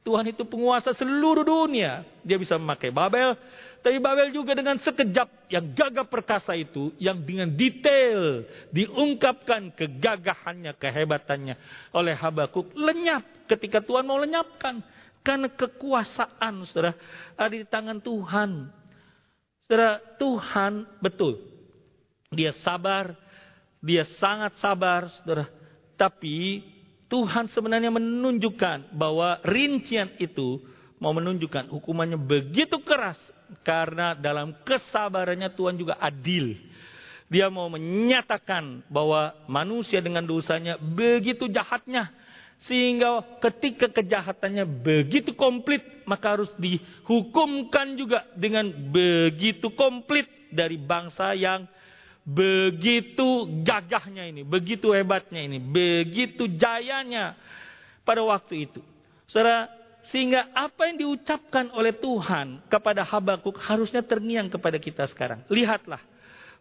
Tuhan 0.00 0.32
itu 0.32 0.48
penguasa 0.48 0.96
seluruh 0.96 1.44
dunia. 1.44 2.02
Dia 2.24 2.40
bisa 2.40 2.56
memakai 2.56 2.88
Babel, 2.88 3.36
tapi 3.80 3.96
Babel 3.96 4.28
juga 4.28 4.52
dengan 4.52 4.76
sekejap 4.76 5.48
yang 5.48 5.72
gagah 5.72 6.04
perkasa 6.04 6.52
itu, 6.52 6.92
yang 7.00 7.16
dengan 7.24 7.48
detail 7.48 8.44
diungkapkan 8.68 9.72
kegagahannya, 9.72 10.76
kehebatannya 10.76 11.54
oleh 11.96 12.12
Habakuk. 12.12 12.76
Lenyap 12.76 13.48
ketika 13.48 13.80
Tuhan 13.80 14.04
mau 14.04 14.20
lenyapkan. 14.20 14.84
Karena 15.20 15.52
kekuasaan, 15.52 16.64
saudara, 16.64 16.96
ada 17.36 17.52
di 17.52 17.68
tangan 17.68 18.00
Tuhan. 18.00 18.72
Saudara, 19.70 20.02
Tuhan 20.18 20.82
betul. 20.98 21.38
Dia 22.34 22.50
sabar, 22.58 23.14
dia 23.78 24.02
sangat 24.18 24.58
sabar, 24.58 25.06
saudara. 25.06 25.46
Tapi 25.94 26.66
Tuhan 27.06 27.46
sebenarnya 27.54 27.94
menunjukkan 27.94 28.90
bahwa 28.98 29.38
rincian 29.46 30.10
itu 30.18 30.58
mau 30.98 31.14
menunjukkan 31.14 31.70
hukumannya 31.70 32.18
begitu 32.18 32.82
keras 32.82 33.14
karena 33.62 34.18
dalam 34.18 34.58
kesabarannya 34.66 35.54
Tuhan 35.54 35.78
juga 35.78 36.02
adil. 36.02 36.58
Dia 37.30 37.46
mau 37.46 37.70
menyatakan 37.70 38.82
bahwa 38.90 39.38
manusia 39.46 40.02
dengan 40.02 40.26
dosanya 40.26 40.82
begitu 40.82 41.46
jahatnya 41.46 42.10
sehingga 42.68 43.24
ketika 43.40 43.88
kejahatannya 43.88 44.68
begitu 44.68 45.32
komplit, 45.32 45.80
maka 46.04 46.36
harus 46.36 46.52
dihukumkan 46.60 47.96
juga 47.96 48.28
dengan 48.36 48.68
begitu 48.68 49.72
komplit 49.72 50.28
dari 50.52 50.76
bangsa 50.76 51.32
yang 51.32 51.64
begitu 52.20 53.48
gagahnya 53.64 54.28
ini, 54.28 54.44
begitu 54.44 54.92
hebatnya 54.92 55.40
ini, 55.40 55.56
begitu 55.56 56.44
jayanya 56.52 57.32
pada 58.04 58.20
waktu 58.20 58.68
itu. 58.68 58.84
Saudara, 59.24 59.72
sehingga 60.12 60.52
apa 60.52 60.92
yang 60.92 61.00
diucapkan 61.00 61.72
oleh 61.72 61.96
Tuhan 61.96 62.60
kepada 62.68 63.08
Habakuk 63.08 63.56
harusnya 63.56 64.04
terngiang 64.04 64.52
kepada 64.52 64.76
kita 64.76 65.08
sekarang. 65.08 65.40
Lihatlah, 65.48 66.00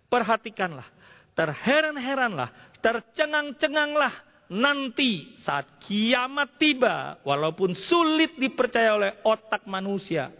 perhatikanlah, 0.07 0.87
terheran-heranlah, 1.35 2.55
tercengang-cenganglah 2.79 4.28
nanti 4.49 5.37
saat 5.45 5.79
kiamat 5.85 6.57
tiba, 6.57 7.21
walaupun 7.21 7.77
sulit 7.77 8.35
dipercaya 8.35 8.97
oleh 8.97 9.11
otak 9.21 9.69
manusia, 9.69 10.33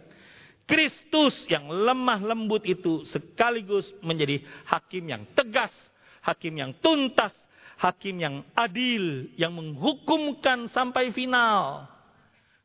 Kristus 0.66 1.46
yang 1.50 1.66
lemah 1.66 2.22
lembut 2.22 2.62
itu 2.62 3.02
sekaligus 3.06 3.90
menjadi 4.02 4.42
hakim 4.70 5.02
yang 5.06 5.22
tegas, 5.34 5.74
hakim 6.22 6.54
yang 6.58 6.74
tuntas, 6.78 7.34
hakim 7.78 8.22
yang 8.22 8.46
adil, 8.54 9.30
yang 9.34 9.50
menghukumkan 9.50 10.70
sampai 10.70 11.10
final. 11.10 11.90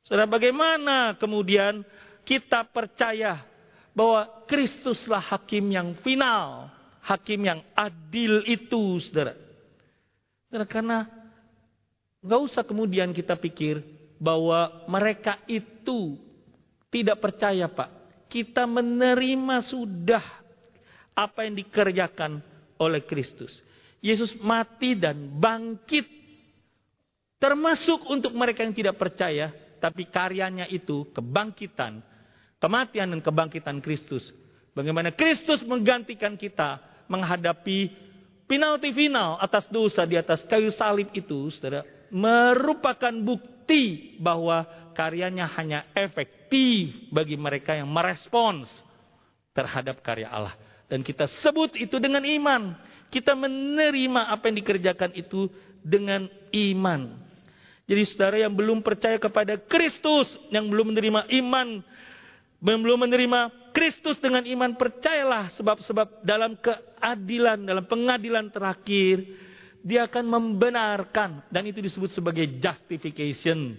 Saudara, 0.05 0.29
bagaimana 0.29 1.17
kemudian 1.17 1.81
kita 2.21 2.69
percaya 2.69 3.41
bahwa 3.97 4.45
Kristuslah 4.45 5.23
hakim 5.23 5.65
yang 5.73 5.97
final, 6.05 6.69
hakim 7.01 7.41
yang 7.41 7.65
adil 7.73 8.45
itu, 8.45 9.01
saudara. 9.01 9.33
Saudara, 10.45 10.65
karena 10.69 10.97
Gak 12.25 12.41
usah 12.41 12.63
kemudian 12.65 13.13
kita 13.13 13.37
pikir 13.37 13.85
bahwa 14.17 14.85
mereka 14.89 15.37
itu 15.45 16.17
tidak 16.89 17.21
percaya 17.21 17.69
Pak. 17.69 17.89
Kita 18.25 18.65
menerima 18.65 19.61
sudah 19.61 20.25
apa 21.13 21.45
yang 21.45 21.55
dikerjakan 21.61 22.41
oleh 22.81 23.05
Kristus. 23.05 23.61
Yesus 24.01 24.33
mati 24.41 24.97
dan 24.97 25.37
bangkit. 25.37 26.09
Termasuk 27.37 28.09
untuk 28.09 28.33
mereka 28.33 28.65
yang 28.65 28.73
tidak 28.73 28.97
percaya. 28.97 29.53
Tapi 29.77 30.09
karyanya 30.09 30.65
itu 30.65 31.05
kebangkitan. 31.13 32.01
Kematian 32.57 33.13
dan 33.13 33.21
kebangkitan 33.21 33.77
Kristus. 33.85 34.33
Bagaimana 34.73 35.13
Kristus 35.13 35.61
menggantikan 35.61 36.33
kita 36.35 36.81
menghadapi 37.05 37.93
penalti 38.49 38.89
final 38.91 39.37
atas 39.37 39.69
dosa 39.69 40.03
di 40.09 40.17
atas 40.17 40.41
kayu 40.49 40.73
salib 40.73 41.13
itu, 41.13 41.53
saudara 41.53 41.94
merupakan 42.15 43.11
bukti 43.11 44.15
bahwa 44.23 44.63
karyanya 44.95 45.51
hanya 45.59 45.83
efektif 45.91 47.11
bagi 47.11 47.35
mereka 47.35 47.75
yang 47.75 47.91
merespons 47.91 48.71
terhadap 49.51 49.99
karya 49.99 50.31
Allah. 50.31 50.55
Dan 50.87 51.03
kita 51.03 51.27
sebut 51.43 51.75
itu 51.75 51.99
dengan 51.99 52.23
iman. 52.23 52.79
Kita 53.11 53.35
menerima 53.35 54.31
apa 54.31 54.47
yang 54.47 54.57
dikerjakan 54.63 55.11
itu 55.11 55.51
dengan 55.83 56.31
iman. 56.55 57.19
Jadi 57.85 58.01
saudara 58.07 58.41
yang 58.47 58.55
belum 58.55 58.79
percaya 58.81 59.19
kepada 59.19 59.59
Kristus, 59.59 60.39
yang 60.49 60.71
belum 60.71 60.95
menerima 60.95 61.29
iman, 61.43 61.83
belum 62.63 62.99
menerima 63.05 63.69
Kristus 63.75 64.17
dengan 64.17 64.41
iman, 64.41 64.73
percayalah 64.73 65.53
sebab-sebab 65.53 66.23
dalam 66.25 66.57
keadilan, 66.57 67.61
dalam 67.61 67.85
pengadilan 67.85 68.49
terakhir, 68.49 69.21
dia 69.85 70.09
akan 70.09 70.25
membenarkan 70.25 71.45
dan 71.53 71.61
itu 71.69 71.77
disebut 71.77 72.09
sebagai 72.09 72.49
justification. 72.57 73.77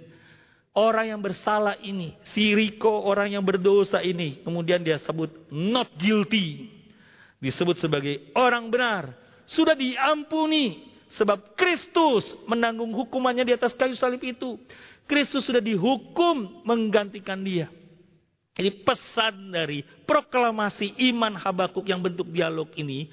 Orang 0.76 1.10
yang 1.10 1.18
bersalah 1.18 1.80
ini, 1.82 2.14
si 2.30 2.54
Riko 2.54 3.08
orang 3.08 3.32
yang 3.34 3.42
berdosa 3.42 4.04
ini, 4.04 4.44
kemudian 4.46 4.84
dia 4.86 5.02
sebut 5.02 5.50
not 5.50 5.90
guilty. 5.98 6.68
Disebut 7.42 7.80
sebagai 7.80 8.30
orang 8.38 8.70
benar, 8.70 9.10
sudah 9.50 9.74
diampuni 9.74 10.94
sebab 11.10 11.56
Kristus 11.58 12.28
menanggung 12.46 12.92
hukumannya 12.92 13.42
di 13.42 13.56
atas 13.56 13.74
kayu 13.74 13.98
salib 13.98 14.22
itu. 14.22 14.60
Kristus 15.08 15.48
sudah 15.48 15.64
dihukum 15.64 16.62
menggantikan 16.62 17.40
dia. 17.40 17.66
Jadi 18.56 18.84
pesan 18.84 19.52
dari 19.52 19.84
proklamasi 20.04 20.96
iman 21.12 21.36
Habakuk 21.36 21.84
yang 21.88 22.00
bentuk 22.00 22.32
dialog 22.32 22.68
ini 22.76 23.08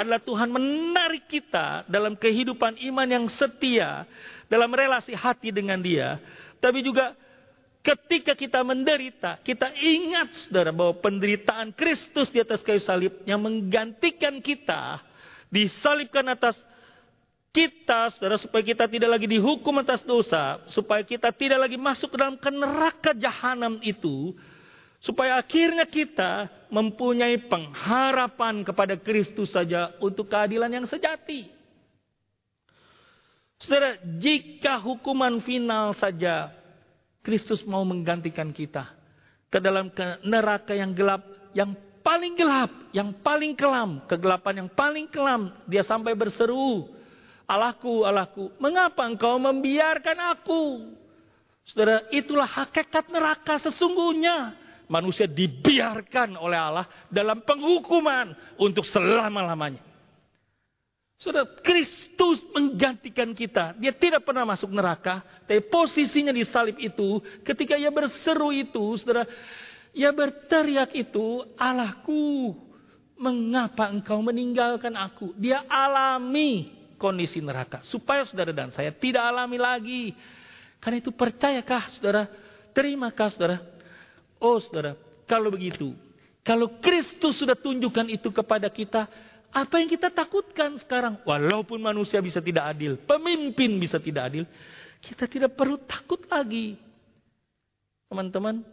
adalah 0.00 0.20
Tuhan 0.22 0.48
menarik 0.48 1.28
kita 1.28 1.84
dalam 1.86 2.16
kehidupan 2.16 2.80
iman 2.90 3.08
yang 3.08 3.26
setia, 3.28 4.08
dalam 4.48 4.72
relasi 4.72 5.12
hati 5.12 5.52
dengan 5.52 5.78
Dia, 5.78 6.16
tapi 6.58 6.80
juga 6.80 7.12
ketika 7.80 8.36
kita 8.36 8.60
menderita, 8.64 9.40
kita 9.40 9.72
ingat 9.76 10.48
saudara 10.48 10.72
bahwa 10.72 10.96
penderitaan 11.00 11.72
Kristus 11.72 12.28
di 12.28 12.40
atas 12.40 12.60
kayu 12.60 12.80
salib 12.80 13.20
yang 13.24 13.40
menggantikan 13.40 14.40
kita, 14.40 15.00
disalibkan 15.48 16.24
atas 16.32 16.56
kita, 17.50 18.14
saudara, 18.14 18.36
supaya 18.40 18.62
kita 18.62 18.86
tidak 18.86 19.10
lagi 19.18 19.26
dihukum 19.26 19.80
atas 19.80 20.04
dosa, 20.06 20.62
supaya 20.70 21.04
kita 21.04 21.32
tidak 21.34 21.68
lagi 21.68 21.76
masuk 21.80 22.12
ke 22.12 22.16
dalam 22.16 22.36
neraka 22.38 23.10
jahanam 23.16 23.80
itu, 23.82 24.36
Supaya 25.00 25.40
akhirnya 25.40 25.88
kita 25.88 26.52
mempunyai 26.70 27.50
pengharapan 27.50 28.62
kepada 28.62 28.94
Kristus 28.96 29.52
saja 29.52 29.94
untuk 29.98 30.30
keadilan 30.30 30.70
yang 30.70 30.86
sejati. 30.86 31.50
Saudara, 33.60 34.00
jika 34.16 34.80
hukuman 34.80 35.42
final 35.44 35.92
saja 35.92 36.48
Kristus 37.20 37.60
mau 37.68 37.84
menggantikan 37.84 38.48
kita 38.56 38.88
ke 39.52 39.60
dalam 39.60 39.92
neraka 40.24 40.72
yang 40.72 40.96
gelap, 40.96 41.20
yang 41.52 41.76
paling 42.00 42.32
gelap, 42.32 42.72
yang 42.96 43.12
paling 43.20 43.52
kelam, 43.52 44.00
kegelapan 44.08 44.64
yang 44.64 44.70
paling 44.72 45.06
kelam, 45.12 45.52
dia 45.68 45.84
sampai 45.84 46.16
berseru, 46.16 46.88
Allahku, 47.44 48.06
Allahku, 48.06 48.54
mengapa 48.62 49.04
engkau 49.04 49.36
membiarkan 49.36 50.18
aku? 50.38 50.94
Saudara, 51.68 52.08
itulah 52.08 52.48
hakikat 52.48 53.12
neraka 53.12 53.60
sesungguhnya 53.60 54.56
manusia 54.90 55.30
dibiarkan 55.30 56.34
oleh 56.34 56.58
Allah 56.58 56.86
dalam 57.06 57.46
penghukuman 57.46 58.34
untuk 58.58 58.82
selama-lamanya. 58.82 59.86
Saudara, 61.20 61.46
Kristus 61.60 62.40
menggantikan 62.50 63.30
kita. 63.36 63.76
Dia 63.76 63.92
tidak 63.92 64.24
pernah 64.24 64.48
masuk 64.48 64.72
neraka, 64.72 65.20
tapi 65.44 65.60
posisinya 65.68 66.32
di 66.32 66.48
salib 66.48 66.80
itu, 66.80 67.20
ketika 67.44 67.76
ia 67.76 67.92
berseru 67.92 68.48
itu, 68.50 68.96
saudara, 68.96 69.28
ia 69.92 70.08
berteriak 70.16 70.96
itu, 70.96 71.44
Allahku, 71.60 72.56
mengapa 73.20 73.92
engkau 73.92 74.24
meninggalkan 74.24 74.96
aku? 74.96 75.36
Dia 75.36 75.68
alami 75.68 76.72
kondisi 76.96 77.44
neraka. 77.44 77.84
Supaya 77.84 78.24
saudara 78.24 78.56
dan 78.56 78.72
saya 78.72 78.88
tidak 78.88 79.20
alami 79.20 79.60
lagi. 79.60 80.16
Karena 80.80 81.04
itu 81.04 81.12
percayakah 81.12 81.92
saudara? 81.92 82.32
Terimakah 82.72 83.28
saudara? 83.28 83.60
Oh 84.40 84.56
saudara, 84.58 84.96
kalau 85.28 85.52
begitu, 85.52 85.92
kalau 86.40 86.80
Kristus 86.80 87.36
sudah 87.38 87.54
tunjukkan 87.54 88.08
itu 88.08 88.32
kepada 88.32 88.72
kita, 88.72 89.04
apa 89.52 89.74
yang 89.78 89.86
kita 89.86 90.08
takutkan 90.08 90.80
sekarang? 90.80 91.20
Walaupun 91.28 91.76
manusia 91.76 92.18
bisa 92.24 92.40
tidak 92.40 92.72
adil, 92.72 92.96
pemimpin 93.04 93.76
bisa 93.76 94.00
tidak 94.00 94.32
adil, 94.32 94.44
kita 95.04 95.28
tidak 95.28 95.52
perlu 95.52 95.76
takut 95.84 96.24
lagi. 96.26 96.80
Teman-teman, 98.10 98.64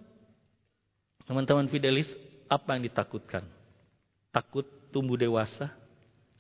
teman-teman 1.28 1.68
Fidelis, 1.70 2.10
apa 2.48 2.74
yang 2.80 2.88
ditakutkan? 2.88 3.46
Takut 4.32 4.66
tumbuh 4.90 5.20
dewasa? 5.20 5.70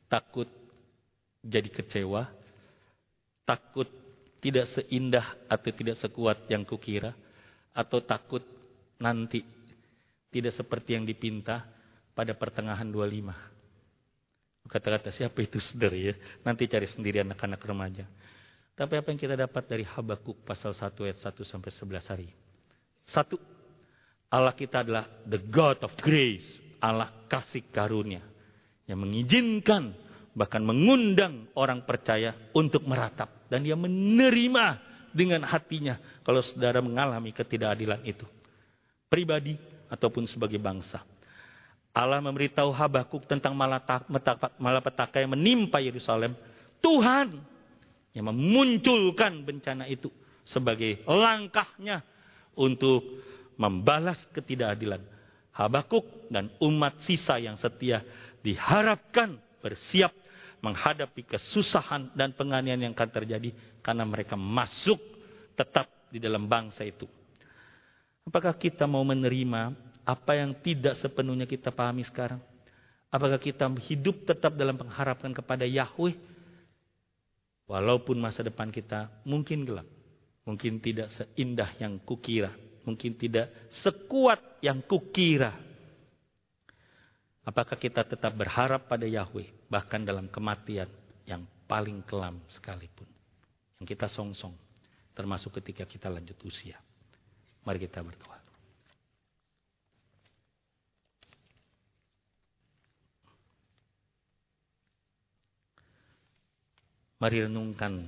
Takut 0.07 0.47
jadi 1.43 1.67
kecewa? 1.67 2.31
Takut 3.43 3.85
tidak 4.41 4.71
seindah 4.71 5.35
atau 5.51 5.69
tidak 5.75 5.99
sekuat 5.99 6.47
yang 6.49 6.63
kukira? 6.63 7.13
atau 7.77 8.01
takut 8.01 8.41
nanti 9.01 9.43
tidak 10.31 10.53
seperti 10.53 10.97
yang 10.97 11.05
dipinta 11.07 11.65
pada 12.13 12.33
pertengahan 12.33 12.89
25. 12.89 14.67
Kata-kata 14.67 15.15
siapa 15.15 15.39
itu 15.39 15.63
saudara 15.63 15.95
ya? 15.95 16.13
Nanti 16.43 16.67
cari 16.67 16.85
sendiri 16.89 17.23
anak-anak 17.23 17.61
remaja. 17.63 18.03
Tapi 18.77 18.93
apa 18.99 19.09
yang 19.09 19.17
kita 19.17 19.33
dapat 19.33 19.63
dari 19.65 19.87
Habakuk 19.87 20.43
pasal 20.43 20.75
1 20.75 20.93
ayat 21.07 21.17
1 21.17 21.33
sampai 21.41 21.71
11 21.71 22.11
hari? 22.11 22.27
Satu, 23.07 23.39
Allah 24.27 24.53
kita 24.53 24.83
adalah 24.83 25.07
the 25.23 25.39
God 25.39 25.81
of 25.87 25.95
grace, 26.03 26.59
Allah 26.83 27.09
kasih 27.31 27.63
karunia 27.71 28.21
yang 28.85 29.01
mengizinkan 29.01 29.95
bahkan 30.37 30.61
mengundang 30.61 31.49
orang 31.57 31.81
percaya 31.89 32.37
untuk 32.53 32.85
meratap 32.85 33.49
dan 33.49 33.65
dia 33.65 33.73
menerima 33.73 34.77
dengan 35.09 35.41
hatinya 35.41 35.97
kalau 36.21 36.45
saudara 36.45 36.77
mengalami 36.77 37.33
ketidakadilan 37.33 38.05
itu. 38.05 38.27
Pribadi 39.07 39.55
ataupun 39.87 40.27
sebagai 40.27 40.59
bangsa. 40.59 41.03
Allah 41.95 42.21
memberitahu 42.21 42.69
Habakuk 42.69 43.25
tentang 43.25 43.57
malapetaka 44.61 45.17
yang 45.17 45.33
menimpa 45.33 45.81
Yerusalem. 45.81 46.37
Tuhan 46.77 47.33
yang 48.13 48.29
memunculkan 48.29 49.41
bencana 49.41 49.89
itu 49.89 50.13
sebagai 50.45 51.01
langkahnya 51.09 52.05
untuk 52.53 53.01
membalas 53.57 54.21
ketidakadilan. 54.29 55.01
Habakuk 55.57 56.29
dan 56.29 56.53
umat 56.61 57.01
sisa 57.01 57.41
yang 57.41 57.57
setia 57.57 58.05
diharapkan 58.45 59.41
bersiap 59.57 60.13
menghadapi 60.61 61.25
kesusahan 61.25 62.13
dan 62.13 62.33
penganiayaan 62.37 62.89
yang 62.89 62.93
akan 62.93 63.09
terjadi 63.09 63.49
karena 63.81 64.05
mereka 64.05 64.37
masuk 64.37 65.01
tetap 65.57 65.89
di 66.13 66.21
dalam 66.21 66.45
bangsa 66.45 66.85
itu. 66.85 67.09
Apakah 68.27 68.51
kita 68.59 68.83
mau 68.83 69.07
menerima 69.07 69.71
apa 70.03 70.35
yang 70.35 70.51
tidak 70.59 70.99
sepenuhnya 70.99 71.47
kita 71.47 71.71
pahami 71.71 72.03
sekarang? 72.03 72.43
Apakah 73.07 73.39
kita 73.39 73.71
hidup 73.87 74.27
tetap 74.27 74.59
dalam 74.59 74.75
pengharapan 74.75 75.31
kepada 75.31 75.63
Yahweh? 75.63 76.11
Walaupun 77.71 78.19
masa 78.19 78.43
depan 78.43 78.67
kita 78.67 79.07
mungkin 79.23 79.63
gelap, 79.63 79.87
mungkin 80.43 80.83
tidak 80.83 81.07
seindah 81.15 81.71
yang 81.79 81.99
kukira, 82.03 82.51
mungkin 82.83 83.15
tidak 83.15 83.71
sekuat 83.71 84.59
yang 84.59 84.83
kukira. 84.83 85.55
Apakah 87.47 87.79
kita 87.79 88.03
tetap 88.03 88.35
berharap 88.35 88.91
pada 88.91 89.07
Yahweh 89.07 89.71
bahkan 89.71 90.03
dalam 90.03 90.27
kematian 90.27 90.91
yang 91.23 91.47
paling 91.63 92.03
kelam 92.03 92.43
sekalipun 92.51 93.07
yang 93.79 93.87
kita 93.87 94.11
songsong 94.11 94.55
termasuk 95.15 95.59
ketika 95.59 95.83
kita 95.87 96.07
lanjut 96.07 96.35
usia. 96.43 96.79
Mari 97.67 97.83
kita 97.83 97.99
berdoa. 97.99 98.39
Mari 107.19 107.43
renungkan 107.43 108.07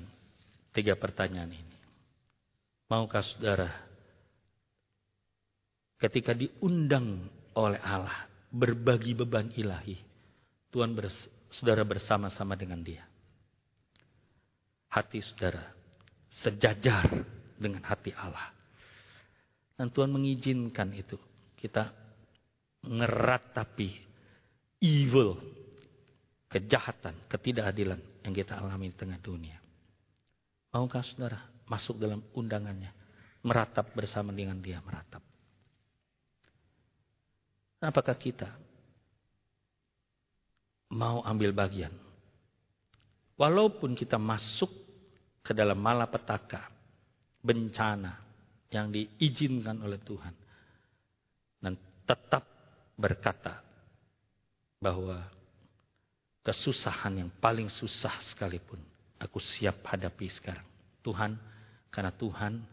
tiga 0.72 0.96
pertanyaan 0.96 1.52
ini. 1.52 1.78
Maukah 2.88 3.20
saudara 3.20 3.68
ketika 6.00 6.32
diundang 6.32 7.28
oleh 7.52 7.84
Allah 7.84 8.32
berbagi 8.48 9.12
beban 9.12 9.52
ilahi, 9.60 10.00
Tuhan 10.72 10.96
bers, 10.96 11.28
saudara 11.52 11.84
bersama-sama 11.84 12.56
dengan 12.56 12.80
dia. 12.80 13.04
Hati 14.88 15.20
saudara 15.20 15.68
sejajar 16.32 17.12
dengan 17.60 17.84
hati 17.84 18.16
Allah. 18.16 18.59
Dan 19.80 19.96
Tuhan 19.96 20.12
mengizinkan 20.12 20.92
itu. 20.92 21.16
Kita 21.56 21.88
ngeratapi 22.84 23.90
evil, 24.84 25.40
kejahatan, 26.52 27.16
ketidakadilan 27.32 28.00
yang 28.28 28.34
kita 28.36 28.60
alami 28.60 28.92
di 28.92 28.98
tengah 29.00 29.20
dunia. 29.24 29.56
Maukah 30.76 31.00
saudara 31.08 31.40
masuk 31.72 31.96
dalam 31.96 32.20
undangannya? 32.36 32.92
Meratap 33.40 33.96
bersama 33.96 34.36
dengan 34.36 34.60
dia, 34.60 34.84
meratap. 34.84 35.24
Apakah 37.80 38.20
kita 38.20 38.52
mau 40.92 41.24
ambil 41.24 41.56
bagian? 41.56 41.96
Walaupun 43.40 43.96
kita 43.96 44.20
masuk 44.20 44.68
ke 45.40 45.56
dalam 45.56 45.80
malapetaka, 45.80 46.68
bencana 47.40 48.29
yang 48.70 48.94
diizinkan 48.94 49.82
oleh 49.82 49.98
Tuhan. 50.02 50.34
Dan 51.60 51.74
tetap 52.06 52.46
berkata 52.96 53.62
bahwa 54.80 55.26
kesusahan 56.46 57.26
yang 57.26 57.32
paling 57.42 57.68
susah 57.68 58.14
sekalipun 58.24 58.80
aku 59.20 59.38
siap 59.42 59.84
hadapi 59.86 60.32
sekarang. 60.32 60.66
Tuhan, 61.04 61.36
karena 61.92 62.12
Tuhan 62.16 62.64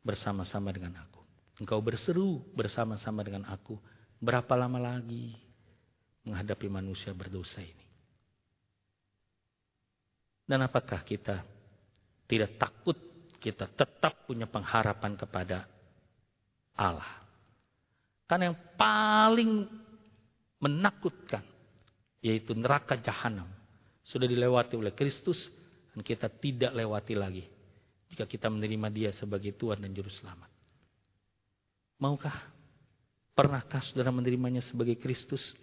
bersama-sama 0.00 0.72
dengan 0.72 0.96
aku. 1.00 1.20
Engkau 1.60 1.80
berseru 1.84 2.40
bersama-sama 2.56 3.20
dengan 3.20 3.44
aku 3.44 3.76
Berapa 4.20 4.52
lama 4.52 4.76
lagi 4.76 5.32
menghadapi 6.28 6.68
manusia 6.68 7.16
berdosa 7.16 7.64
ini? 7.64 7.86
Dan 10.44 10.60
apakah 10.60 11.00
kita 11.08 11.40
tidak 12.28 12.60
takut 12.60 13.00
kita 13.40 13.66
tetap 13.72 14.28
punya 14.28 14.44
pengharapan 14.44 15.16
kepada 15.16 15.64
Allah? 16.76 17.24
Karena 18.28 18.52
yang 18.52 18.58
paling 18.76 19.66
menakutkan 20.60 21.42
yaitu 22.20 22.52
neraka 22.52 23.00
jahanam 23.00 23.48
sudah 24.04 24.28
dilewati 24.28 24.76
oleh 24.76 24.92
Kristus 24.92 25.48
dan 25.90 26.04
kita 26.04 26.28
tidak 26.28 26.76
lewati 26.76 27.16
lagi 27.16 27.48
jika 28.12 28.28
kita 28.28 28.52
menerima 28.52 28.88
Dia 28.92 29.10
sebagai 29.16 29.56
Tuhan 29.56 29.80
dan 29.80 29.90
Juru 29.96 30.12
Selamat. 30.12 30.52
Maukah 31.96 32.60
Pernahkah 33.40 33.80
saudara 33.80 34.12
menerimanya 34.12 34.60
sebagai 34.60 35.00
Kristus? 35.00 35.56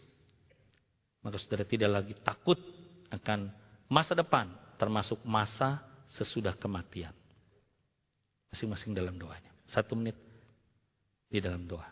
Maka 1.21 1.38
saudara 1.38 1.61
tidak 1.61 1.93
lagi 1.93 2.17
takut 2.25 2.57
akan 3.13 3.53
masa 3.86 4.17
depan, 4.17 4.49
termasuk 4.82 5.21
masa 5.21 5.86
sesudah 6.09 6.57
kematian. 6.57 7.13
Masing-masing 8.57 8.97
dalam 8.97 9.21
doanya. 9.21 9.53
Satu 9.69 9.93
menit 9.93 10.17
di 11.29 11.37
dalam 11.37 11.69
doa. 11.69 11.85